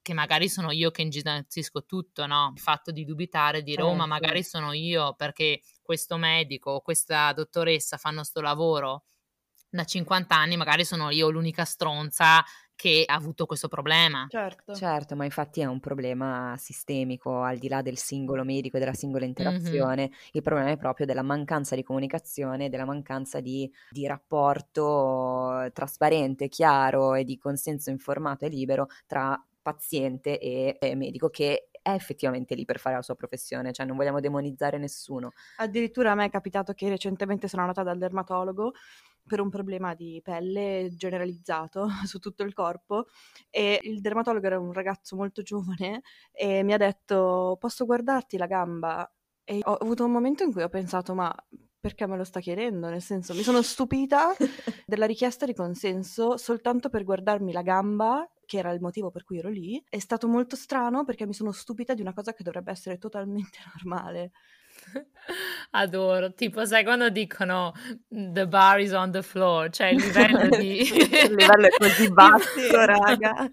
che 0.04 0.14
magari 0.14 0.50
sono 0.50 0.72
io 0.72 0.92
che 0.92 1.02
ingigantisco 1.02 1.86
tutto, 1.86 2.28
no? 2.28 2.52
Il 2.54 2.62
fatto 2.62 2.92
di 2.92 3.06
dubitare, 3.06 3.64
di 3.64 3.74
Roma, 3.74 4.04
oh, 4.04 4.08
magari 4.08 4.44
sono 4.44 4.74
io 4.74 5.14
perché 5.16 5.62
questo 5.82 6.18
medico 6.18 6.72
o 6.72 6.82
questa 6.82 7.32
dottoressa 7.34 7.98
fanno 7.98 8.24
sto 8.24 8.42
lavoro 8.42 9.06
da 9.70 9.86
50 9.86 10.36
anni, 10.36 10.56
magari 10.56 10.86
sono 10.86 11.10
io 11.10 11.30
l'unica 11.30 11.66
stronza 11.66 12.44
che 12.76 13.04
ha 13.06 13.14
avuto 13.14 13.46
questo 13.46 13.68
problema. 13.68 14.26
Certo. 14.30 14.74
certo, 14.74 15.16
ma 15.16 15.26
infatti 15.26 15.62
è 15.62 15.66
un 15.66 15.80
problema 15.80 16.56
sistemico, 16.58 17.42
al 17.42 17.58
di 17.58 17.68
là 17.68 17.82
del 17.82 17.98
singolo 17.98 18.44
medico 18.44 18.78
e 18.78 18.80
della 18.80 18.94
singola 18.94 19.26
interazione, 19.26 20.10
mm-hmm. 20.10 20.30
il 20.32 20.42
problema 20.42 20.70
è 20.70 20.78
proprio 20.78 21.06
della 21.06 21.22
mancanza 21.22 21.76
di 21.76 21.84
comunicazione, 21.84 22.70
della 22.70 22.86
mancanza 22.86 23.40
di, 23.40 23.72
di 23.90 24.06
rapporto 24.08 25.70
trasparente, 25.74 26.48
chiaro 26.50 27.14
e 27.16 27.24
di 27.24 27.38
consenso 27.38 27.90
informato 27.90 28.46
e 28.46 28.50
libero 28.50 28.88
tra 29.08 29.42
paziente 29.62 30.40
e, 30.40 30.78
e 30.80 30.96
medico 30.96 31.30
che 31.30 31.70
è 31.84 31.92
effettivamente 31.92 32.56
lì 32.56 32.64
per 32.66 32.80
fare 32.80 32.96
la 32.96 33.02
sua 33.02 33.16
professione, 33.16 33.74
cioè 33.74 33.86
non 33.86 33.98
vogliamo 33.98 34.22
demonizzare 34.22 34.78
nessuno. 34.78 35.34
Addirittura 35.58 36.12
a 36.12 36.16
me 36.16 36.26
è 36.26 36.30
capitato 36.30 36.74
che 36.74 36.88
recentemente 36.88 37.48
sono 37.48 37.62
andata 37.62 37.84
dal 37.84 37.98
dermatologo 37.98 38.74
per 39.26 39.40
un 39.40 39.50
problema 39.50 39.94
di 39.94 40.20
pelle 40.24 40.92
generalizzato 40.96 41.88
su 42.06 42.20
tutto 42.20 42.44
il 42.44 42.54
corpo 42.54 43.08
e 43.50 43.80
il 43.84 44.02
dermatologo 44.02 44.46
era 44.46 44.60
un 44.60 44.74
ragazzo 44.74 45.16
molto 45.16 45.42
giovane 45.42 46.02
e 46.32 46.64
mi 46.64 46.74
ha 46.74 46.78
detto 46.78 47.58
posso 47.60 47.86
guardarti 47.86 48.38
la 48.38 48.48
gamba? 48.48 49.12
E 49.46 49.60
ho 49.64 49.74
avuto 49.76 50.06
un 50.06 50.12
momento 50.12 50.44
in 50.44 50.52
cui 50.52 50.62
ho 50.62 50.70
pensato 50.70 51.14
ma 51.14 51.34
perché 51.80 52.08
me 52.08 52.16
lo 52.16 52.24
sta 52.24 52.40
chiedendo? 52.40 52.90
Nel 52.90 53.02
senso 53.02 53.34
mi 53.34 53.44
sono 53.44 53.62
stupita 53.62 54.34
della 54.88 55.06
richiesta 55.06 55.46
di 55.46 55.54
consenso 55.54 56.38
soltanto 56.38 56.90
per 56.90 57.04
guardarmi 57.04 57.52
la 57.52 57.62
gamba 57.62 58.26
che 58.46 58.58
era 58.58 58.72
il 58.72 58.82
motivo 58.82 59.10
per 59.10 59.24
cui 59.24 59.40
ero 59.40 59.50
lì, 59.50 59.84
è 59.90 60.00
stato 60.00 60.28
molto 60.28 60.56
strano 60.56 61.04
perché 61.04 61.26
mi 61.26 61.34
sono 61.34 61.52
stupita 61.52 61.94
di 61.94 62.02
una 62.02 62.14
cosa 62.14 62.34
che 62.34 62.44
dovrebbe 62.44 62.72
essere 62.72 62.98
totalmente 62.98 63.58
normale. 63.76 64.32
Adoro, 65.72 66.34
tipo 66.34 66.66
sai 66.66 66.84
quando 66.84 67.10
dicono 67.10 67.74
the 68.10 68.48
bar 68.48 68.80
is 68.80 68.92
on 68.92 69.12
the 69.12 69.22
floor, 69.22 69.70
cioè 69.70 69.88
il 69.88 70.02
livello 70.02 70.50
di... 70.58 70.82
il 70.92 71.34
livello 71.34 71.68
è 71.68 71.70
così 71.78 72.10
basso, 72.12 72.86
raga. 72.86 73.48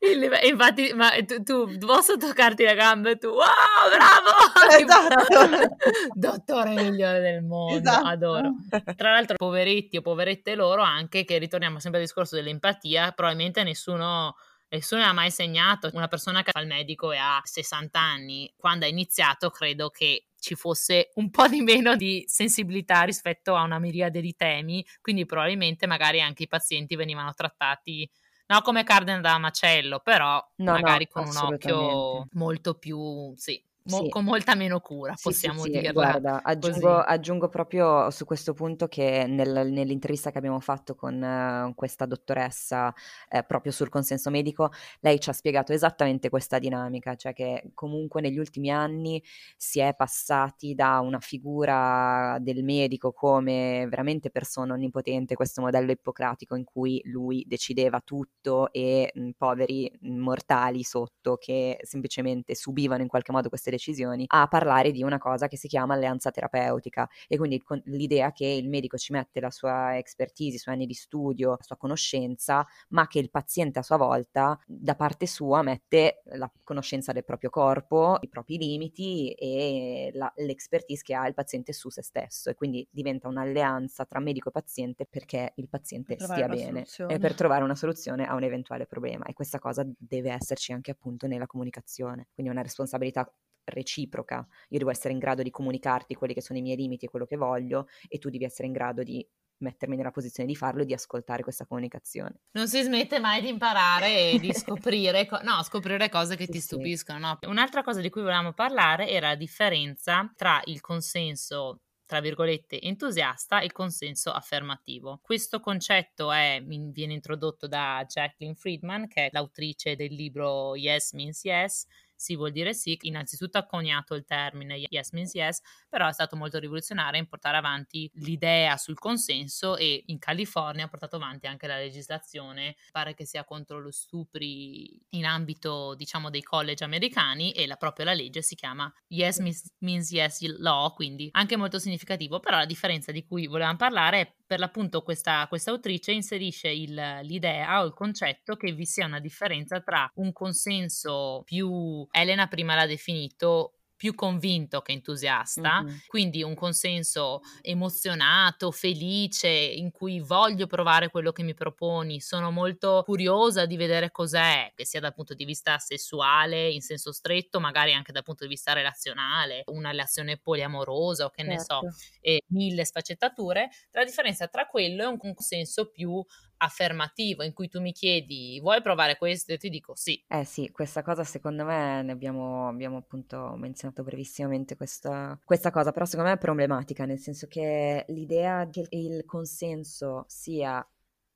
Live... 0.00 0.40
Infatti, 0.46 0.92
ma 0.94 1.10
tu, 1.24 1.42
tu, 1.42 1.78
posso 1.78 2.16
toccarti 2.16 2.64
la 2.64 2.74
gamba 2.74 3.10
e 3.10 3.18
tu, 3.18 3.28
wow, 3.28 3.42
bravo! 3.90 4.82
Esatto. 4.82 5.76
Dottore 6.12 6.70
migliore 6.74 7.20
del 7.20 7.42
mondo, 7.42 7.78
esatto. 7.78 8.06
adoro. 8.06 8.52
Tra 8.96 9.12
l'altro, 9.12 9.36
poveretti 9.36 9.96
o 9.96 10.02
poverette 10.02 10.54
loro 10.54 10.82
anche, 10.82 11.24
che 11.24 11.38
ritorniamo 11.38 11.78
sempre 11.78 12.00
al 12.00 12.06
discorso 12.06 12.34
dell'empatia, 12.34 13.12
probabilmente 13.12 13.62
nessuno 13.62 14.34
nessuno 14.72 15.02
ha 15.02 15.12
mai 15.12 15.30
segnato 15.30 15.90
una 15.92 16.08
persona 16.08 16.42
che 16.42 16.50
fa 16.50 16.60
il 16.60 16.66
medico 16.66 17.12
e 17.12 17.18
ha 17.18 17.40
60 17.42 17.98
anni. 17.98 18.52
Quando 18.56 18.86
ha 18.86 18.88
iniziato, 18.88 19.50
credo 19.50 19.90
che 19.90 20.28
ci 20.42 20.54
fosse 20.56 21.10
un 21.14 21.30
po' 21.30 21.46
di 21.48 21.60
meno 21.62 21.94
di 21.96 22.24
sensibilità 22.26 23.02
rispetto 23.02 23.54
a 23.54 23.62
una 23.62 23.78
miriade 23.78 24.20
di 24.20 24.34
temi, 24.34 24.84
quindi 25.00 25.24
probabilmente 25.24 25.86
magari 25.86 26.20
anche 26.20 26.42
i 26.44 26.48
pazienti 26.48 26.96
venivano 26.96 27.32
trattati 27.32 28.08
no 28.46 28.60
come 28.60 28.84
carne 28.84 29.20
da 29.20 29.38
macello, 29.38 30.00
però 30.00 30.44
no, 30.56 30.72
magari 30.72 31.04
no, 31.04 31.10
con 31.10 31.26
un 31.26 31.36
occhio 31.36 32.26
molto 32.32 32.74
più, 32.74 33.32
sì, 33.36 33.62
Mo- 33.84 34.02
sì. 34.04 34.08
con 34.10 34.24
molta 34.24 34.54
meno 34.54 34.78
cura, 34.80 35.14
sì, 35.16 35.22
possiamo 35.24 35.62
sì, 35.62 35.70
dirla. 35.70 35.92
Guarda, 35.92 36.42
aggiungo, 36.42 36.98
aggiungo, 36.98 37.48
proprio 37.48 38.10
su 38.10 38.24
questo 38.24 38.52
punto 38.52 38.86
che 38.86 39.26
nel, 39.26 39.70
nell'intervista 39.70 40.30
che 40.30 40.38
abbiamo 40.38 40.60
fatto 40.60 40.94
con 40.94 41.20
uh, 41.20 41.74
questa 41.74 42.06
dottoressa 42.06 42.94
eh, 43.28 43.42
proprio 43.42 43.72
sul 43.72 43.88
consenso 43.88 44.30
medico, 44.30 44.70
lei 45.00 45.18
ci 45.18 45.30
ha 45.30 45.32
spiegato 45.32 45.72
esattamente 45.72 46.28
questa 46.28 46.60
dinamica, 46.60 47.16
cioè 47.16 47.32
che 47.32 47.72
comunque 47.74 48.20
negli 48.20 48.38
ultimi 48.38 48.70
anni 48.70 49.20
si 49.56 49.80
è 49.80 49.94
passati 49.94 50.74
da 50.74 51.00
una 51.00 51.18
figura 51.18 52.36
del 52.40 52.62
medico 52.62 53.12
come 53.12 53.86
veramente 53.88 54.30
persona 54.30 54.74
onnipotente, 54.74 55.34
questo 55.34 55.60
modello 55.60 55.90
ippocratico 55.90 56.54
in 56.54 56.64
cui 56.64 57.00
lui 57.06 57.44
decideva 57.48 58.00
tutto 58.00 58.70
e 58.70 59.10
mh, 59.12 59.30
poveri 59.36 59.90
mortali 60.02 60.84
sotto 60.84 61.36
che 61.36 61.78
semplicemente 61.82 62.54
subivano 62.54 63.02
in 63.02 63.08
qualche 63.08 63.32
modo 63.32 63.48
queste 63.48 63.70
decisioni, 63.72 64.24
a 64.28 64.46
parlare 64.46 64.90
di 64.92 65.02
una 65.02 65.18
cosa 65.18 65.48
che 65.48 65.56
si 65.56 65.68
chiama 65.68 65.94
alleanza 65.94 66.30
terapeutica. 66.30 67.08
E 67.26 67.36
quindi 67.36 67.60
con 67.62 67.80
l'idea 67.86 68.32
che 68.32 68.46
il 68.46 68.68
medico 68.68 68.96
ci 68.96 69.12
mette 69.12 69.40
la 69.40 69.50
sua 69.50 69.96
expertise, 69.96 70.56
i 70.56 70.58
suoi 70.58 70.74
anni 70.74 70.86
di 70.86 70.94
studio, 70.94 71.50
la 71.50 71.62
sua 71.62 71.76
conoscenza, 71.76 72.66
ma 72.90 73.06
che 73.06 73.18
il 73.18 73.30
paziente 73.30 73.78
a 73.78 73.82
sua 73.82 73.96
volta 73.96 74.58
da 74.66 74.94
parte 74.94 75.26
sua 75.26 75.62
mette 75.62 76.22
la 76.34 76.50
conoscenza 76.62 77.12
del 77.12 77.24
proprio 77.24 77.50
corpo, 77.50 78.18
i 78.20 78.28
propri 78.28 78.58
limiti 78.58 79.32
e 79.32 80.10
la, 80.14 80.32
l'expertise 80.36 81.02
che 81.02 81.14
ha 81.14 81.26
il 81.26 81.34
paziente 81.34 81.72
su 81.72 81.90
se 81.90 82.02
stesso. 82.02 82.50
E 82.50 82.54
quindi 82.54 82.86
diventa 82.90 83.28
un'alleanza 83.28 84.04
tra 84.04 84.20
medico 84.20 84.48
e 84.48 84.52
paziente 84.52 85.06
perché 85.06 85.52
il 85.56 85.68
paziente 85.68 86.16
stia 86.18 86.48
bene 86.48 86.84
e 87.08 87.18
per 87.18 87.34
trovare 87.34 87.64
una 87.64 87.74
soluzione 87.74 88.26
a 88.26 88.34
un 88.34 88.42
eventuale 88.42 88.86
problema. 88.86 89.24
E 89.24 89.32
questa 89.32 89.58
cosa 89.58 89.86
deve 89.98 90.32
esserci 90.32 90.72
anche 90.72 90.90
appunto 90.90 91.26
nella 91.26 91.46
comunicazione, 91.46 92.28
quindi 92.34 92.52
una 92.52 92.62
responsabilità 92.62 93.30
reciproca. 93.64 94.46
Io 94.68 94.78
devo 94.78 94.90
essere 94.90 95.12
in 95.12 95.18
grado 95.18 95.42
di 95.42 95.50
comunicarti 95.50 96.14
quelli 96.14 96.34
che 96.34 96.42
sono 96.42 96.58
i 96.58 96.62
miei 96.62 96.76
limiti 96.76 97.06
e 97.06 97.08
quello 97.08 97.26
che 97.26 97.36
voglio 97.36 97.86
e 98.08 98.18
tu 98.18 98.30
devi 98.30 98.44
essere 98.44 98.66
in 98.66 98.72
grado 98.72 99.02
di 99.02 99.26
mettermi 99.62 99.96
nella 99.96 100.10
posizione 100.10 100.48
di 100.48 100.56
farlo 100.56 100.82
e 100.82 100.84
di 100.84 100.92
ascoltare 100.92 101.42
questa 101.42 101.66
comunicazione. 101.66 102.40
Non 102.52 102.68
si 102.68 102.82
smette 102.82 103.18
mai 103.18 103.40
di 103.40 103.48
imparare 103.48 104.32
e 104.32 104.38
di 104.38 104.52
scoprire, 104.52 105.26
co- 105.26 105.40
no, 105.42 105.62
scoprire 105.62 106.08
cose 106.08 106.36
che 106.36 106.44
sì, 106.46 106.52
ti 106.52 106.60
stupiscono. 106.60 107.18
No? 107.18 107.38
Un'altra 107.48 107.82
cosa 107.82 108.00
di 108.00 108.10
cui 108.10 108.22
volevamo 108.22 108.52
parlare 108.52 109.08
era 109.08 109.28
la 109.28 109.36
differenza 109.36 110.30
tra 110.36 110.60
il 110.64 110.80
consenso 110.80 111.80
tra 112.12 112.20
virgolette 112.20 112.78
entusiasta 112.78 113.60
e 113.60 113.64
il 113.64 113.72
consenso 113.72 114.32
affermativo. 114.32 115.20
Questo 115.22 115.60
concetto 115.60 116.30
è, 116.30 116.62
viene 116.62 117.14
introdotto 117.14 117.66
da 117.66 118.04
Jacqueline 118.06 118.54
Friedman, 118.54 119.08
che 119.08 119.26
è 119.26 119.28
l'autrice 119.32 119.96
del 119.96 120.12
libro 120.12 120.76
Yes 120.76 121.12
Means 121.14 121.42
Yes, 121.44 121.86
sì 122.22 122.36
vuol 122.36 122.52
dire 122.52 122.72
sì, 122.72 122.96
innanzitutto 123.02 123.58
ha 123.58 123.66
coniato 123.66 124.14
il 124.14 124.24
termine 124.24 124.76
yes 124.88 125.10
means 125.12 125.34
yes, 125.34 125.60
però 125.88 126.08
è 126.08 126.12
stato 126.12 126.36
molto 126.36 126.58
rivoluzionario 126.58 127.20
in 127.20 127.26
portare 127.26 127.56
avanti 127.56 128.10
l'idea 128.14 128.76
sul 128.76 128.98
consenso 128.98 129.76
e 129.76 130.04
in 130.06 130.18
California 130.18 130.84
ha 130.84 130.88
portato 130.88 131.16
avanti 131.16 131.46
anche 131.46 131.66
la 131.66 131.76
legislazione, 131.76 132.76
pare 132.90 133.14
che 133.14 133.26
sia 133.26 133.44
contro 133.44 133.80
lo 133.80 133.90
stupri 133.90 135.00
in 135.10 135.24
ambito 135.24 135.94
diciamo 135.96 136.30
dei 136.30 136.42
college 136.42 136.84
americani 136.84 137.52
e 137.52 137.66
la, 137.66 137.76
proprio 137.76 138.04
la 138.04 138.14
legge 138.14 138.42
si 138.42 138.54
chiama 138.54 138.92
yes 139.08 139.38
means, 139.38 139.72
means 139.78 140.10
yes 140.10 140.40
law, 140.58 140.92
quindi 140.94 141.28
anche 141.32 141.56
molto 141.56 141.78
significativo, 141.78 142.38
però 142.40 142.58
la 142.58 142.66
differenza 142.66 143.10
di 143.12 143.24
cui 143.24 143.46
volevamo 143.46 143.76
parlare 143.76 144.20
è 144.20 144.34
per 144.52 144.60
l'appunto 144.60 145.00
questa, 145.00 145.46
questa 145.48 145.70
autrice 145.70 146.12
inserisce 146.12 146.68
il, 146.68 147.20
l'idea 147.22 147.80
o 147.80 147.86
il 147.86 147.94
concetto 147.94 148.54
che 148.54 148.72
vi 148.72 148.84
sia 148.84 149.06
una 149.06 149.18
differenza 149.18 149.80
tra 149.80 150.10
un 150.16 150.30
consenso 150.30 151.40
più, 151.46 152.06
Elena 152.10 152.48
prima 152.48 152.74
l'ha 152.74 152.84
definito, 152.84 153.78
più 154.02 154.16
convinto 154.16 154.80
che 154.80 154.90
entusiasta, 154.90 155.80
mm-hmm. 155.80 155.96
quindi 156.08 156.42
un 156.42 156.56
consenso 156.56 157.40
emozionato, 157.60 158.72
felice, 158.72 159.46
in 159.46 159.92
cui 159.92 160.18
voglio 160.18 160.66
provare 160.66 161.08
quello 161.08 161.30
che 161.30 161.44
mi 161.44 161.54
proponi, 161.54 162.20
sono 162.20 162.50
molto 162.50 163.04
curiosa 163.04 163.64
di 163.64 163.76
vedere 163.76 164.10
cos'è, 164.10 164.72
che 164.74 164.84
sia 164.84 164.98
dal 164.98 165.14
punto 165.14 165.34
di 165.34 165.44
vista 165.44 165.78
sessuale 165.78 166.68
in 166.68 166.80
senso 166.80 167.12
stretto, 167.12 167.60
magari 167.60 167.92
anche 167.92 168.10
dal 168.10 168.24
punto 168.24 168.42
di 168.42 168.50
vista 168.50 168.72
relazionale, 168.72 169.62
una 169.66 169.92
relazione 169.92 170.36
poliamorosa 170.36 171.26
o 171.26 171.30
che 171.30 171.44
certo. 171.44 171.52
ne 171.52 171.60
so, 171.60 171.80
certo. 171.80 172.18
e 172.22 172.42
mille 172.48 172.84
sfaccettature, 172.84 173.68
la 173.92 174.04
differenza 174.04 174.48
tra 174.48 174.66
quello 174.66 175.04
e 175.04 175.06
un 175.06 175.16
consenso 175.16 175.90
più 175.90 176.20
affermativo 176.62 177.42
in 177.42 177.52
cui 177.52 177.68
tu 177.68 177.80
mi 177.80 177.92
chiedi 177.92 178.58
vuoi 178.60 178.80
provare 178.80 179.16
questo 179.16 179.52
e 179.52 179.58
ti 179.58 179.68
dico 179.68 179.94
sì. 179.94 180.22
Eh 180.28 180.44
sì, 180.44 180.70
questa 180.70 181.02
cosa 181.02 181.24
secondo 181.24 181.64
me 181.64 182.02
ne 182.02 182.12
abbiamo, 182.12 182.68
abbiamo 182.68 182.98
appunto 182.98 183.54
menzionato 183.56 184.02
brevissimamente 184.02 184.76
questa, 184.76 185.38
questa, 185.44 185.70
cosa, 185.70 185.90
però 185.90 186.04
secondo 186.04 186.30
me 186.30 186.36
è 186.36 186.40
problematica, 186.40 187.04
nel 187.04 187.18
senso 187.18 187.46
che 187.46 188.04
l'idea 188.08 188.68
che 188.70 188.86
il 188.90 189.24
consenso 189.24 190.24
sia 190.28 190.86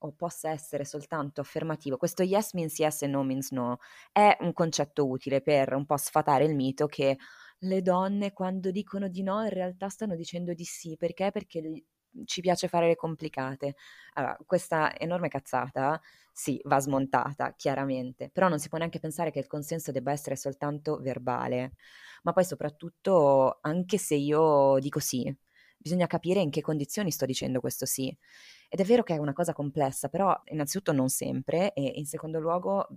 o 0.01 0.13
possa 0.13 0.51
essere 0.51 0.85
soltanto 0.85 1.41
affermativo, 1.41 1.97
questo 1.97 2.23
yes 2.23 2.53
means 2.53 2.79
yes 2.79 3.03
e 3.03 3.07
no 3.07 3.23
means 3.25 3.51
no, 3.51 3.79
è 4.13 4.37
un 4.41 4.53
concetto 4.53 5.09
utile 5.09 5.41
per 5.41 5.75
un 5.75 5.87
po' 5.87 5.97
sfatare 5.97 6.45
il 6.45 6.55
mito 6.55 6.87
che 6.87 7.17
le 7.61 7.83
donne 7.83 8.33
quando 8.33 8.71
dicono 8.71 9.09
di 9.09 9.23
no 9.23 9.43
in 9.43 9.49
realtà 9.49 9.89
stanno 9.89 10.15
dicendo 10.15 10.53
di 10.53 10.65
sì, 10.65 10.97
perché? 10.97 11.31
Perché 11.31 11.85
ci 12.25 12.41
piace 12.41 12.69
fare 12.69 12.87
le 12.89 12.97
complicate. 12.97 13.75
Allora, 14.15 14.37
questa 14.47 14.97
enorme 14.99 15.29
cazzata, 15.29 16.01
sì, 16.33 16.61
va 16.65 16.79
smontata, 16.81 17.55
chiaramente, 17.57 18.31
però 18.33 18.49
non 18.49 18.59
si 18.59 18.69
può 18.69 18.79
neanche 18.79 18.99
pensare 19.01 19.31
che 19.31 19.39
il 19.39 19.47
consenso 19.47 19.93
debba 19.93 20.13
essere 20.13 20.37
soltanto 20.37 20.99
verbale, 21.01 21.73
ma 22.23 22.33
poi 22.33 22.45
soprattutto, 22.45 23.59
anche 23.63 23.99
se 23.99 24.15
io 24.15 24.79
dico 24.81 24.99
sì, 25.01 25.35
bisogna 25.77 26.07
capire 26.07 26.41
in 26.41 26.51
che 26.51 26.61
condizioni 26.63 27.11
sto 27.11 27.27
dicendo 27.27 27.61
questo 27.61 27.87
sì. 27.87 28.15
Ed 28.69 28.81
è 28.81 28.85
vero 28.85 29.03
che 29.03 29.15
è 29.15 29.19
una 29.19 29.33
cosa 29.33 29.53
complessa, 29.53 30.09
però 30.09 30.39
innanzitutto 30.47 30.93
non 30.93 31.09
sempre 31.09 31.73
e 31.73 31.93
in 31.97 32.07
secondo 32.07 32.41
luogo 32.41 32.89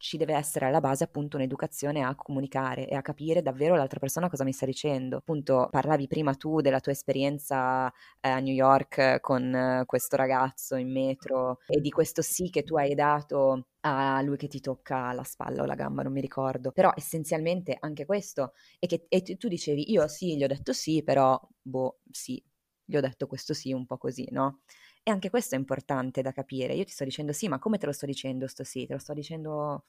ci 0.00 0.16
deve 0.16 0.34
essere 0.34 0.64
alla 0.64 0.80
base 0.80 1.04
appunto 1.04 1.36
un'educazione 1.36 2.02
a 2.02 2.14
comunicare 2.14 2.88
e 2.88 2.94
a 2.96 3.02
capire 3.02 3.42
davvero 3.42 3.76
l'altra 3.76 4.00
persona 4.00 4.30
cosa 4.30 4.44
mi 4.44 4.52
sta 4.52 4.64
dicendo. 4.64 5.18
Appunto 5.18 5.68
parlavi 5.70 6.06
prima 6.06 6.34
tu 6.34 6.62
della 6.62 6.80
tua 6.80 6.92
esperienza 6.92 7.86
eh, 8.18 8.28
a 8.30 8.38
New 8.38 8.54
York 8.54 9.20
con 9.20 9.54
eh, 9.54 9.82
questo 9.84 10.16
ragazzo 10.16 10.76
in 10.76 10.90
metro 10.90 11.58
e 11.66 11.80
di 11.80 11.90
questo 11.90 12.22
sì 12.22 12.48
che 12.48 12.64
tu 12.64 12.76
hai 12.76 12.94
dato 12.94 13.66
a 13.80 14.22
lui 14.22 14.38
che 14.38 14.48
ti 14.48 14.60
tocca 14.60 15.12
la 15.12 15.22
spalla 15.22 15.62
o 15.62 15.66
la 15.66 15.74
gamba, 15.74 16.02
non 16.02 16.12
mi 16.12 16.22
ricordo. 16.22 16.72
Però 16.72 16.92
essenzialmente 16.96 17.76
anche 17.78 18.06
questo 18.06 18.54
è 18.78 18.86
che 18.86 19.04
e 19.08 19.22
tu 19.22 19.48
dicevi 19.48 19.92
io 19.92 20.08
sì, 20.08 20.34
gli 20.34 20.44
ho 20.44 20.48
detto 20.48 20.72
sì, 20.72 21.02
però 21.02 21.38
boh, 21.60 22.00
sì, 22.10 22.42
gli 22.86 22.96
ho 22.96 23.00
detto 23.00 23.26
questo 23.26 23.52
sì 23.52 23.72
un 23.74 23.84
po' 23.84 23.98
così, 23.98 24.26
no? 24.30 24.60
E 25.06 25.10
anche 25.10 25.30
questo 25.30 25.54
è 25.54 25.58
importante 25.58 26.20
da 26.22 26.32
capire. 26.32 26.74
Io 26.74 26.84
ti 26.84 26.92
sto 26.92 27.04
dicendo 27.04 27.32
sì, 27.32 27.48
ma 27.48 27.58
come 27.58 27.78
te 27.78 27.86
lo 27.86 27.92
sto 27.92 28.04
dicendo 28.06 28.46
sto 28.46 28.64
sì? 28.64 28.86
Te 28.86 28.92
lo 28.94 28.98
sto 28.98 29.14
dicendo 29.14 29.84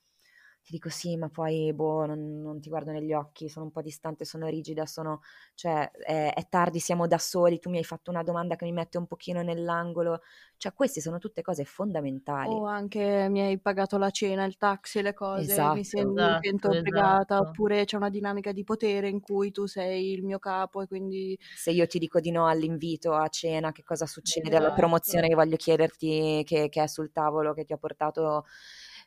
ti 0.63 0.73
dico 0.73 0.89
sì, 0.89 1.17
ma 1.17 1.27
poi 1.27 1.73
boh, 1.73 2.05
non, 2.05 2.41
non, 2.41 2.61
ti 2.61 2.69
guardo 2.69 2.91
negli 2.91 3.13
occhi, 3.13 3.49
sono 3.49 3.65
un 3.65 3.71
po' 3.71 3.81
distante, 3.81 4.25
sono 4.25 4.47
rigida, 4.47 4.85
sono, 4.85 5.21
cioè 5.55 5.89
è, 5.91 6.33
è, 6.35 6.47
tardi, 6.49 6.79
siamo 6.79 7.07
da 7.07 7.17
soli, 7.17 7.59
tu 7.59 7.71
mi 7.71 7.77
hai 7.77 7.83
fatto 7.83 8.11
una 8.11 8.21
domanda 8.21 8.55
che 8.55 8.65
mi 8.65 8.71
mette 8.71 8.99
un 8.99 9.07
pochino 9.07 9.41
nell'angolo, 9.41 10.21
cioè 10.57 10.73
queste 10.73 11.01
sono 11.01 11.17
tutte 11.17 11.41
cose 11.41 11.65
fondamentali. 11.65 12.53
O 12.53 12.65
anche 12.65 13.27
mi 13.29 13.41
hai 13.41 13.59
pagato 13.59 13.97
la 13.97 14.11
cena, 14.11 14.45
il 14.45 14.57
taxi, 14.57 15.01
le 15.01 15.15
cose, 15.15 15.51
esatto, 15.51 15.75
mi 15.75 15.83
sento, 15.83 16.21
esatto, 16.21 16.67
obbligata, 16.67 17.35
esatto. 17.35 17.49
oppure 17.49 17.85
c'è 17.85 17.95
una 17.95 18.09
dinamica 18.09 18.51
di 18.51 18.63
potere 18.63 19.09
in 19.09 19.19
cui 19.19 19.51
tu 19.51 19.65
sei 19.65 20.11
il 20.11 20.23
mio 20.23 20.37
capo 20.37 20.81
e 20.81 20.87
quindi... 20.87 21.37
Se 21.55 21.71
io 21.71 21.87
ti 21.87 21.97
dico 21.97 22.19
di 22.19 22.29
no 22.29 22.45
all'invito 22.45 23.13
a 23.13 23.27
cena, 23.29 23.71
che 23.71 23.83
cosa 23.83 24.05
succede? 24.05 24.55
Alla 24.55 24.73
promozione 24.73 25.27
che 25.27 25.33
voglio 25.33 25.55
chiederti 25.55 26.43
che, 26.45 26.69
che 26.69 26.83
è 26.83 26.87
sul 26.87 27.11
tavolo, 27.11 27.53
che 27.53 27.65
ti 27.65 27.73
ho 27.73 27.77
portato 27.77 28.45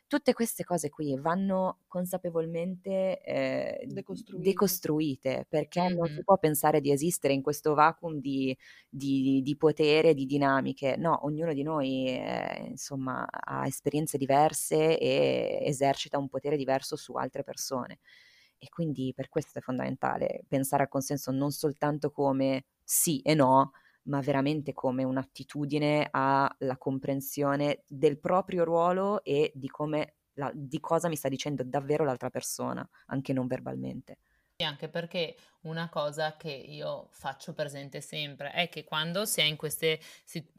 Tutte 0.07 0.33
queste 0.33 0.63
cose 0.63 0.89
qui 0.89 1.17
vanno 1.17 1.79
consapevolmente 1.87 3.21
eh, 3.21 3.85
decostruite. 3.87 4.43
decostruite. 4.43 5.45
perché 5.49 5.81
mm-hmm. 5.81 5.97
non 5.97 6.07
si 6.07 6.23
può 6.23 6.37
pensare 6.37 6.79
di 6.79 6.91
esistere 6.91 7.33
in 7.33 7.41
questo 7.41 7.73
vacuum 7.73 8.19
di, 8.19 8.55
di, 8.87 9.41
di 9.41 9.57
potere, 9.57 10.13
di 10.13 10.25
dinamiche. 10.25 10.95
No, 10.97 11.25
ognuno 11.25 11.53
di 11.53 11.63
noi 11.63 12.07
eh, 12.07 12.67
insomma 12.69 13.25
ha 13.27 13.65
esperienze 13.65 14.17
diverse 14.17 14.97
e 14.99 15.59
esercita 15.63 16.19
un 16.19 16.27
potere 16.27 16.55
diverso 16.55 16.95
su 16.95 17.13
altre 17.13 17.43
persone. 17.43 17.99
E 18.57 18.69
quindi 18.69 19.11
per 19.15 19.27
questo 19.29 19.59
è 19.59 19.61
fondamentale 19.61 20.43
pensare 20.47 20.83
al 20.83 20.89
consenso 20.89 21.31
non 21.31 21.51
soltanto 21.51 22.11
come 22.11 22.65
sì 22.83 23.21
e 23.21 23.33
no, 23.33 23.71
ma 24.05 24.21
veramente 24.21 24.73
come 24.73 25.03
un'attitudine 25.03 26.07
alla 26.11 26.77
comprensione 26.77 27.83
del 27.87 28.19
proprio 28.19 28.63
ruolo 28.63 29.23
e 29.23 29.51
di 29.53 29.67
come 29.67 30.15
la, 30.33 30.51
di 30.53 30.79
cosa 30.79 31.07
mi 31.07 31.15
sta 31.15 31.29
dicendo 31.29 31.63
davvero 31.63 32.03
l'altra 32.03 32.29
persona, 32.29 32.87
anche 33.07 33.33
non 33.33 33.47
verbalmente. 33.47 34.17
Anche 34.57 34.87
perché 34.87 35.35
una 35.63 35.89
cosa 35.89 36.37
che 36.37 36.49
io 36.51 37.09
faccio 37.11 37.53
presente 37.53 37.99
sempre 37.99 38.51
è 38.51 38.69
che 38.69 38.85
quando 38.85 39.25
si 39.25 39.41
è 39.41 39.43
in 39.43 39.57
queste, 39.57 39.99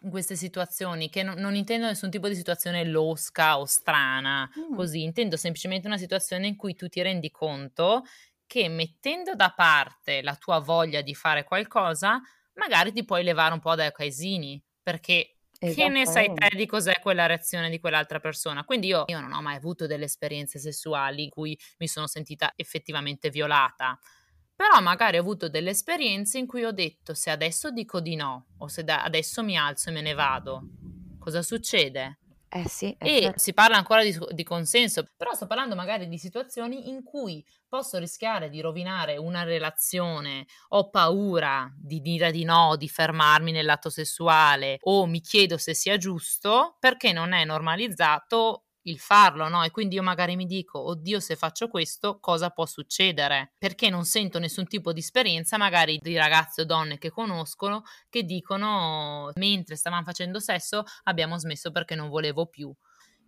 in 0.02 0.10
queste 0.10 0.36
situazioni, 0.36 1.08
che 1.08 1.22
non, 1.22 1.38
non, 1.38 1.54
intendo 1.54 1.86
nessun 1.86 2.10
tipo 2.10 2.28
di 2.28 2.34
situazione 2.34 2.84
losca 2.84 3.58
o 3.58 3.64
strana, 3.64 4.46
mm. 4.46 4.74
così, 4.74 5.02
intendo 5.02 5.38
semplicemente 5.38 5.86
una 5.86 5.96
situazione 5.96 6.46
in 6.46 6.56
cui 6.56 6.74
tu 6.74 6.88
ti 6.88 7.00
rendi 7.00 7.30
conto 7.30 8.02
che 8.46 8.68
mettendo 8.68 9.34
da 9.34 9.52
parte 9.56 10.20
la 10.22 10.36
tua 10.36 10.58
voglia 10.58 11.00
di 11.00 11.14
fare 11.14 11.44
qualcosa, 11.44 12.20
magari 12.56 12.92
ti 12.92 13.04
puoi 13.04 13.22
levare 13.22 13.54
un 13.54 13.60
po' 13.60 13.74
dai 13.74 13.92
casini, 13.92 14.62
perché 14.82 15.38
che 15.58 15.88
ne 15.88 16.06
sai 16.06 16.30
te 16.32 16.54
di 16.54 16.66
cos'è 16.66 17.00
quella 17.00 17.26
reazione 17.26 17.70
di 17.70 17.80
quell'altra 17.80 18.20
persona? 18.20 18.64
Quindi 18.64 18.88
io, 18.88 19.04
io 19.06 19.20
non 19.20 19.32
ho 19.32 19.40
mai 19.42 19.56
avuto 19.56 19.86
delle 19.86 20.04
esperienze 20.04 20.58
sessuali 20.58 21.24
in 21.24 21.30
cui 21.30 21.58
mi 21.78 21.88
sono 21.88 22.06
sentita 22.06 22.52
effettivamente 22.56 23.30
violata. 23.30 23.98
Però 24.54 24.80
magari 24.80 25.18
ho 25.18 25.20
avuto 25.20 25.48
delle 25.48 25.70
esperienze 25.70 26.38
in 26.38 26.46
cui 26.46 26.64
ho 26.64 26.72
detto 26.72 27.14
se 27.14 27.30
adesso 27.30 27.70
dico 27.70 28.00
di 28.00 28.16
no 28.16 28.46
o 28.58 28.68
se 28.68 28.84
da- 28.84 29.02
adesso 29.02 29.42
mi 29.42 29.56
alzo 29.56 29.90
e 29.90 29.92
me 29.92 30.00
ne 30.00 30.14
vado, 30.14 30.62
cosa 31.18 31.42
succede? 31.42 32.18
Eh 32.48 32.68
sì, 32.68 32.94
e 32.98 33.22
certo. 33.22 33.38
si 33.38 33.52
parla 33.52 33.76
ancora 33.76 34.04
di, 34.04 34.16
di, 34.30 34.44
consenso, 34.44 35.04
però 35.16 35.34
sto 35.34 35.46
parlando 35.46 35.74
magari 35.74 36.08
di 36.08 36.16
situazioni 36.16 36.88
in 36.88 37.02
cui 37.02 37.44
posso 37.68 37.98
rischiare 37.98 38.48
di 38.48 38.60
rovinare 38.60 39.16
una 39.16 39.42
relazione, 39.42 40.46
ho 40.68 40.88
paura 40.88 41.70
di 41.76 42.00
dire 42.00 42.30
di 42.30 42.44
no, 42.44 42.76
di 42.76 42.88
fermarmi 42.88 43.50
nell'atto 43.50 43.90
sessuale 43.90 44.78
o 44.82 45.06
mi 45.06 45.20
chiedo 45.20 45.58
se 45.58 45.74
sia 45.74 45.96
giusto 45.96 46.76
perché 46.78 47.12
non 47.12 47.32
è 47.32 47.44
normalizzato 47.44 48.65
il 48.86 48.98
farlo, 48.98 49.48
no? 49.48 49.62
E 49.62 49.70
quindi 49.70 49.96
io 49.96 50.02
magari 50.02 50.36
mi 50.36 50.46
dico, 50.46 50.78
oddio, 50.88 51.20
se 51.20 51.36
faccio 51.36 51.68
questo, 51.68 52.18
cosa 52.20 52.50
può 52.50 52.66
succedere? 52.66 53.52
Perché 53.58 53.90
non 53.90 54.04
sento 54.04 54.38
nessun 54.38 54.66
tipo 54.66 54.92
di 54.92 55.00
esperienza, 55.00 55.56
magari 55.56 55.98
di 56.00 56.16
ragazze 56.16 56.62
o 56.62 56.64
donne 56.64 56.98
che 56.98 57.10
conoscono, 57.10 57.82
che 58.08 58.22
dicono, 58.24 59.30
mentre 59.34 59.76
stavamo 59.76 60.04
facendo 60.04 60.40
sesso, 60.40 60.84
abbiamo 61.04 61.38
smesso 61.38 61.70
perché 61.70 61.94
non 61.94 62.08
volevo 62.08 62.46
più. 62.46 62.72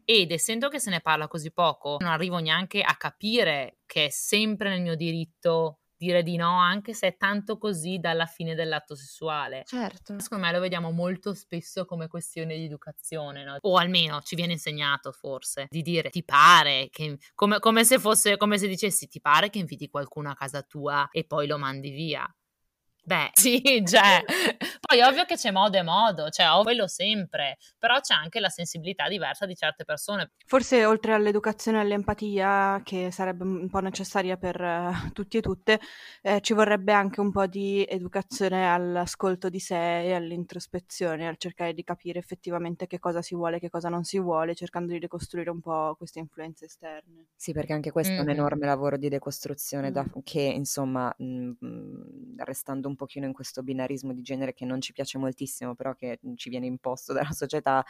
Ed 0.04 0.32
essendo 0.32 0.68
che 0.68 0.80
se 0.80 0.90
ne 0.90 1.00
parla 1.00 1.28
così 1.28 1.52
poco, 1.52 1.96
non 2.00 2.10
arrivo 2.10 2.38
neanche 2.38 2.80
a 2.80 2.96
capire 2.96 3.80
che 3.84 4.06
è 4.06 4.10
sempre 4.10 4.70
nel 4.70 4.80
mio 4.80 4.94
diritto 4.94 5.80
dire 5.98 6.22
di 6.22 6.36
no, 6.36 6.58
anche 6.58 6.94
se 6.94 7.08
è 7.08 7.16
tanto 7.16 7.58
così 7.58 7.98
dalla 7.98 8.26
fine 8.26 8.54
dell'atto 8.54 8.94
sessuale. 8.94 9.64
Certo. 9.66 10.18
Secondo 10.20 10.46
me 10.46 10.52
lo 10.52 10.60
vediamo 10.60 10.90
molto 10.92 11.34
spesso 11.34 11.84
come 11.84 12.06
questione 12.08 12.56
di 12.56 12.64
educazione, 12.64 13.44
no? 13.44 13.56
o 13.60 13.76
almeno 13.76 14.20
ci 14.20 14.36
viene 14.36 14.52
insegnato 14.52 15.12
forse 15.12 15.66
di 15.68 15.82
dire 15.82 16.10
ti 16.10 16.24
pare 16.24 16.88
che 16.90 17.18
come, 17.34 17.58
come 17.58 17.84
se 17.84 17.98
fosse 17.98 18.36
come 18.36 18.58
se 18.58 18.68
dicessi 18.68 19.08
ti 19.08 19.20
pare 19.20 19.50
che 19.50 19.58
inviti 19.58 19.88
qualcuno 19.88 20.30
a 20.30 20.34
casa 20.34 20.62
tua 20.62 21.08
e 21.10 21.24
poi 21.24 21.46
lo 21.46 21.58
mandi 21.58 21.90
via. 21.90 22.32
Beh, 23.08 23.30
sì, 23.32 23.62
cioè, 23.88 24.22
poi 24.86 25.00
ovvio 25.00 25.24
che 25.24 25.36
c'è 25.36 25.50
modo 25.50 25.78
e 25.78 25.82
modo, 25.82 26.28
cioè 26.28 26.50
ho 26.50 26.62
quello 26.62 26.86
sempre, 26.86 27.56
però 27.78 27.98
c'è 28.00 28.12
anche 28.12 28.38
la 28.38 28.50
sensibilità 28.50 29.08
diversa 29.08 29.46
di 29.46 29.54
certe 29.54 29.86
persone. 29.86 30.32
Forse 30.44 30.84
oltre 30.84 31.14
all'educazione 31.14 31.78
e 31.78 31.80
all'empatia, 31.80 32.82
che 32.84 33.10
sarebbe 33.10 33.44
un 33.44 33.70
po' 33.70 33.78
necessaria 33.78 34.36
per 34.36 34.60
uh, 34.60 35.10
tutti 35.12 35.38
e 35.38 35.40
tutte, 35.40 35.80
eh, 36.20 36.42
ci 36.42 36.52
vorrebbe 36.52 36.92
anche 36.92 37.20
un 37.20 37.32
po' 37.32 37.46
di 37.46 37.82
educazione 37.88 38.70
all'ascolto 38.70 39.48
di 39.48 39.58
sé 39.58 40.04
e 40.04 40.12
all'introspezione, 40.12 41.26
al 41.26 41.38
cercare 41.38 41.72
di 41.72 41.84
capire 41.84 42.18
effettivamente 42.18 42.86
che 42.86 42.98
cosa 42.98 43.22
si 43.22 43.34
vuole, 43.34 43.58
che 43.58 43.70
cosa 43.70 43.88
non 43.88 44.04
si 44.04 44.18
vuole, 44.18 44.54
cercando 44.54 44.92
di 44.92 44.98
ricostruire 44.98 45.48
un 45.48 45.62
po' 45.62 45.94
queste 45.96 46.18
influenze 46.18 46.66
esterne. 46.66 47.28
Sì, 47.34 47.54
perché 47.54 47.72
anche 47.72 47.90
questo 47.90 48.12
mm-hmm. 48.12 48.20
è 48.20 48.24
un 48.24 48.30
enorme 48.36 48.66
lavoro 48.66 48.98
di 48.98 49.08
decostruzione, 49.08 49.88
mm. 49.88 49.92
da, 49.92 50.04
che 50.22 50.42
insomma, 50.42 51.10
mh, 51.16 51.52
restando 52.44 52.86
un 52.88 52.96
pochino 52.98 53.24
in 53.24 53.32
questo 53.32 53.62
binarismo 53.62 54.12
di 54.12 54.20
genere 54.20 54.52
che 54.52 54.66
non 54.66 54.82
ci 54.82 54.92
piace 54.92 55.16
moltissimo, 55.16 55.74
però 55.74 55.94
che 55.94 56.18
ci 56.36 56.50
viene 56.50 56.66
imposto 56.66 57.14
dalla 57.14 57.32
società, 57.32 57.82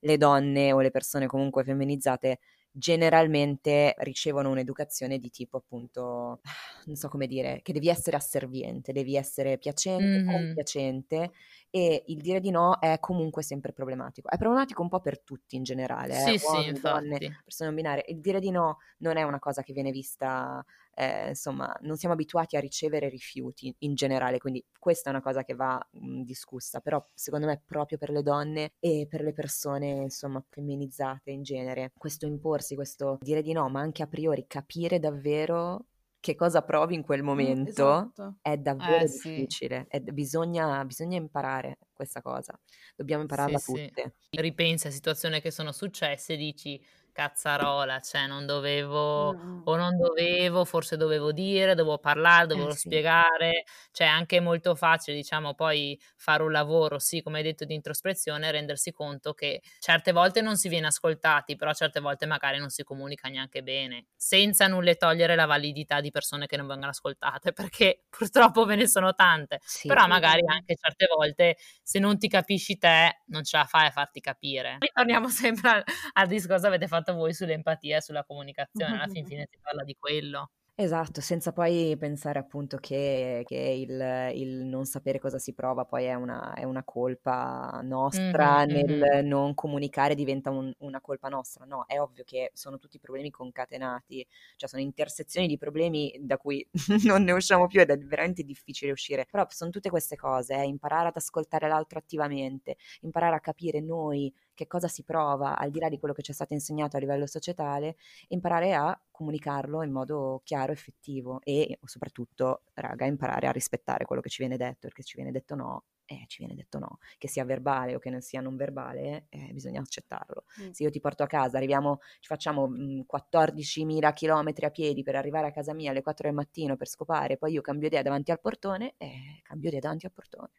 le 0.00 0.16
donne 0.16 0.72
o 0.72 0.80
le 0.80 0.90
persone 0.90 1.26
comunque 1.26 1.62
femminilizzate 1.62 2.38
generalmente 2.76 3.94
ricevono 3.98 4.50
un'educazione 4.50 5.18
di 5.18 5.30
tipo 5.30 5.58
appunto, 5.58 6.40
non 6.86 6.96
so 6.96 7.08
come 7.08 7.28
dire, 7.28 7.60
che 7.62 7.72
devi 7.72 7.88
essere 7.88 8.16
asserviente, 8.16 8.92
devi 8.92 9.16
essere 9.16 9.58
piacente, 9.58 10.04
mm-hmm. 10.04 10.26
compiacente 10.26 11.30
e 11.74 12.04
il 12.06 12.20
dire 12.20 12.38
di 12.38 12.52
no 12.52 12.78
è 12.78 13.00
comunque 13.00 13.42
sempre 13.42 13.72
problematico. 13.72 14.30
È 14.30 14.36
problematico 14.36 14.80
un 14.80 14.88
po' 14.88 15.00
per 15.00 15.20
tutti 15.20 15.56
in 15.56 15.64
generale, 15.64 16.14
sì, 16.14 16.34
eh? 16.34 16.40
uomini, 16.46 16.76
sì, 16.76 16.80
donne, 16.80 17.18
persone 17.42 17.70
non 17.70 17.74
binarie. 17.74 18.04
Il 18.06 18.20
dire 18.20 18.38
di 18.38 18.52
no 18.52 18.78
non 18.98 19.16
è 19.16 19.24
una 19.24 19.40
cosa 19.40 19.64
che 19.64 19.72
viene 19.72 19.90
vista 19.90 20.64
eh, 20.94 21.30
insomma, 21.30 21.76
non 21.80 21.96
siamo 21.96 22.14
abituati 22.14 22.56
a 22.56 22.60
ricevere 22.60 23.08
rifiuti 23.08 23.74
in 23.80 23.96
generale, 23.96 24.38
quindi 24.38 24.64
questa 24.78 25.10
è 25.10 25.12
una 25.12 25.20
cosa 25.20 25.42
che 25.42 25.54
va 25.54 25.84
mh, 25.90 26.22
discussa, 26.22 26.78
però 26.78 27.04
secondo 27.12 27.46
me 27.46 27.60
proprio 27.66 27.98
per 27.98 28.10
le 28.10 28.22
donne 28.22 28.74
e 28.78 29.08
per 29.10 29.22
le 29.22 29.32
persone, 29.32 30.02
insomma, 30.02 30.40
femminilizzate 30.48 31.32
in 31.32 31.42
genere, 31.42 31.90
questo 31.98 32.26
imporsi, 32.26 32.76
questo 32.76 33.18
dire 33.20 33.42
di 33.42 33.50
no, 33.50 33.68
ma 33.68 33.80
anche 33.80 34.04
a 34.04 34.06
priori 34.06 34.44
capire 34.46 35.00
davvero 35.00 35.86
che 36.24 36.34
cosa 36.36 36.62
provi 36.62 36.94
in 36.94 37.02
quel 37.02 37.20
mm, 37.20 37.26
momento 37.26 37.70
esatto. 37.70 38.36
è 38.40 38.56
davvero 38.56 39.04
eh, 39.04 39.04
difficile. 39.04 39.86
Sì. 39.90 39.96
È, 39.98 40.00
bisogna, 40.00 40.82
bisogna, 40.86 41.18
imparare 41.18 41.76
questa 41.92 42.22
cosa. 42.22 42.58
Dobbiamo 42.96 43.20
impararla 43.20 43.58
sì, 43.58 43.72
tutte. 43.72 44.14
Sì. 44.30 44.40
Ripensi 44.40 44.86
a 44.86 44.90
situazioni 44.90 45.42
che 45.42 45.50
sono 45.50 45.70
successe 45.70 46.32
e 46.32 46.36
dici 46.38 46.82
cazzarola, 47.14 48.00
cioè 48.00 48.26
non 48.26 48.44
dovevo 48.44 49.32
mm. 49.34 49.60
o 49.64 49.76
non 49.76 49.96
dovevo, 49.96 50.64
forse 50.64 50.96
dovevo 50.96 51.30
dire, 51.30 51.76
dovevo 51.76 51.98
parlare, 51.98 52.48
dovevo 52.48 52.70
eh, 52.70 52.72
sì. 52.72 52.88
spiegare, 52.88 53.64
cioè 53.92 54.08
è 54.08 54.10
anche 54.10 54.40
molto 54.40 54.74
facile, 54.74 55.16
diciamo, 55.16 55.54
poi 55.54 55.98
fare 56.16 56.42
un 56.42 56.50
lavoro, 56.50 56.98
sì, 56.98 57.22
come 57.22 57.38
hai 57.38 57.44
detto, 57.44 57.64
di 57.64 57.74
introspezione 57.74 58.50
rendersi 58.50 58.92
conto 58.92 59.32
che 59.32 59.62
certe 59.78 60.10
volte 60.10 60.40
non 60.40 60.56
si 60.56 60.68
viene 60.68 60.88
ascoltati, 60.88 61.54
però 61.54 61.72
certe 61.72 62.00
volte 62.00 62.26
magari 62.26 62.58
non 62.58 62.70
si 62.70 62.82
comunica 62.82 63.28
neanche 63.28 63.62
bene, 63.62 64.06
senza 64.16 64.66
nulle 64.66 64.96
togliere 64.96 65.36
la 65.36 65.46
validità 65.46 66.00
di 66.00 66.10
persone 66.10 66.46
che 66.46 66.56
non 66.56 66.66
vengono 66.66 66.90
ascoltate, 66.90 67.52
perché 67.54 68.02
purtroppo 68.10 68.64
ve 68.64 68.74
ne 68.74 68.88
sono 68.88 69.14
tante, 69.14 69.60
sì, 69.62 69.86
però 69.86 70.08
magari 70.08 70.42
anche 70.46 70.74
certe 70.74 71.06
volte 71.14 71.56
se 71.80 72.00
non 72.00 72.18
ti 72.18 72.28
capisci 72.28 72.76
te 72.76 73.22
non 73.26 73.44
ce 73.44 73.56
la 73.56 73.64
fai 73.64 73.86
a 73.86 73.90
farti 73.90 74.20
capire. 74.20 74.78
Ritorniamo 74.80 75.28
sempre 75.44 75.70
al, 75.70 75.84
al 76.14 76.26
discorso 76.26 76.66
avete 76.66 76.88
fatto 76.88 77.03
voi 77.12 77.34
sull'empatia 77.34 77.98
e 77.98 78.02
sulla 78.02 78.24
comunicazione, 78.24 78.94
alla 78.94 79.08
fin 79.08 79.24
fine 79.26 79.46
si 79.50 79.58
parla 79.60 79.84
di 79.84 79.96
quello. 79.98 80.50
Esatto, 80.76 81.20
senza 81.20 81.52
poi 81.52 81.96
pensare 81.96 82.40
appunto 82.40 82.78
che, 82.78 83.44
che 83.46 83.54
il, 83.56 84.32
il, 84.34 84.64
non 84.64 84.86
sapere 84.86 85.20
cosa 85.20 85.38
si 85.38 85.54
prova 85.54 85.84
poi 85.84 86.06
è 86.06 86.14
una, 86.14 86.52
è 86.52 86.64
una 86.64 86.82
colpa 86.82 87.80
nostra, 87.84 88.66
mm-hmm, 88.66 88.74
nel 88.74 88.98
mm-hmm. 88.98 89.26
non 89.28 89.54
comunicare 89.54 90.16
diventa 90.16 90.50
un, 90.50 90.74
una 90.78 91.00
colpa 91.00 91.28
nostra. 91.28 91.64
No, 91.64 91.84
è 91.86 92.00
ovvio 92.00 92.24
che 92.24 92.50
sono 92.54 92.78
tutti 92.78 92.98
problemi 92.98 93.30
concatenati, 93.30 94.26
cioè 94.56 94.68
sono 94.68 94.82
intersezioni 94.82 95.46
di 95.46 95.58
problemi 95.58 96.12
da 96.18 96.38
cui 96.38 96.66
non 97.06 97.22
ne 97.22 97.30
usciamo 97.30 97.68
più 97.68 97.80
ed 97.80 97.90
è 97.90 97.96
veramente 97.96 98.42
difficile 98.42 98.90
uscire. 98.90 99.28
Però 99.30 99.46
sono 99.50 99.70
tutte 99.70 99.90
queste 99.90 100.16
cose, 100.16 100.54
eh, 100.56 100.64
imparare 100.64 101.06
ad 101.06 101.16
ascoltare 101.16 101.68
l'altro 101.68 102.00
attivamente, 102.00 102.78
imparare 103.02 103.36
a 103.36 103.40
capire 103.40 103.80
noi 103.80 104.34
che 104.54 104.66
cosa 104.66 104.88
si 104.88 105.02
prova 105.02 105.56
al 105.56 105.70
di 105.70 105.78
là 105.78 105.88
di 105.88 105.98
quello 105.98 106.14
che 106.14 106.22
ci 106.22 106.30
è 106.30 106.34
stato 106.34 106.54
insegnato 106.54 106.96
a 106.96 107.00
livello 107.00 107.26
societale, 107.26 107.96
imparare 108.28 108.74
a 108.74 108.98
comunicarlo 109.10 109.82
in 109.82 109.92
modo 109.92 110.40
chiaro, 110.44 110.72
effettivo 110.72 111.40
e 111.42 111.78
soprattutto, 111.84 112.62
raga, 112.74 113.06
imparare 113.06 113.46
a 113.46 113.52
rispettare 113.52 114.04
quello 114.04 114.22
che 114.22 114.28
ci 114.30 114.42
viene 114.42 114.56
detto, 114.56 114.80
perché 114.80 115.02
ci 115.02 115.16
viene 115.16 115.30
detto 115.30 115.54
no 115.54 115.84
eh, 116.06 116.24
ci 116.26 116.38
viene 116.38 116.54
detto 116.54 116.78
no, 116.78 116.98
che 117.18 117.28
sia 117.28 117.44
verbale 117.44 117.94
o 117.94 117.98
che 117.98 118.10
non 118.10 118.20
sia 118.20 118.40
non 118.40 118.56
verbale, 118.56 119.26
eh, 119.30 119.50
bisogna 119.52 119.80
accettarlo. 119.80 120.44
Mm. 120.62 120.70
Se 120.70 120.82
io 120.82 120.90
ti 120.90 121.00
porto 121.00 121.22
a 121.22 121.26
casa, 121.26 121.56
arriviamo, 121.56 122.00
ci 122.20 122.28
facciamo 122.28 122.66
mh, 122.68 123.04
14.000 123.10 124.12
km 124.12 124.52
a 124.64 124.70
piedi 124.70 125.02
per 125.02 125.16
arrivare 125.16 125.48
a 125.48 125.50
casa 125.50 125.72
mia 125.72 125.90
alle 125.90 126.02
4 126.02 126.28
del 126.28 126.36
mattino 126.36 126.76
per 126.76 126.88
scopare, 126.88 127.36
poi 127.36 127.52
io 127.52 127.60
cambio 127.60 127.86
idea 127.86 128.02
davanti 128.02 128.30
al 128.30 128.40
portone, 128.40 128.94
eh, 128.98 129.40
cambio 129.42 129.68
idea 129.68 129.80
davanti 129.80 130.06
al 130.06 130.12
portone. 130.12 130.50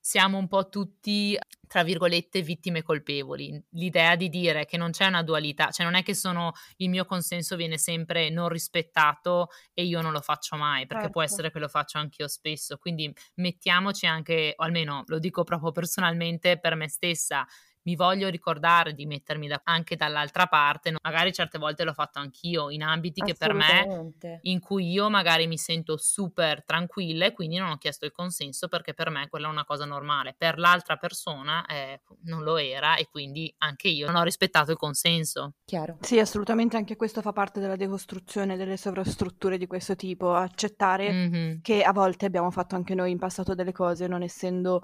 Siamo 0.00 0.36
un 0.36 0.48
po' 0.48 0.68
tutti, 0.68 1.38
tra 1.74 1.82
virgolette, 1.82 2.40
vittime 2.40 2.82
colpevoli. 2.82 3.60
L'idea 3.70 4.14
di 4.14 4.28
dire 4.28 4.64
che 4.64 4.76
non 4.76 4.92
c'è 4.92 5.06
una 5.06 5.24
dualità, 5.24 5.72
cioè 5.72 5.84
non 5.84 5.96
è 5.96 6.04
che 6.04 6.14
sono 6.14 6.52
il 6.76 6.88
mio 6.88 7.04
consenso 7.04 7.56
viene 7.56 7.78
sempre 7.78 8.30
non 8.30 8.48
rispettato 8.48 9.48
e 9.72 9.82
io 9.82 10.00
non 10.00 10.12
lo 10.12 10.20
faccio 10.20 10.54
mai, 10.54 10.82
perché 10.86 11.06
certo. 11.06 11.10
può 11.10 11.22
essere 11.22 11.50
che 11.50 11.58
lo 11.58 11.66
faccio 11.66 11.98
anch'io 11.98 12.28
spesso. 12.28 12.76
Quindi 12.76 13.12
mettiamoci 13.38 14.06
anche, 14.06 14.54
o 14.56 14.62
almeno 14.62 15.02
lo 15.06 15.18
dico 15.18 15.42
proprio 15.42 15.72
personalmente 15.72 16.60
per 16.60 16.76
me 16.76 16.88
stessa, 16.88 17.44
mi 17.84 17.96
voglio 17.96 18.28
ricordare 18.28 18.94
di 18.94 19.06
mettermi 19.06 19.46
da, 19.48 19.60
anche 19.64 19.96
dall'altra 19.96 20.46
parte, 20.46 20.90
no? 20.90 20.98
magari 21.02 21.32
certe 21.32 21.58
volte 21.58 21.84
l'ho 21.84 21.92
fatto 21.92 22.18
anch'io 22.18 22.70
in 22.70 22.82
ambiti 22.82 23.20
che 23.20 23.34
per 23.34 23.52
me, 23.52 24.12
in 24.42 24.60
cui 24.60 24.90
io 24.90 25.10
magari 25.10 25.46
mi 25.46 25.58
sento 25.58 25.96
super 25.96 26.64
tranquilla 26.64 27.26
e 27.26 27.32
quindi 27.32 27.56
non 27.56 27.70
ho 27.70 27.76
chiesto 27.76 28.04
il 28.04 28.12
consenso 28.12 28.68
perché 28.68 28.94
per 28.94 29.10
me 29.10 29.28
quella 29.28 29.48
è 29.48 29.50
una 29.50 29.64
cosa 29.64 29.84
normale, 29.84 30.34
per 30.36 30.58
l'altra 30.58 30.96
persona 30.96 31.64
eh, 31.66 32.00
non 32.24 32.42
lo 32.42 32.56
era 32.56 32.96
e 32.96 33.08
quindi 33.08 33.52
anche 33.58 33.88
io 33.88 34.06
non 34.06 34.16
ho 34.16 34.22
rispettato 34.22 34.70
il 34.70 34.76
consenso. 34.76 35.54
Chiaro. 35.64 35.98
Sì, 36.00 36.18
assolutamente 36.18 36.76
anche 36.76 36.96
questo 36.96 37.20
fa 37.20 37.32
parte 37.32 37.60
della 37.60 37.76
decostruzione 37.76 38.56
delle 38.56 38.76
sovrastrutture 38.76 39.58
di 39.58 39.66
questo 39.66 39.94
tipo, 39.96 40.34
accettare 40.34 41.12
mm-hmm. 41.12 41.60
che 41.60 41.82
a 41.82 41.92
volte 41.92 42.26
abbiamo 42.26 42.50
fatto 42.50 42.74
anche 42.74 42.94
noi 42.94 43.10
in 43.10 43.18
passato 43.18 43.54
delle 43.54 43.72
cose 43.72 44.06
non 44.06 44.22
essendo 44.22 44.82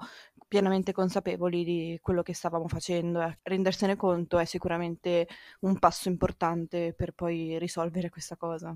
pienamente 0.51 0.91
consapevoli 0.91 1.63
di 1.63 1.97
quello 2.01 2.23
che 2.23 2.33
stavamo 2.33 2.67
facendo 2.67 3.21
e 3.21 3.39
rendersene 3.41 3.95
conto 3.95 4.37
è 4.37 4.43
sicuramente 4.43 5.25
un 5.61 5.79
passo 5.79 6.09
importante 6.09 6.93
per 6.93 7.13
poi 7.13 7.57
risolvere 7.57 8.09
questa 8.09 8.35
cosa. 8.35 8.75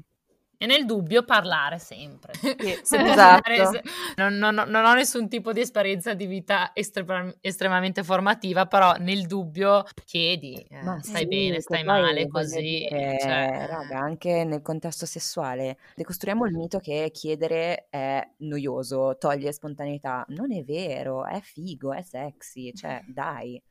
E 0.57 0.65
nel 0.65 0.85
dubbio 0.85 1.23
parlare 1.23 1.79
sempre. 1.79 2.33
Sì, 2.33 2.95
esatto. 2.95 3.71
se, 3.71 3.83
non, 4.15 4.35
non, 4.37 4.55
non, 4.55 4.85
ho 4.85 4.93
nessun 4.93 5.27
tipo 5.27 5.51
di 5.51 5.61
esperienza 5.61 6.13
di 6.13 6.25
vita 6.25 6.71
estre- 6.73 7.37
estremamente 7.41 8.03
formativa, 8.03 8.65
però 8.65 8.93
nel 8.99 9.27
dubbio 9.27 9.83
chiedi, 10.05 10.55
eh, 10.55 10.81
stai 11.01 11.21
sì, 11.21 11.27
bene, 11.27 11.59
stai 11.61 11.83
male, 11.83 12.27
così. 12.27 12.61
Dire, 12.61 13.17
cioè... 13.19 13.65
Raga, 13.67 13.99
anche 13.99 14.43
nel 14.43 14.61
contesto 14.61 15.05
sessuale, 15.05 15.77
decostruiamo 15.95 16.45
il 16.45 16.55
mito 16.55 16.79
che 16.79 17.09
chiedere 17.13 17.87
è 17.89 18.27
noioso, 18.37 19.17
toglie 19.17 19.51
spontaneità. 19.51 20.25
Non 20.29 20.51
è 20.53 20.63
vero, 20.63 21.25
è 21.25 21.39
figo, 21.41 21.93
è 21.93 22.01
sexy, 22.01 22.73
cioè 22.73 23.03
dai. 23.07 23.61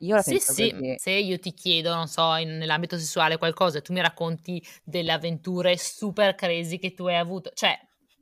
Io 0.00 0.14
la 0.14 0.22
Sì, 0.22 0.38
sì, 0.38 0.94
se 0.96 1.10
io 1.10 1.38
ti 1.38 1.54
chiedo, 1.54 1.94
non 1.94 2.06
so, 2.08 2.34
in- 2.36 2.58
nell'ambito 2.58 2.98
sessuale 2.98 3.38
qualcosa 3.38 3.78
e 3.78 3.82
tu 3.82 3.92
mi 3.92 4.00
racconti 4.00 4.62
delle 4.84 5.12
avventure 5.12 5.76
super 5.76 6.34
crazy 6.34 6.78
che 6.78 6.92
tu 6.92 7.06
hai 7.06 7.16
avuto, 7.16 7.50
cioè, 7.54 7.78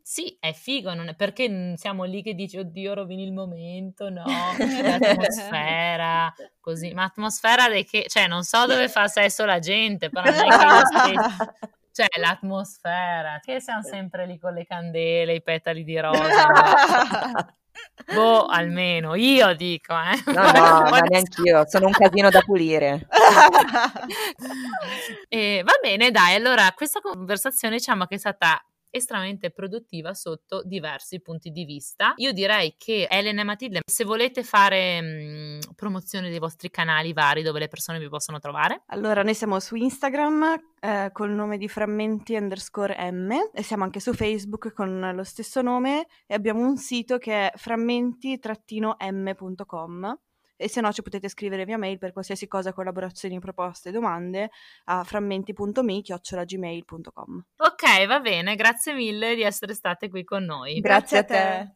sì, 0.07 0.37
è 0.39 0.53
figo, 0.53 0.93
non 0.93 1.09
è 1.09 1.15
perché 1.15 1.75
siamo 1.77 2.05
lì 2.05 2.23
che 2.23 2.35
dici, 2.35 2.59
oddio, 2.59 2.93
rovini 2.95 3.25
il 3.25 3.33
momento, 3.33 4.11
no, 4.11 4.25
l'atmosfera, 4.83 6.33
così, 6.61 6.93
ma 6.93 7.05
atmosfera 7.05 7.71
di 7.71 7.85
che, 7.85 8.05
cioè, 8.09 8.27
non 8.27 8.43
so 8.43 8.67
dove 8.67 8.89
fa 8.89 9.09
sesso 9.09 9.45
la 9.45 9.59
gente, 9.59 10.11
però 10.11 10.31
non 10.31 10.35
è 10.35 10.59
che 10.59 10.67
io 10.67 10.87
stesso, 10.87 11.55
cioè, 11.91 12.07
l'atmosfera, 12.21 13.41
che 13.43 13.61
siamo 13.61 13.83
sempre 13.83 14.27
lì 14.27 14.39
con 14.39 14.53
le 14.53 14.67
candele, 14.67 15.35
i 15.35 15.43
petali 15.43 15.83
di 15.85 15.99
rosa? 15.99 16.49
Boh, 18.13 18.47
almeno 18.47 19.15
io 19.15 19.55
dico, 19.55 19.95
eh. 19.95 20.33
No, 20.33 20.43
no, 20.53 20.89
ma 20.91 20.99
neanch'io, 21.01 21.65
sono 21.69 21.87
un 21.87 21.93
casino 21.93 22.31
da 22.31 22.41
pulire. 22.41 23.07
e, 25.29 25.63
va 25.65 25.73
bene, 25.81 26.11
dai, 26.11 26.35
allora 26.35 26.73
questa 26.75 27.01
conversazione 27.01 27.77
diciamo 27.77 28.07
che 28.07 28.17
è 28.17 28.19
stata 28.19 28.61
estremamente 28.95 29.51
produttiva 29.51 30.15
sotto 30.15 30.63
diversi 30.65 31.21
punti 31.21 31.51
di 31.51 31.65
vista. 31.65 32.13
Io 32.17 32.33
direi 32.33 32.77
che 32.79 33.09
Elena 33.11 33.41
e 33.41 33.45
Matilde, 33.45 33.81
se 33.85 34.05
volete 34.05 34.45
fare 34.45 35.01
mh, 35.01 35.07
mm, 35.07 35.59
promozione 35.75 36.31
dei 36.31 36.39
vostri 36.39 36.71
canali 36.71 37.13
vari 37.13 37.43
dove 37.43 37.59
le 37.59 37.69
persone 37.69 37.99
vi 37.99 38.09
possono 38.09 38.39
trovare. 38.39 38.83
Allora, 38.87 39.23
noi 39.23 39.35
siamo 39.35 39.59
su 39.59 39.75
Instagram 39.75 40.63
eh, 40.81 41.11
col 41.13 41.31
nome 41.31 41.59
di 41.59 41.69
frammenti 41.69 42.37
underscore 42.37 43.11
M 43.11 43.33
e 43.53 43.63
siamo 43.63 43.85
anche 43.85 44.01
su 44.01 44.15
Facebook 44.15 44.73
con 44.73 45.13
lo 45.15 45.25
stesso 45.25 45.61
nome 45.63 46.07
e 46.27 46.35
abbiamo 46.35 46.61
un 46.61 46.77
sito 46.77 47.19
che 47.19 47.51
è 47.51 47.53
frammenti-m.com 47.57 50.19
e 50.57 50.69
se 50.69 50.81
no 50.81 50.93
ci 50.93 51.03
potete 51.03 51.29
scrivere 51.29 51.65
via 51.65 51.79
mail 51.79 51.99
per 51.99 52.13
qualsiasi 52.13 52.47
cosa, 52.47 52.73
collaborazioni, 52.73 53.41
proposte, 53.41 53.91
domande 53.91 54.51
a 54.85 55.03
frammenti.mi-gmail.com 55.05 57.45
Ok, 57.57 58.07
va 58.07 58.21
bene, 58.21 58.55
grazie 58.55 58.95
mille 58.95 59.35
di 59.35 59.43
essere 59.43 59.75
state 59.75 60.09
qui 60.09 60.23
con 60.25 60.45
noi. 60.45 60.79
Grazie, 60.81 61.19
grazie 61.19 61.19
a 61.19 61.25
te. 61.25 61.73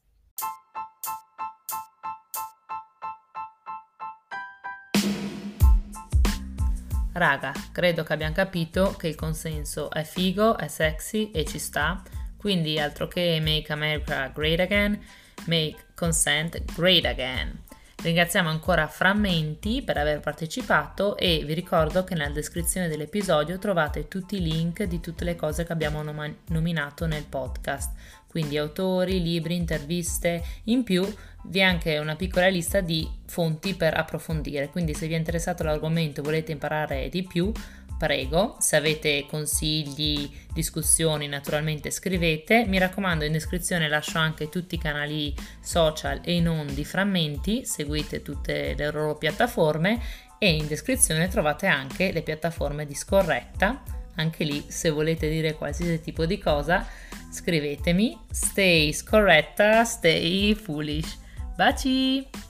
Raga, 7.19 7.53
credo 7.73 8.05
che 8.05 8.13
abbiamo 8.13 8.33
capito 8.33 8.95
che 8.97 9.09
il 9.09 9.17
consenso 9.17 9.91
è 9.91 10.05
figo, 10.05 10.57
è 10.57 10.69
sexy 10.69 11.33
e 11.33 11.45
ci 11.45 11.59
sta, 11.59 12.01
quindi 12.37 12.79
altro 12.79 13.09
che 13.09 13.41
Make 13.41 13.73
America 13.73 14.29
Great 14.29 14.61
Again, 14.61 15.05
Make 15.47 15.87
Consent 15.97 16.63
Great 16.77 17.07
Again. 17.07 17.67
Ringraziamo 18.01 18.49
ancora 18.49 18.87
Frammenti 18.87 19.83
per 19.83 19.99
aver 19.99 20.21
partecipato 20.21 21.17
e 21.17 21.43
vi 21.45 21.53
ricordo 21.53 22.05
che 22.05 22.15
nella 22.15 22.31
descrizione 22.31 22.87
dell'episodio 22.87 23.59
trovate 23.59 24.07
tutti 24.07 24.37
i 24.37 24.41
link 24.41 24.85
di 24.85 25.01
tutte 25.01 25.25
le 25.25 25.35
cose 25.35 25.65
che 25.65 25.73
abbiamo 25.73 26.01
nom- 26.03 26.37
nominato 26.51 27.07
nel 27.07 27.25
podcast, 27.25 27.99
quindi 28.29 28.57
autori, 28.57 29.21
libri, 29.21 29.57
interviste, 29.57 30.45
in 30.65 30.85
più 30.85 31.05
vi 31.47 31.59
è 31.59 31.63
anche 31.63 31.99
una 31.99 32.15
piccola 32.15 32.47
lista 32.47 32.81
di 32.81 33.09
fonti 33.27 33.75
per 33.75 33.97
approfondire, 33.99 34.69
quindi 34.69 34.95
se 34.95 35.09
vi 35.09 35.15
è 35.15 35.19
interessato 35.19 35.65
l'argomento 35.65 36.21
e 36.21 36.25
volete 36.25 36.53
imparare 36.53 37.09
di 37.09 37.25
più, 37.25 37.53
prego, 37.99 38.57
se 38.61 38.77
avete 38.77 39.27
consigli, 39.29 40.31
discussioni, 40.53 41.27
naturalmente 41.27 41.91
scrivete. 41.91 42.65
Mi 42.67 42.79
raccomando, 42.79 43.25
in 43.25 43.33
descrizione 43.33 43.89
lascio 43.89 44.19
anche 44.19 44.49
tutti 44.49 44.77
i 44.77 44.79
canali 44.79 45.35
social 45.61 46.21
e 46.23 46.41
non 46.41 46.73
di 46.73 46.85
frammenti, 46.85 47.67
seguite 47.67 48.23
tutte 48.23 48.75
le 48.75 48.91
loro 48.91 49.17
piattaforme 49.17 50.01
e 50.39 50.55
in 50.55 50.67
descrizione 50.67 51.29
trovate 51.29 51.67
anche 51.67 52.13
le 52.13 52.23
piattaforme 52.23 52.87
di 52.87 52.95
Scorretta. 52.95 53.83
Anche 54.15 54.45
lì, 54.45 54.65
se 54.69 54.91
volete 54.91 55.29
dire 55.29 55.55
qualsiasi 55.55 56.01
tipo 56.01 56.27
di 56.27 56.39
cosa, 56.39 56.87
scrivetemi. 57.31 58.19
Stay 58.31 58.93
scorretta, 58.93 59.85
stay 59.85 60.55
foolish. 60.55 61.19
Baci! 61.55 62.48